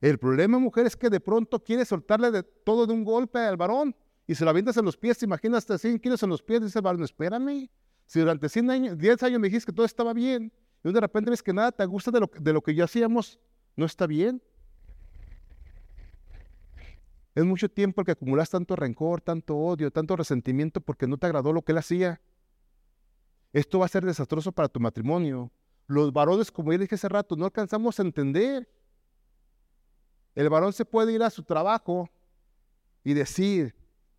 El 0.00 0.18
problema, 0.18 0.58
mujer, 0.58 0.86
es 0.86 0.96
que 0.96 1.10
de 1.10 1.20
pronto 1.20 1.62
quiere 1.62 1.84
soltarle 1.84 2.30
de 2.30 2.42
todo 2.42 2.86
de 2.86 2.94
un 2.94 3.04
golpe 3.04 3.38
al 3.38 3.58
varón 3.58 3.94
y 4.26 4.34
se 4.34 4.44
lo 4.44 4.50
avientas 4.50 4.76
en 4.78 4.84
los 4.86 4.96
pies. 4.96 5.22
Imagínate 5.22 5.76
100 5.76 5.98
kilos 5.98 6.22
en 6.22 6.30
los 6.30 6.42
pies, 6.42 6.62
dice 6.62 6.78
el 6.78 6.82
varón, 6.82 7.02
espérame. 7.02 7.68
Si 8.06 8.18
durante 8.18 8.48
100 8.48 8.70
años, 8.70 8.98
10 8.98 9.22
años 9.22 9.40
me 9.40 9.48
dijiste 9.48 9.66
que 9.66 9.76
todo 9.76 9.86
estaba 9.86 10.12
bien 10.12 10.52
y 10.82 10.92
de 10.92 11.00
repente 11.00 11.30
ves 11.30 11.42
que 11.42 11.52
nada 11.52 11.70
te 11.70 11.84
gusta 11.84 12.10
de 12.10 12.20
lo, 12.20 12.30
de 12.40 12.52
lo 12.52 12.62
que 12.62 12.74
ya 12.74 12.84
hacíamos, 12.84 13.38
no 13.76 13.84
está 13.84 14.06
bien. 14.06 14.42
Es 17.34 17.44
mucho 17.44 17.68
tiempo 17.68 18.04
que 18.04 18.12
acumulas 18.12 18.50
tanto 18.50 18.74
rencor, 18.74 19.20
tanto 19.20 19.56
odio, 19.56 19.90
tanto 19.90 20.16
resentimiento 20.16 20.80
porque 20.80 21.06
no 21.06 21.18
te 21.18 21.26
agradó 21.26 21.52
lo 21.52 21.62
que 21.62 21.72
él 21.72 21.78
hacía. 21.78 22.20
Esto 23.52 23.78
va 23.78 23.84
a 23.86 23.88
ser 23.88 24.04
desastroso 24.04 24.50
para 24.50 24.68
tu 24.68 24.80
matrimonio. 24.80 25.50
Los 25.92 26.10
varones, 26.10 26.50
como 26.50 26.72
ya 26.72 26.78
dije 26.78 26.94
hace 26.94 27.06
rato, 27.06 27.36
no 27.36 27.44
alcanzamos 27.44 27.98
a 27.98 28.02
entender. 28.02 28.66
El 30.34 30.48
varón 30.48 30.72
se 30.72 30.86
puede 30.86 31.12
ir 31.12 31.22
a 31.22 31.28
su 31.28 31.42
trabajo 31.42 32.08
y 33.04 33.12
decir, 33.12 33.74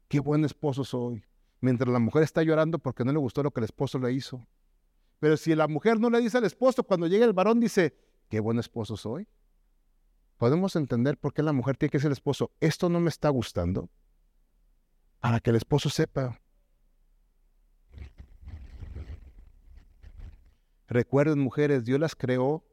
qué 0.07 0.19
buen 0.19 0.45
esposo 0.45 0.83
soy, 0.83 1.25
mientras 1.61 1.91
la 1.91 1.97
mujer 1.97 2.21
está 2.21 2.43
llorando 2.43 2.77
porque 2.77 3.03
no 3.03 3.11
le 3.11 3.17
gustó 3.17 3.41
lo 3.41 3.49
que 3.49 3.61
el 3.61 3.63
esposo 3.63 3.97
le 3.97 4.13
hizo. 4.13 4.45
Pero 5.19 5.35
si 5.35 5.55
la 5.55 5.67
mujer 5.67 5.99
no 5.99 6.11
le 6.11 6.19
dice 6.19 6.37
al 6.37 6.43
esposo, 6.43 6.83
cuando 6.83 7.07
llega 7.07 7.25
el 7.25 7.33
varón 7.33 7.59
dice, 7.59 7.97
qué 8.29 8.39
buen 8.39 8.59
esposo 8.59 8.95
soy, 8.95 9.27
podemos 10.37 10.75
entender 10.75 11.17
por 11.17 11.33
qué 11.33 11.41
la 11.41 11.53
mujer 11.53 11.75
tiene 11.75 11.89
que 11.89 11.97
ser 11.99 12.09
el 12.09 12.13
esposo. 12.13 12.51
Esto 12.59 12.87
no 12.87 12.99
me 12.99 13.09
está 13.09 13.29
gustando. 13.29 13.89
Para 15.19 15.39
que 15.39 15.49
el 15.49 15.55
esposo 15.55 15.89
sepa, 15.89 16.39
Recuerden, 20.87 21.39
mujeres, 21.39 21.85
Dios 21.85 21.99
las 21.99 22.15
creó 22.15 22.63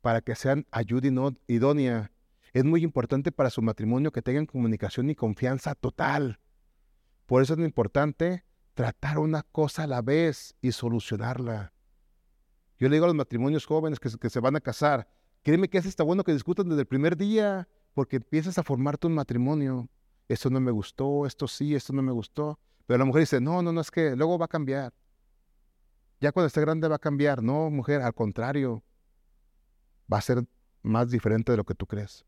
para 0.00 0.20
que 0.20 0.34
sean 0.34 0.66
ayuda 0.70 1.32
idónea. 1.46 2.12
Es 2.52 2.64
muy 2.64 2.84
importante 2.84 3.32
para 3.32 3.50
su 3.50 3.62
matrimonio 3.62 4.12
que 4.12 4.22
tengan 4.22 4.46
comunicación 4.46 5.10
y 5.10 5.14
confianza 5.14 5.74
total. 5.74 6.38
Por 7.26 7.42
eso 7.42 7.54
es 7.54 7.60
importante 7.60 8.44
tratar 8.74 9.18
una 9.18 9.42
cosa 9.42 9.84
a 9.84 9.86
la 9.86 10.02
vez 10.02 10.54
y 10.60 10.72
solucionarla. 10.72 11.72
Yo 12.78 12.88
le 12.88 12.96
digo 12.96 13.06
a 13.06 13.08
los 13.08 13.16
matrimonios 13.16 13.66
jóvenes 13.66 13.98
que, 13.98 14.10
que 14.20 14.30
se 14.30 14.40
van 14.40 14.56
a 14.56 14.60
casar, 14.60 15.08
créeme 15.42 15.68
que 15.68 15.78
es 15.78 15.86
está 15.86 16.02
bueno 16.02 16.24
que 16.24 16.32
discutan 16.32 16.68
desde 16.68 16.82
el 16.82 16.86
primer 16.86 17.16
día, 17.16 17.68
porque 17.94 18.16
empiezas 18.16 18.58
a 18.58 18.62
formarte 18.62 19.06
un 19.06 19.14
matrimonio. 19.14 19.88
Esto 20.28 20.50
no 20.50 20.60
me 20.60 20.70
gustó, 20.70 21.26
esto 21.26 21.46
sí, 21.46 21.74
esto 21.74 21.92
no 21.92 22.02
me 22.02 22.12
gustó. 22.12 22.58
Pero 22.86 22.98
la 22.98 23.04
mujer 23.04 23.20
dice, 23.20 23.40
no, 23.40 23.62
no, 23.62 23.72
no, 23.72 23.80
es 23.80 23.90
que 23.90 24.16
luego 24.16 24.38
va 24.38 24.46
a 24.46 24.48
cambiar. 24.48 24.92
Ya 26.20 26.32
cuando 26.32 26.46
esté 26.46 26.60
grande 26.60 26.88
va 26.88 26.96
a 26.96 27.00
cambiar. 27.00 27.42
No, 27.42 27.70
mujer, 27.70 28.02
al 28.02 28.14
contrario, 28.14 28.82
va 30.12 30.18
a 30.18 30.22
ser 30.22 30.44
más 30.82 31.10
diferente 31.10 31.52
de 31.52 31.58
lo 31.58 31.64
que 31.64 31.74
tú 31.74 31.86
crees. 31.86 32.24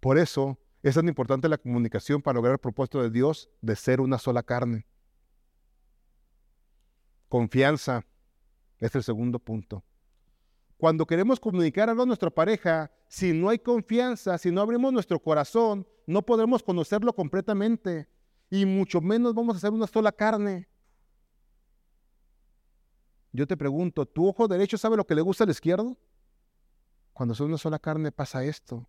Por 0.00 0.18
eso 0.18 0.58
es 0.82 0.94
tan 0.94 1.08
importante 1.08 1.48
la 1.48 1.58
comunicación 1.58 2.20
para 2.20 2.36
lograr 2.36 2.52
el 2.54 2.58
propósito 2.58 3.02
de 3.02 3.10
Dios 3.10 3.48
de 3.62 3.76
ser 3.76 4.00
una 4.00 4.18
sola 4.18 4.42
carne. 4.42 4.86
Confianza 7.28 8.04
es 8.78 8.94
el 8.94 9.02
segundo 9.02 9.38
punto. 9.38 9.82
Cuando 10.76 11.06
queremos 11.06 11.40
comunicar 11.40 11.88
algo 11.88 12.02
a 12.02 12.06
nuestra 12.06 12.30
pareja, 12.30 12.90
si 13.08 13.32
no 13.32 13.48
hay 13.48 13.58
confianza, 13.58 14.36
si 14.36 14.50
no 14.50 14.60
abrimos 14.60 14.92
nuestro 14.92 15.18
corazón, 15.18 15.86
no 16.06 16.22
podremos 16.22 16.62
conocerlo 16.62 17.14
completamente 17.14 18.08
y 18.50 18.66
mucho 18.66 19.00
menos 19.00 19.34
vamos 19.34 19.56
a 19.56 19.60
ser 19.60 19.70
una 19.70 19.86
sola 19.86 20.12
carne. 20.12 20.68
Yo 23.34 23.48
te 23.48 23.56
pregunto, 23.56 24.06
¿tu 24.06 24.28
ojo 24.28 24.46
derecho 24.46 24.78
sabe 24.78 24.96
lo 24.96 25.04
que 25.04 25.16
le 25.16 25.20
gusta 25.20 25.42
al 25.42 25.50
izquierdo? 25.50 25.98
Cuando 27.12 27.34
son 27.34 27.48
una 27.48 27.58
sola 27.58 27.80
carne 27.80 28.12
pasa 28.12 28.44
esto. 28.44 28.88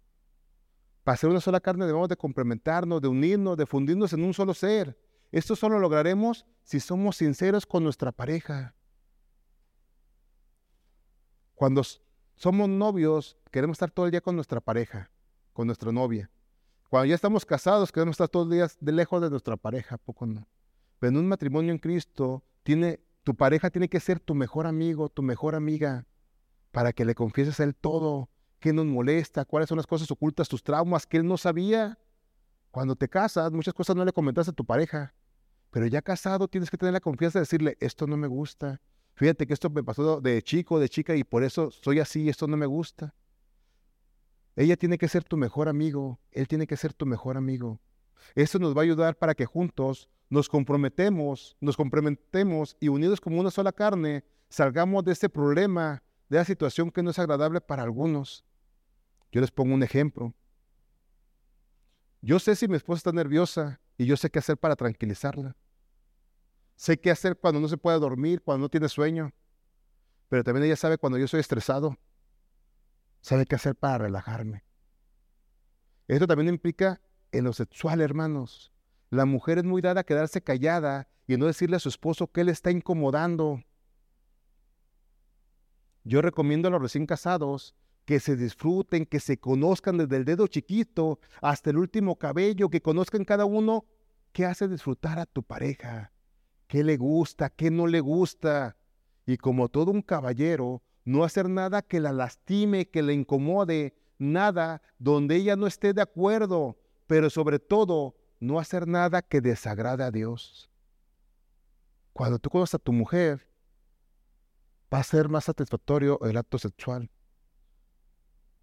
Para 1.04 1.18
ser 1.18 1.32
una 1.32 1.42
sola 1.42 1.60
carne 1.60 1.88
debemos 1.88 2.08
de 2.08 2.16
complementarnos, 2.16 3.02
de 3.02 3.08
unirnos, 3.08 3.58
de 3.58 3.66
fundirnos 3.66 4.14
en 4.14 4.24
un 4.24 4.36
solo 4.36 4.54
ser. 4.54 5.00
Esto 5.32 5.56
solo 5.56 5.80
lograremos 5.80 6.46
si 6.64 6.80
somos 6.80 7.18
sinceros 7.18 7.66
con 7.66 7.84
nuestra 7.84 8.12
pareja. 8.12 8.76
Cuando 11.56 11.82
somos 12.36 12.70
novios, 12.70 13.38
queremos 13.52 13.76
estar 13.76 13.90
todo 13.90 14.06
el 14.06 14.12
día 14.12 14.22
con 14.22 14.36
nuestra 14.36 14.62
pareja, 14.62 15.10
con 15.54 15.66
nuestra 15.66 15.92
novia. 15.92 16.30
Cuando 16.88 17.08
ya 17.08 17.16
estamos 17.16 17.46
casados, 17.46 17.92
queremos 17.92 18.14
estar 18.14 18.30
todo 18.30 18.44
el 18.44 18.52
día 18.52 18.68
de 18.80 18.92
lejos 18.92 19.24
de 19.24 19.32
nuestra 19.32 19.58
pareja, 19.58 19.98
poco 19.98 20.28
no. 20.28 20.48
Pero 21.00 21.10
en 21.10 21.18
un 21.18 21.28
matrimonio 21.28 21.72
en 21.72 21.80
Cristo 21.80 22.44
tiene 22.62 23.05
tu 23.26 23.36
pareja 23.36 23.72
tiene 23.72 23.90
que 23.90 24.00
ser 24.00 24.20
tu 24.20 24.36
mejor 24.36 24.68
amigo, 24.68 25.10
tu 25.10 25.24
mejor 25.24 25.56
amiga, 25.56 26.06
para 26.72 26.94
que 26.94 27.06
le 27.06 27.16
confieses 27.16 27.60
a 27.60 27.64
él 27.64 27.76
todo, 27.76 28.30
qué 28.60 28.72
nos 28.72 28.86
molesta, 28.86 29.46
cuáles 29.46 29.68
son 29.68 29.78
las 29.78 29.88
cosas 29.88 30.10
ocultas, 30.12 30.48
tus 30.48 30.64
traumas 30.64 31.08
que 31.08 31.18
él 31.18 31.26
no 31.26 31.36
sabía. 31.36 31.98
Cuando 32.70 32.96
te 32.96 33.10
casas, 33.10 33.52
muchas 33.52 33.74
cosas 33.74 33.96
no 33.96 34.06
le 34.06 34.14
comentaste 34.14 34.52
a 34.52 34.54
tu 34.54 34.64
pareja, 34.64 35.16
Pero 35.72 35.88
ya 35.88 36.04
casado 36.04 36.48
tienes 36.48 36.70
que 36.70 36.78
tener 36.78 36.94
la 36.94 37.00
confianza 37.00 37.40
de 37.40 37.42
decirle, 37.42 37.78
esto 37.80 38.06
no 38.06 38.16
me 38.16 38.28
gusta. 38.28 38.80
Fíjate 39.16 39.48
que 39.48 39.54
esto 39.54 39.72
me 39.72 39.84
pasó 39.84 40.22
de 40.22 40.42
chico, 40.44 40.80
de 40.80 40.88
chica, 40.88 41.16
y 41.16 41.24
por 41.24 41.44
eso 41.44 41.72
soy 41.72 42.00
así, 42.00 42.30
esto 42.30 42.48
no 42.48 42.58
me 42.58 42.68
gusta. 42.68 43.16
Ella 44.56 44.78
tiene 44.78 45.00
que 45.00 45.08
ser 45.08 45.24
tu 45.24 45.36
mejor 45.36 45.68
amigo, 45.68 46.20
él 46.32 46.48
tiene 46.48 46.68
que 46.68 46.78
ser 46.78 46.94
tu 46.94 47.08
mejor 47.08 47.38
amigo. 47.38 47.82
Eso 48.36 48.60
nos 48.60 48.78
va 48.78 48.82
a 48.82 48.84
ayudar 48.84 49.18
para 49.18 49.34
que 49.34 49.46
juntos 49.46 50.10
nos 50.30 50.50
comprometemos, 50.50 51.56
nos 51.60 51.78
comprometemos 51.78 52.76
y 52.80 52.88
unidos 52.88 53.22
como 53.22 53.40
una 53.40 53.52
sola 53.52 53.72
carne, 53.72 54.24
salgamos 54.50 55.04
de 55.04 55.12
este 55.12 55.30
problema, 55.30 56.04
de 56.30 56.38
la 56.38 56.46
situación 56.46 56.92
que 56.92 57.04
no 57.04 57.12
es 57.12 57.20
agradable 57.20 57.62
para 57.62 57.84
algunos. 57.84 58.44
Yo 59.32 59.42
les 59.42 59.52
pongo 59.52 59.74
un 59.74 59.84
ejemplo. 59.84 60.34
Yo 62.22 62.40
sé 62.40 62.56
si 62.56 62.68
mi 62.68 62.76
esposa 62.76 62.98
está 62.98 63.12
nerviosa 63.12 63.80
y 63.98 64.06
yo 64.06 64.18
sé 64.18 64.30
qué 64.30 64.40
hacer 64.40 64.58
para 64.58 64.76
tranquilizarla. 64.76 65.56
Sé 66.76 67.00
qué 67.00 67.12
hacer 67.12 67.38
cuando 67.38 67.60
no 67.60 67.68
se 67.68 67.78
puede 67.78 68.00
dormir, 68.00 68.42
cuando 68.42 68.66
no 68.66 68.70
tiene 68.70 68.90
sueño. 68.90 69.32
Pero 70.28 70.44
también 70.44 70.66
ella 70.66 70.76
sabe 70.76 70.98
cuando 70.98 71.18
yo 71.18 71.28
soy 71.28 71.40
estresado. 71.40 71.98
Sabe 73.22 73.46
qué 73.46 73.56
hacer 73.56 73.76
para 73.76 74.00
relajarme. 74.00 74.64
Esto 76.08 76.28
también 76.28 76.50
implica 76.50 77.02
en 77.32 77.46
lo 77.46 77.54
sexual, 77.54 78.02
hermanos. 78.02 78.72
La 79.10 79.26
mujer 79.26 79.60
es 79.60 79.64
muy 79.64 79.82
dada 79.82 80.02
a 80.02 80.06
quedarse 80.06 80.42
callada 80.42 81.08
y 81.28 81.38
no 81.38 81.46
decirle 81.46 81.76
a 81.76 81.80
su 81.80 81.90
esposo 81.90 82.28
que 82.28 82.44
le 82.44 82.52
está 82.52 82.72
incomodando. 82.72 83.64
Yo 86.04 86.22
recomiendo 86.22 86.68
a 86.68 86.72
los 86.72 86.82
recién 86.82 87.06
casados 87.06 87.76
que 88.06 88.20
se 88.20 88.36
disfruten, 88.36 89.06
que 89.06 89.20
se 89.20 89.40
conozcan 89.40 89.98
desde 89.98 90.18
el 90.18 90.26
dedo 90.26 90.48
chiquito 90.48 91.20
hasta 91.42 91.72
el 91.72 91.78
último 91.78 92.18
cabello, 92.18 92.70
que 92.70 92.82
conozcan 92.82 93.26
cada 93.26 93.46
uno 93.46 93.86
qué 94.32 94.46
hace 94.46 94.68
disfrutar 94.68 95.18
a 95.18 95.26
tu 95.26 95.44
pareja, 95.44 96.12
qué 96.68 96.84
le 96.84 96.98
gusta, 96.98 97.50
qué 97.50 97.72
no 97.72 97.88
le 97.88 98.02
gusta. 98.02 98.78
Y 99.26 99.38
como 99.38 99.70
todo 99.70 99.92
un 99.92 100.04
caballero, 100.04 100.84
no 101.04 101.24
hacer 101.24 101.50
nada 101.50 101.82
que 101.82 102.00
la 102.00 102.12
lastime, 102.12 102.90
que 102.90 103.02
le 103.02 103.14
incomode, 103.14 103.96
nada 104.20 104.82
donde 105.00 105.36
ella 105.38 105.56
no 105.56 105.66
esté 105.66 105.94
de 105.94 106.02
acuerdo, 106.02 106.78
pero 107.08 107.30
sobre 107.30 107.60
todo 107.60 108.16
no 108.46 108.60
hacer 108.60 108.88
nada 108.88 109.22
que 109.22 109.42
desagrade 109.42 110.04
a 110.04 110.12
Dios. 110.12 110.70
Cuando 112.14 112.40
tú 112.40 112.50
conoces 112.50 112.76
a 112.76 112.80
tu 112.80 112.94
mujer, 112.94 113.50
va 114.94 115.00
a 115.00 115.04
ser 115.04 115.28
más 115.28 115.46
satisfactorio 115.46 116.20
el 116.22 116.38
acto 116.38 116.58
sexual. 116.58 117.10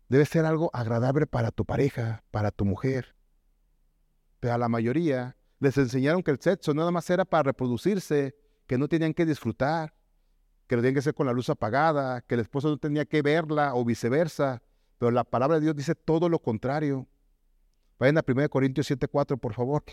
Debe 0.08 0.24
ser 0.24 0.44
algo 0.44 0.70
agradable 0.72 1.26
para 1.26 1.50
tu 1.50 1.64
pareja, 1.64 2.24
para 2.30 2.50
tu 2.50 2.64
mujer. 2.64 3.14
Pero 4.40 4.54
a 4.54 4.58
la 4.58 4.68
mayoría 4.68 5.36
les 5.58 5.76
enseñaron 5.78 6.22
que 6.22 6.30
el 6.30 6.40
sexo 6.40 6.74
nada 6.74 6.90
más 6.90 7.08
era 7.10 7.24
para 7.24 7.44
reproducirse, 7.44 8.34
que 8.66 8.78
no 8.78 8.88
tenían 8.88 9.14
que 9.14 9.26
disfrutar, 9.26 9.94
que 10.66 10.76
lo 10.76 10.82
tenían 10.82 10.94
que 10.94 11.00
hacer 11.00 11.14
con 11.14 11.26
la 11.26 11.32
luz 11.32 11.50
apagada, 11.50 12.22
que 12.22 12.34
el 12.34 12.40
esposo 12.40 12.68
no 12.68 12.78
tenía 12.78 13.04
que 13.04 13.22
verla 13.22 13.74
o 13.74 13.84
viceversa. 13.84 14.62
Pero 14.98 15.10
la 15.10 15.24
palabra 15.24 15.56
de 15.56 15.62
Dios 15.62 15.76
dice 15.76 15.94
todo 15.94 16.28
lo 16.28 16.38
contrario. 16.38 17.06
Vayan 18.03 18.18
a 18.18 18.24
1 18.26 18.48
Corintios 18.48 18.90
7:4, 18.90 19.36
por 19.38 19.55
favor. 19.55 19.84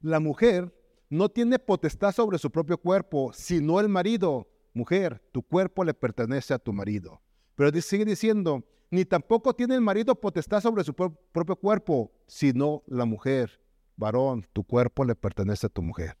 La 0.00 0.20
mujer 0.20 0.74
no 1.10 1.28
tiene 1.28 1.58
potestad 1.58 2.12
sobre 2.12 2.38
su 2.38 2.50
propio 2.50 2.78
cuerpo, 2.78 3.30
sino 3.34 3.78
el 3.78 3.90
marido. 3.90 4.48
Mujer, 4.72 5.22
tu 5.32 5.42
cuerpo 5.42 5.84
le 5.84 5.92
pertenece 5.92 6.54
a 6.54 6.58
tu 6.58 6.72
marido. 6.72 7.20
Pero 7.56 7.78
sigue 7.82 8.06
diciendo, 8.06 8.64
ni 8.90 9.04
tampoco 9.04 9.54
tiene 9.54 9.74
el 9.74 9.82
marido 9.82 10.14
potestad 10.14 10.62
sobre 10.62 10.82
su 10.82 10.94
propio 10.94 11.56
cuerpo, 11.56 12.10
sino 12.26 12.82
la 12.86 13.04
mujer. 13.04 13.60
Varón, 13.96 14.46
tu 14.54 14.64
cuerpo 14.64 15.04
le 15.04 15.14
pertenece 15.14 15.66
a 15.66 15.68
tu 15.68 15.82
mujer. 15.82 16.16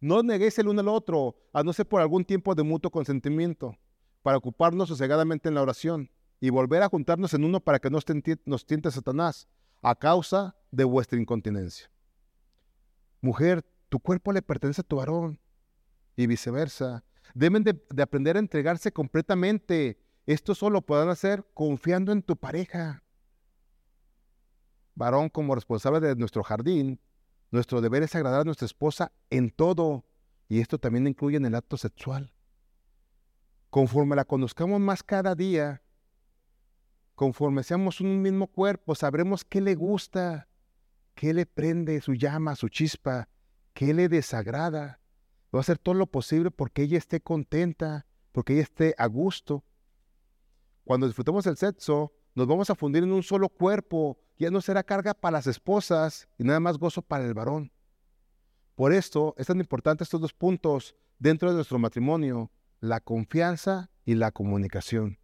No 0.00 0.22
neguéis 0.22 0.58
el 0.58 0.68
uno 0.68 0.80
al 0.80 0.88
otro, 0.88 1.36
a 1.52 1.62
no 1.62 1.72
ser 1.72 1.86
por 1.86 2.00
algún 2.00 2.24
tiempo 2.24 2.54
de 2.54 2.62
mutuo 2.62 2.90
consentimiento, 2.90 3.76
para 4.22 4.36
ocuparnos 4.36 4.88
sosegadamente 4.88 5.48
en 5.48 5.54
la 5.54 5.62
oración 5.62 6.10
y 6.40 6.50
volver 6.50 6.82
a 6.82 6.88
juntarnos 6.88 7.34
en 7.34 7.44
uno 7.44 7.60
para 7.60 7.78
que 7.78 7.90
no 7.90 7.98
nos 8.44 8.66
tiente 8.66 8.90
Satanás, 8.90 9.48
a 9.82 9.94
causa 9.94 10.56
de 10.70 10.84
vuestra 10.84 11.18
incontinencia. 11.18 11.90
Mujer, 13.20 13.64
tu 13.88 13.98
cuerpo 13.98 14.32
le 14.32 14.42
pertenece 14.42 14.82
a 14.82 14.84
tu 14.84 14.96
varón 14.96 15.40
y 16.16 16.26
viceversa. 16.26 17.04
Deben 17.34 17.64
de, 17.64 17.80
aprender 18.00 18.36
a 18.36 18.40
entregarse 18.40 18.92
completamente. 18.92 19.98
Esto 20.26 20.54
solo 20.54 20.82
podrán 20.82 21.08
hacer 21.08 21.44
confiando 21.54 22.12
en 22.12 22.22
tu 22.22 22.36
pareja. 22.36 23.02
Varón, 24.94 25.28
como 25.28 25.54
responsable 25.54 26.00
de 26.00 26.16
nuestro 26.16 26.42
jardín, 26.42 27.00
nuestro 27.50 27.80
deber 27.80 28.02
es 28.02 28.14
agradar 28.14 28.42
a 28.42 28.44
nuestra 28.44 28.66
esposa 28.66 29.12
en 29.30 29.50
todo. 29.50 30.04
Y 30.48 30.60
esto 30.60 30.78
también 30.78 31.06
incluye 31.06 31.36
en 31.36 31.46
el 31.46 31.54
acto 31.54 31.76
sexual. 31.76 32.32
Conforme 33.70 34.16
la 34.16 34.24
conozcamos 34.24 34.80
más 34.80 35.02
cada 35.02 35.34
día, 35.34 35.82
conforme 37.14 37.62
seamos 37.62 38.00
un 38.00 38.22
mismo 38.22 38.46
cuerpo, 38.46 38.94
sabremos 38.94 39.44
qué 39.44 39.60
le 39.60 39.74
gusta, 39.74 40.48
¿Qué 41.18 41.34
le 41.34 41.46
prende 41.46 42.00
su 42.00 42.14
llama, 42.14 42.54
su 42.54 42.68
chispa? 42.68 43.28
¿Qué 43.74 43.92
le 43.92 44.08
desagrada? 44.08 45.00
Va 45.52 45.58
a 45.58 45.62
hacer 45.62 45.76
todo 45.76 45.96
lo 45.96 46.06
posible 46.06 46.52
porque 46.52 46.82
ella 46.82 46.96
esté 46.96 47.20
contenta, 47.20 48.06
porque 48.30 48.52
ella 48.52 48.62
esté 48.62 48.94
a 48.96 49.06
gusto. 49.06 49.64
Cuando 50.84 51.08
disfrutemos 51.08 51.44
el 51.48 51.56
sexo, 51.56 52.12
nos 52.38 52.46
vamos 52.46 52.70
a 52.70 52.76
fundir 52.76 53.02
en 53.02 53.10
un 53.10 53.24
solo 53.24 53.48
cuerpo. 53.48 54.16
Ya 54.38 54.48
no 54.48 54.60
será 54.60 54.84
carga 54.84 55.12
para 55.12 55.38
las 55.38 55.48
esposas 55.48 56.28
y 56.38 56.44
nada 56.44 56.60
más 56.60 56.78
gozo 56.78 57.02
para 57.02 57.24
el 57.24 57.34
varón. 57.34 57.72
Por 58.76 58.92
esto 58.92 59.34
es 59.36 59.48
tan 59.48 59.58
importante 59.58 60.04
estos 60.04 60.20
dos 60.20 60.32
puntos 60.32 60.94
dentro 61.18 61.48
de 61.50 61.56
nuestro 61.56 61.80
matrimonio, 61.80 62.52
la 62.78 63.00
confianza 63.00 63.90
y 64.04 64.14
la 64.14 64.30
comunicación. 64.30 65.18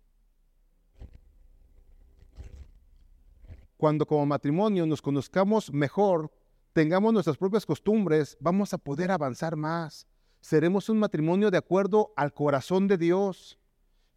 Cuando 3.76 4.06
como 4.06 4.26
matrimonio 4.26 4.84
nos 4.84 5.00
conozcamos 5.00 5.72
mejor, 5.72 6.32
tengamos 6.72 7.12
nuestras 7.12 7.36
propias 7.36 7.64
costumbres, 7.64 8.36
vamos 8.40 8.74
a 8.74 8.78
poder 8.78 9.12
avanzar 9.12 9.54
más. 9.54 10.08
Seremos 10.40 10.88
un 10.88 10.98
matrimonio 10.98 11.52
de 11.52 11.58
acuerdo 11.58 12.12
al 12.16 12.34
corazón 12.34 12.88
de 12.88 12.98
Dios. 12.98 13.56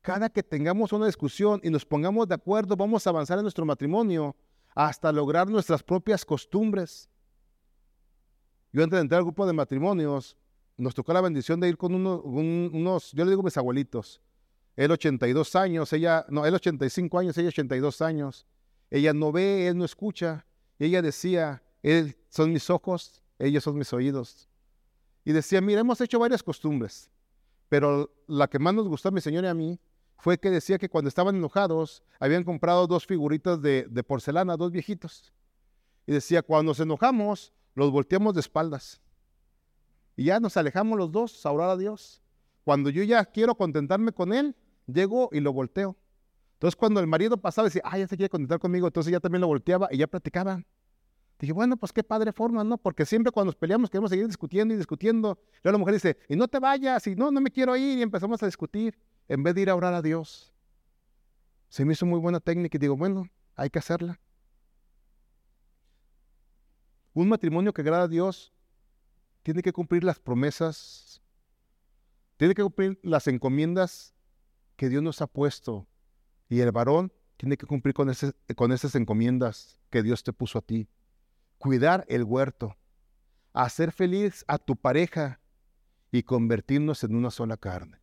Cada 0.07 0.29
que 0.29 0.41
tengamos 0.41 0.93
una 0.93 1.05
discusión 1.05 1.59
y 1.65 1.69
nos 1.69 1.83
pongamos 1.83 2.29
de 2.29 2.35
acuerdo, 2.35 2.77
vamos 2.77 3.05
a 3.05 3.09
avanzar 3.09 3.39
en 3.39 3.41
nuestro 3.41 3.65
matrimonio 3.65 4.37
hasta 4.73 5.11
lograr 5.11 5.49
nuestras 5.49 5.83
propias 5.83 6.23
costumbres. 6.23 7.09
Yo 8.71 8.85
antes 8.85 8.95
de 8.95 9.01
entrar 9.01 9.17
al 9.19 9.25
grupo 9.25 9.45
de 9.45 9.51
matrimonios, 9.51 10.37
nos 10.77 10.95
tocó 10.95 11.11
la 11.11 11.19
bendición 11.19 11.59
de 11.59 11.67
ir 11.67 11.75
con 11.75 11.93
unos, 11.93 13.11
yo 13.11 13.25
le 13.25 13.31
digo 13.31 13.43
mis 13.43 13.57
abuelitos, 13.57 14.21
él 14.77 14.89
82 14.91 15.57
años, 15.57 15.91
ella, 15.91 16.25
no, 16.29 16.45
él 16.45 16.55
85 16.55 17.19
años, 17.19 17.37
ella 17.37 17.49
82 17.49 18.01
años. 18.01 18.47
Ella 18.89 19.11
no 19.11 19.33
ve, 19.33 19.67
él 19.67 19.77
no 19.77 19.83
escucha. 19.83 20.45
Ella 20.79 21.01
decía, 21.01 21.61
él 21.83 22.15
son 22.29 22.53
mis 22.53 22.69
ojos, 22.69 23.21
ellos 23.39 23.61
son 23.61 23.77
mis 23.77 23.91
oídos. 23.91 24.47
Y 25.25 25.33
decía, 25.33 25.59
mira, 25.59 25.81
hemos 25.81 25.99
hecho 25.99 26.17
varias 26.17 26.43
costumbres, 26.43 27.11
pero 27.67 28.09
la 28.25 28.47
que 28.47 28.57
más 28.57 28.73
nos 28.73 28.87
gustó 28.87 29.09
a 29.09 29.11
mi 29.11 29.19
señor 29.19 29.43
y 29.43 29.47
a 29.47 29.53
mí 29.53 29.77
fue 30.17 30.39
que 30.39 30.49
decía 30.49 30.77
que 30.77 30.89
cuando 30.89 31.09
estaban 31.09 31.35
enojados 31.35 32.03
habían 32.19 32.43
comprado 32.43 32.87
dos 32.87 33.05
figuritas 33.05 33.61
de, 33.61 33.87
de 33.89 34.03
porcelana, 34.03 34.57
dos 34.57 34.71
viejitos. 34.71 35.33
Y 36.05 36.13
decía, 36.13 36.41
cuando 36.41 36.71
nos 36.71 36.79
enojamos, 36.79 37.53
los 37.75 37.91
volteamos 37.91 38.33
de 38.33 38.39
espaldas. 38.39 39.01
Y 40.15 40.25
ya 40.25 40.39
nos 40.39 40.57
alejamos 40.57 40.97
los 40.97 41.11
dos 41.11 41.45
a 41.45 41.51
orar 41.51 41.69
a 41.69 41.77
Dios. 41.77 42.21
Cuando 42.63 42.89
yo 42.89 43.03
ya 43.03 43.23
quiero 43.25 43.55
contentarme 43.55 44.11
con 44.11 44.33
él, 44.33 44.55
llego 44.87 45.29
y 45.31 45.39
lo 45.39 45.53
volteo. 45.53 45.95
Entonces, 46.53 46.75
cuando 46.75 46.99
el 46.99 47.05
marido 47.05 47.37
pasaba 47.37 47.67
y 47.67 47.69
decía, 47.69 47.83
ah, 47.85 47.99
ya 47.99 48.07
se 48.07 48.17
quiere 48.17 48.29
conectar 48.29 48.57
conmigo, 48.57 48.87
entonces 48.87 49.11
ya 49.11 49.19
también 49.19 49.41
lo 49.41 49.47
volteaba 49.47 49.89
y 49.91 49.97
ya 49.97 50.07
platicaban. 50.07 50.65
Dije, 51.39 51.53
bueno, 51.53 51.77
pues 51.77 51.93
qué 51.93 52.03
padre 52.03 52.33
forma, 52.33 52.63
¿no? 52.63 52.79
Porque 52.79 53.05
siempre 53.05 53.31
cuando 53.31 53.49
nos 53.49 53.55
peleamos 53.55 53.91
queremos 53.91 54.09
seguir 54.09 54.25
discutiendo 54.25 54.73
y 54.73 54.77
discutiendo. 54.77 55.37
Luego 55.61 55.73
la 55.73 55.77
mujer 55.77 55.93
dice, 55.93 56.17
y 56.27 56.35
no 56.35 56.47
te 56.47 56.57
vayas, 56.57 57.05
y 57.05 57.15
no, 57.15 57.29
no 57.29 57.39
me 57.39 57.51
quiero 57.51 57.75
ir, 57.77 57.99
y 57.99 58.01
empezamos 58.01 58.41
a 58.41 58.47
discutir, 58.47 58.97
en 59.27 59.43
vez 59.43 59.55
de 59.55 59.61
ir 59.61 59.69
a 59.69 59.75
orar 59.75 59.93
a 59.93 60.01
Dios. 60.01 60.53
Se 61.69 61.85
me 61.85 61.93
hizo 61.93 62.05
muy 62.05 62.19
buena 62.19 62.39
técnica 62.39 62.77
y 62.77 62.79
digo, 62.79 62.95
bueno, 62.95 63.29
hay 63.55 63.69
que 63.69 63.79
hacerla. 63.79 64.19
Un 67.13 67.29
matrimonio 67.29 67.73
que 67.73 67.81
agrada 67.81 68.03
a 68.03 68.07
Dios 68.07 68.53
tiene 69.43 69.61
que 69.61 69.73
cumplir 69.73 70.03
las 70.03 70.19
promesas, 70.19 71.21
tiene 72.37 72.53
que 72.53 72.63
cumplir 72.63 72.99
las 73.01 73.27
encomiendas 73.27 74.13
que 74.75 74.89
Dios 74.89 75.01
nos 75.01 75.21
ha 75.21 75.27
puesto 75.27 75.87
y 76.49 76.59
el 76.59 76.71
varón 76.71 77.11
tiene 77.37 77.57
que 77.57 77.65
cumplir 77.65 77.93
con, 77.93 78.09
esas 78.09 78.95
encomiendas 78.95 79.79
que 79.89 80.03
Dios 80.03 80.23
te 80.23 80.33
puso 80.33 80.59
a 80.59 80.61
ti. 80.61 80.87
Cuidar 81.57 82.05
el 82.07 82.23
huerto, 82.23 82.75
hacer 83.53 83.91
feliz 83.91 84.43
a 84.47 84.57
tu 84.57 84.75
pareja 84.75 85.39
y 86.11 86.23
convertirnos 86.23 87.03
en 87.03 87.15
una 87.15 87.31
sola 87.31 87.57
carne. 87.57 87.99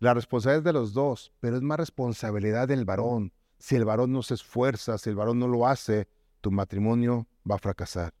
La 0.00 0.14
responsabilidad 0.14 0.58
es 0.58 0.64
de 0.64 0.72
los 0.72 0.92
dos, 0.92 1.32
pero 1.40 1.56
es 1.56 1.62
más 1.62 1.78
responsabilidad 1.78 2.68
del 2.68 2.84
varón. 2.84 3.32
Si 3.58 3.74
el 3.74 3.84
varón 3.84 4.12
no 4.12 4.22
se 4.22 4.34
esfuerza, 4.34 4.96
si 4.98 5.10
el 5.10 5.16
varón 5.16 5.38
no 5.40 5.48
lo 5.48 5.66
hace, 5.66 6.06
tu 6.40 6.52
matrimonio 6.52 7.26
va 7.48 7.56
a 7.56 7.58
fracasar. 7.58 8.14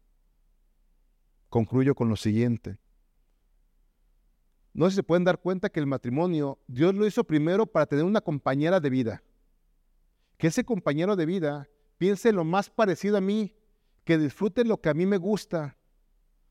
Concluyo 1.48 1.94
con 1.94 2.08
lo 2.08 2.16
siguiente. 2.16 2.78
No 4.74 4.90
se 4.90 5.02
pueden 5.02 5.24
dar 5.24 5.40
cuenta 5.40 5.70
que 5.70 5.80
el 5.80 5.86
matrimonio, 5.86 6.58
Dios 6.66 6.94
lo 6.94 7.06
hizo 7.06 7.24
primero 7.24 7.66
para 7.66 7.86
tener 7.86 8.04
una 8.04 8.20
compañera 8.20 8.80
de 8.80 8.90
vida. 8.90 9.22
Que 10.36 10.48
ese 10.48 10.64
compañero 10.64 11.16
de 11.16 11.26
vida 11.26 11.68
piense 11.96 12.32
lo 12.32 12.44
más 12.44 12.70
parecido 12.70 13.16
a 13.16 13.20
mí, 13.20 13.54
que 14.04 14.18
disfrute 14.18 14.64
lo 14.64 14.80
que 14.80 14.88
a 14.88 14.94
mí 14.94 15.06
me 15.06 15.16
gusta. 15.16 15.76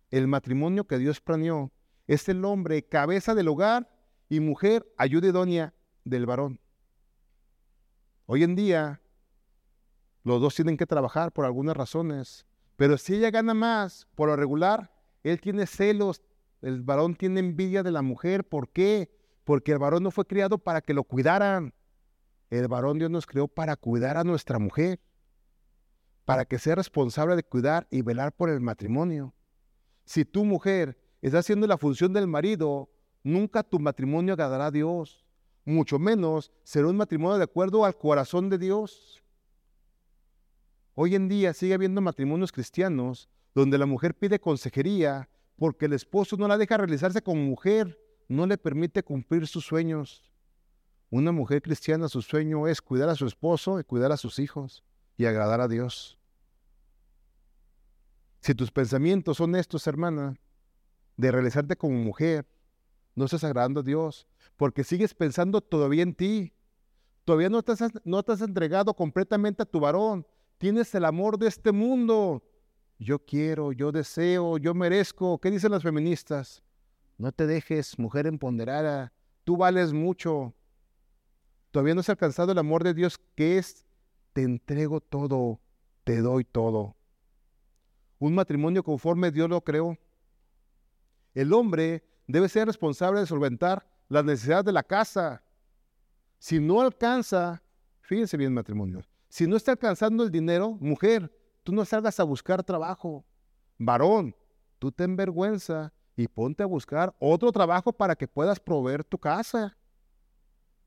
El 0.10 0.28
matrimonio 0.28 0.88
que 0.88 0.98
Dios 0.98 1.20
planeó 1.20 1.72
es 2.06 2.28
el 2.30 2.44
hombre 2.46 2.84
cabeza 2.84 3.36
del 3.36 3.50
hogar 3.50 3.90
y 4.30 4.40
mujer 4.40 4.86
ayuda 4.98 5.30
idónea 5.30 5.74
del 6.04 6.26
varón. 6.26 6.60
Hoy 8.26 8.44
en 8.44 8.56
día, 8.56 9.02
los 10.24 10.42
dos 10.42 10.56
tienen 10.56 10.78
que 10.78 10.86
trabajar 10.86 11.32
por 11.32 11.46
algunas 11.46 11.78
razones, 11.78 12.46
pero 12.76 12.98
si 12.98 13.16
ella 13.16 13.32
gana 13.32 13.54
más, 13.54 14.08
por 14.16 14.30
lo 14.30 14.36
regular, 14.36 14.92
él 15.24 15.40
tiene 15.40 15.66
celos, 15.66 16.22
el 16.62 16.82
varón 16.82 17.16
tiene 17.16 17.40
envidia 17.40 17.84
de 17.84 17.92
la 17.92 18.02
mujer. 18.02 18.44
¿Por 18.44 18.70
qué? 18.70 19.10
Porque 19.44 19.72
el 19.72 19.80
varón 19.80 20.04
no 20.04 20.12
fue 20.12 20.26
criado 20.26 20.58
para 20.58 20.82
que 20.82 20.94
lo 20.94 21.04
cuidaran. 21.04 21.74
El 22.50 22.68
varón 22.68 22.98
Dios 22.98 23.12
nos 23.12 23.26
creó 23.26 23.48
para 23.48 23.76
cuidar 23.76 24.18
a 24.18 24.24
nuestra 24.24 24.60
mujer, 24.60 25.00
para 26.26 26.46
que 26.46 26.60
sea 26.60 26.76
responsable 26.76 27.36
de 27.36 27.44
cuidar 27.44 27.88
y 27.90 28.02
velar 28.02 28.32
por 28.32 28.50
el 28.50 28.60
matrimonio. 28.60 29.34
Si 30.06 30.26
tu 30.26 30.46
mujer 30.46 30.98
está 31.22 31.40
haciendo 31.40 31.68
la 31.68 31.78
función 31.78 32.14
del 32.14 32.28
marido, 32.28 32.90
nunca 33.28 33.62
tu 33.62 33.80
matrimonio 33.80 34.34
agradará 34.34 34.68
a 34.68 34.72
Dios. 34.72 35.26
Mucho 35.66 36.00
menos 36.00 36.52
será 36.64 36.88
un 36.88 36.98
matrimonio 36.98 37.38
de 37.38 37.44
acuerdo 37.44 37.86
al 37.86 37.98
corazón 37.98 38.50
de 38.50 38.58
Dios. 38.58 39.22
Hoy 40.96 41.14
en 41.14 41.28
día 41.28 41.54
sigue 41.54 41.74
habiendo 41.74 42.02
matrimonios 42.02 42.52
cristianos 42.52 43.30
donde 43.54 43.78
la 43.78 43.86
mujer 43.86 44.16
pide 44.16 44.40
consejería 44.40 45.30
porque 45.58 45.86
el 45.86 45.94
esposo 45.94 46.38
no 46.38 46.48
la 46.48 46.58
deja 46.58 46.78
realizarse 46.78 47.22
como 47.22 47.42
mujer, 47.42 48.00
no 48.28 48.46
le 48.46 48.58
permite 48.58 49.04
cumplir 49.04 49.46
sus 49.48 49.66
sueños. 49.66 50.32
Una 51.10 51.32
mujer 51.32 51.62
cristiana, 51.62 52.08
su 52.08 52.22
sueño 52.22 52.68
es 52.68 52.82
cuidar 52.82 53.10
a 53.10 53.16
su 53.16 53.26
esposo 53.26 53.80
y 53.80 53.84
cuidar 53.84 54.12
a 54.12 54.18
sus 54.18 54.40
hijos 54.40 54.84
y 55.18 55.26
agradar 55.26 55.62
a 55.62 55.68
Dios. 55.68 56.18
Si 58.42 58.54
tus 58.54 58.72
pensamientos 58.72 59.38
son 59.38 59.56
estos, 59.56 59.88
hermana, 59.88 60.40
de 61.18 61.32
realizarte 61.32 61.76
como 61.76 61.98
mujer, 61.98 62.46
no 63.18 63.26
estás 63.26 63.44
agradando 63.44 63.82
a 63.82 63.84
Dios, 63.84 64.28
porque 64.56 64.84
sigues 64.86 65.14
pensando 65.14 65.60
todavía 65.60 66.04
en 66.04 66.14
ti. 66.14 66.54
Todavía 67.26 67.50
no 67.50 67.62
te, 67.62 67.74
has, 67.74 67.82
no 68.06 68.24
entregado 68.26 68.94
completamente 68.94 69.64
a 69.64 69.66
tu 69.66 69.82
varón. 69.82 70.26
Tienes 70.58 70.96
el 70.96 71.04
amor 71.04 71.38
de 71.38 71.48
este 71.48 71.74
mundo 71.74 72.42
yo 73.00 73.20
quiero, 73.20 73.72
yo 73.72 73.92
deseo, 73.92 74.58
yo 74.58 74.74
merezco. 74.74 75.40
¿Qué 75.40 75.52
dicen 75.52 75.72
las 75.72 75.84
feministas? 75.84 76.64
No 77.18 77.32
te 77.32 77.48
dejes, 77.48 77.98
mujer 78.00 78.28
empoderada, 78.28 79.14
tú 79.44 79.58
vales 79.58 79.94
mucho. 79.94 80.54
Todavía 81.72 81.94
no 81.96 82.02
has 82.02 82.10
alcanzado 82.10 82.52
el 82.52 82.58
amor 82.58 82.84
de 82.84 82.94
Dios 82.94 83.20
que 83.36 83.58
es, 83.58 83.86
te 84.34 84.44
entrego 84.44 85.02
todo, 85.02 85.60
te 86.04 86.22
doy 86.22 86.44
todo. 86.44 86.96
Un 88.20 88.34
matrimonio 88.34 88.84
conforme 88.84 89.32
Dios 89.32 89.50
lo 89.50 89.62
creó. 89.62 89.98
El 91.34 91.54
hombre 91.54 92.04
debe 92.28 92.50
ser 92.50 92.68
responsable 92.68 93.22
de 93.22 93.26
solventar 93.26 93.88
las 94.10 94.24
necesidades 94.24 94.66
de 94.66 94.74
la 94.74 94.84
casa. 94.84 95.42
Si 96.38 96.60
no 96.60 96.82
alcanza, 96.82 97.64
fíjense 98.02 98.38
bien 98.38 98.54
matrimonio, 98.54 99.02
si 99.30 99.48
no 99.48 99.56
está 99.56 99.72
alcanzando 99.72 100.24
el 100.24 100.32
dinero, 100.32 100.78
mujer, 100.80 101.32
tú 101.64 101.74
no 101.74 101.84
salgas 101.86 102.20
a 102.20 102.24
buscar 102.24 102.64
trabajo. 102.64 103.26
Varón, 103.78 104.36
tú 104.80 104.92
ten 104.92 105.16
vergüenza 105.16 105.94
y 106.16 106.28
ponte 106.28 106.64
a 106.64 106.68
buscar 106.68 107.16
otro 107.20 107.52
trabajo 107.52 107.94
para 107.94 108.16
que 108.16 108.28
puedas 108.28 108.60
proveer 108.60 109.04
tu 109.04 109.18
casa. 109.18 109.78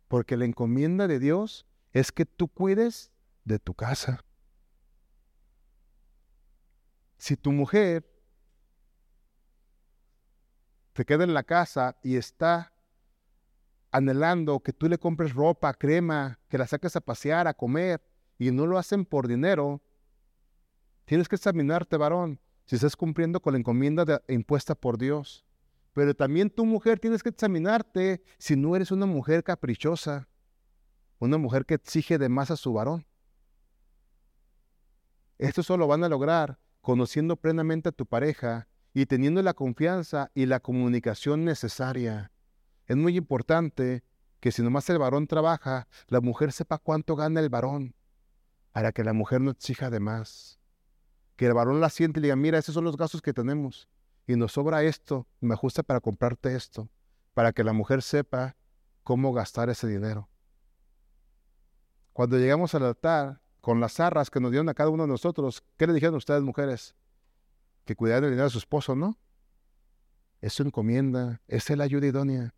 Porque 0.09 0.36
la 0.36 0.45
encomienda 0.45 1.07
de 1.07 1.18
Dios 1.18 1.66
es 1.93 2.11
que 2.11 2.26
tú 2.26 2.49
cuides 2.49 3.12
de 3.45 3.59
tu 3.59 3.74
casa. 3.74 4.24
Si 7.16 7.36
tu 7.36 7.53
mujer 7.53 8.11
te 11.01 11.07
queda 11.07 11.24
en 11.24 11.32
la 11.32 11.44
casa 11.44 11.96
y 12.03 12.16
está 12.16 12.74
anhelando 13.90 14.61
que 14.61 14.74
tú 14.74 14.86
le 14.86 14.98
compres 14.98 15.32
ropa, 15.32 15.72
crema, 15.72 16.38
que 16.46 16.59
la 16.59 16.66
saques 16.66 16.94
a 16.94 17.01
pasear, 17.01 17.48
a 17.48 17.55
comer, 17.55 18.03
y 18.38 18.51
no 18.51 18.66
lo 18.66 18.76
hacen 18.76 19.07
por 19.07 19.26
dinero, 19.26 19.80
Tienes 21.07 21.26
que 21.26 21.36
examinarte, 21.36 21.96
varón, 21.96 22.38
si 22.66 22.76
estás 22.76 22.96
cumpliendo 22.96 23.40
con 23.40 23.55
la 23.55 23.59
encomienda 23.59 24.22
impuesta 24.28 24.74
por 24.74 24.98
Dios. 24.98 25.42
Pero 25.94 26.14
también 26.14 26.51
tu 26.51 26.66
mujer 26.66 27.01
tienes 27.01 27.22
que 27.22 27.30
examinarte 27.30 28.22
si 28.36 28.55
no 28.55 28.76
eres 28.76 28.90
una 28.90 29.07
mujer 29.07 29.42
caprichosa, 29.42 30.28
una 31.18 31.38
mujer 31.38 31.64
que 31.64 31.74
exige 31.74 32.18
de 32.18 32.28
más 32.28 32.51
a 32.51 32.57
su 32.57 32.74
varón. 32.74 33.07
Esto 35.38 35.62
solo 35.62 35.86
van 35.86 36.05
a 36.05 36.11
lograr 36.11 36.59
conociendo 36.82 37.36
plenamente 37.36 37.88
a 37.88 37.92
tu 37.92 38.05
pareja 38.05 38.68
y 38.93 39.07
teniendo 39.07 39.43
la 39.43 39.55
confianza 39.55 40.30
y 40.34 40.47
la 40.47 40.61
comunicación 40.61 41.45
necesaria. 41.45 42.32
Es 42.86 42.97
muy 42.97 43.16
importante 43.16 44.03
que 44.41 44.53
si 44.53 44.62
nomás 44.62 44.88
el 44.91 44.99
varón 44.99 45.26
trabaja, 45.26 45.86
la 46.09 46.20
mujer 46.20 46.53
sepa 46.53 46.78
cuánto 46.78 47.14
gana 47.16 47.41
el 47.41 47.49
varón, 47.49 47.95
para 48.72 48.93
que 48.93 49.05
la 49.05 49.12
mujer 49.12 49.41
no 49.41 49.51
exija 49.51 49.91
de 49.91 50.01
más 50.01 50.61
que 51.41 51.47
el 51.47 51.55
varón 51.55 51.80
la 51.80 51.88
siente 51.88 52.20
y 52.20 52.20
le 52.20 52.26
diga, 52.26 52.36
mira, 52.36 52.59
esos 52.59 52.74
son 52.74 52.84
los 52.84 52.99
gastos 52.99 53.22
que 53.22 53.32
tenemos 53.32 53.88
y 54.26 54.36
nos 54.36 54.53
sobra 54.53 54.82
esto, 54.82 55.26
me 55.41 55.55
ajusta 55.55 55.82
para 55.82 55.99
comprarte 55.99 56.55
esto, 56.55 56.91
para 57.32 57.55
que 57.55 57.64
la 57.64 57.72
mujer 57.72 58.03
sepa 58.03 58.57
cómo 59.05 59.32
gastar 59.32 59.70
ese 59.70 59.88
dinero. 59.88 60.28
Cuando 62.12 62.36
llegamos 62.36 62.74
al 62.74 62.84
altar, 62.84 63.41
con 63.62 63.80
las 63.80 64.01
arras 64.01 64.28
que 64.28 64.38
nos 64.38 64.51
dieron 64.51 64.68
a 64.68 64.74
cada 64.74 64.91
uno 64.91 65.05
de 65.05 65.09
nosotros, 65.09 65.64
¿qué 65.78 65.86
le 65.86 65.95
dijeron 65.95 66.16
ustedes, 66.16 66.43
mujeres? 66.43 66.95
Que 67.85 67.97
cuidaran 67.97 68.24
el 68.24 68.31
dinero 68.31 68.45
de 68.45 68.51
su 68.51 68.59
esposo, 68.59 68.95
¿no? 68.95 69.18
Es 70.41 70.55
su 70.55 70.62
encomienda, 70.62 71.41
es 71.49 71.68
la 71.70 71.85
ayuda 71.85 72.07
idónea. 72.07 72.55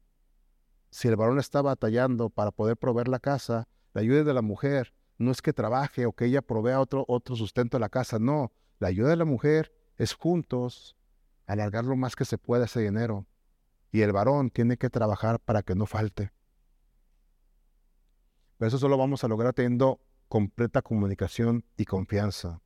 Si 0.91 1.09
el 1.09 1.17
varón 1.17 1.39
está 1.39 1.63
batallando 1.63 2.31
para 2.31 2.51
poder 2.51 2.77
proveer 2.77 3.09
la 3.09 3.19
casa, 3.19 3.67
la 3.95 4.03
ayuda 4.03 4.25
de 4.25 4.35
la 4.35 4.43
mujer 4.43 4.93
no 5.19 5.31
es 5.31 5.43
que 5.43 5.53
trabaje 5.53 6.07
o 6.07 6.13
que 6.13 6.27
ella 6.27 6.43
provea 6.43 6.81
otro, 6.81 7.05
otro 7.09 7.37
sustento 7.37 7.77
de 7.77 7.81
la 7.81 7.89
casa, 7.89 8.19
no. 8.19 8.53
La 8.79 8.89
ayuda 8.89 9.11
de 9.11 9.17
la 9.17 9.25
mujer 9.25 9.73
es 9.97 10.15
juntos 10.15 10.97
alargar 11.47 11.85
lo 11.85 11.97
más 11.97 12.17
que 12.17 12.25
se 12.25 12.39
pueda 12.39 12.65
ese 12.65 12.81
dinero. 12.81 13.27
Y 13.91 14.03
el 14.03 14.13
varón 14.13 14.51
tiene 14.51 14.77
que 14.77 14.91
trabajar 14.91 15.39
para 15.39 15.63
que 15.63 15.75
no 15.75 15.87
falte. 15.87 16.33
Pero 18.59 18.69
eso 18.69 18.79
solo 18.79 18.97
vamos 18.97 19.23
a 19.25 19.29
lograr 19.29 19.53
teniendo 19.53 20.01
completa 20.29 20.83
comunicación 20.83 21.65
y 21.77 21.85
confianza. 21.85 22.61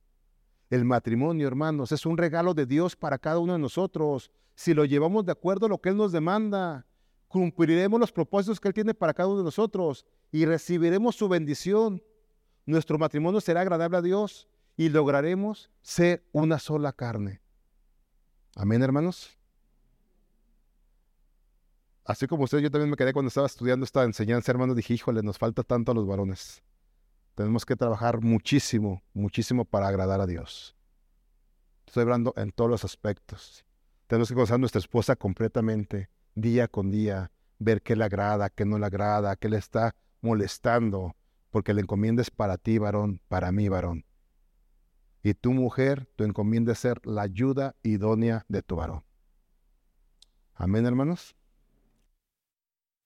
El 0.69 0.83
matrimonio, 0.83 1.47
hermanos, 1.47 1.91
es 1.91 2.05
un 2.05 2.17
regalo 2.17 2.53
de 2.53 2.65
Dios 2.65 2.95
para 2.95 3.17
cada 3.17 3.39
uno 3.39 3.53
de 3.53 3.59
nosotros. 3.59 4.31
Si 4.55 4.73
lo 4.73 4.85
llevamos 4.85 5.25
de 5.25 5.31
acuerdo 5.31 5.65
a 5.65 5.69
lo 5.69 5.79
que 5.79 5.89
Él 5.89 5.97
nos 5.97 6.11
demanda, 6.11 6.85
cumpliremos 7.27 7.99
los 7.99 8.11
propósitos 8.11 8.59
que 8.59 8.67
Él 8.67 8.73
tiene 8.73 8.93
para 8.93 9.13
cada 9.13 9.29
uno 9.29 9.39
de 9.39 9.43
nosotros 9.45 10.05
y 10.31 10.45
recibiremos 10.45 11.15
su 11.15 11.29
bendición. 11.29 12.03
Nuestro 12.65 12.97
matrimonio 12.97 13.39
será 13.39 13.61
agradable 13.61 13.97
a 13.97 14.01
Dios 14.01 14.47
y 14.75 14.89
lograremos 14.89 15.69
ser 15.81 16.23
una 16.33 16.59
sola 16.59 16.91
carne. 16.91 17.41
Amén, 18.55 18.81
hermanos. 18.83 19.37
Así 22.03 22.25
como 22.27 22.43
usted, 22.43 22.59
yo 22.59 22.71
también 22.71 22.89
me 22.89 22.95
quedé 22.95 23.13
cuando 23.13 23.27
estaba 23.27 23.47
estudiando 23.47 23.83
esta 23.83 24.03
enseñanza, 24.03 24.51
hermanos, 24.51 24.75
dije, 24.75 24.93
híjole, 24.93 25.21
nos 25.23 25.37
falta 25.37 25.63
tanto 25.63 25.91
a 25.91 25.95
los 25.95 26.07
varones. 26.07 26.63
Tenemos 27.37 27.67
que 27.67 27.75
trabajar 27.75 28.19
muchísimo, 28.19 29.03
muchísimo 29.13 29.63
para 29.63 29.87
agradar 29.87 30.19
a 30.21 30.25
Dios. 30.25 30.75
Estoy 31.85 32.01
hablando 32.01 32.33
en 32.35 32.51
todos 32.51 32.67
los 32.67 32.83
aspectos. 32.83 33.63
Tenemos 34.07 34.29
que 34.29 34.33
conocer 34.33 34.55
a 34.55 34.57
nuestra 34.57 34.79
esposa 34.79 35.15
completamente, 35.15 36.09
día 36.33 36.67
con 36.67 36.89
día, 36.89 37.29
ver 37.59 37.83
qué 37.83 37.95
le 37.95 38.05
agrada, 38.05 38.49
qué 38.49 38.65
no 38.65 38.79
le 38.79 38.87
agrada, 38.87 39.35
qué 39.35 39.49
le 39.49 39.57
está 39.57 39.93
molestando, 40.19 41.15
porque 41.51 41.75
la 41.75 41.81
encomienda 41.81 42.23
es 42.23 42.31
para 42.31 42.57
ti, 42.57 42.79
varón, 42.79 43.21
para 43.27 43.51
mí, 43.51 43.69
varón. 43.69 44.03
Y 45.21 45.35
tu 45.35 45.53
mujer, 45.53 46.09
tu 46.15 46.23
encomienda 46.23 46.71
es 46.71 46.79
ser 46.79 47.05
la 47.05 47.21
ayuda 47.21 47.75
idónea 47.83 48.45
de 48.47 48.63
tu 48.63 48.77
varón. 48.77 49.03
Amén, 50.55 50.87
hermanos. 50.87 51.35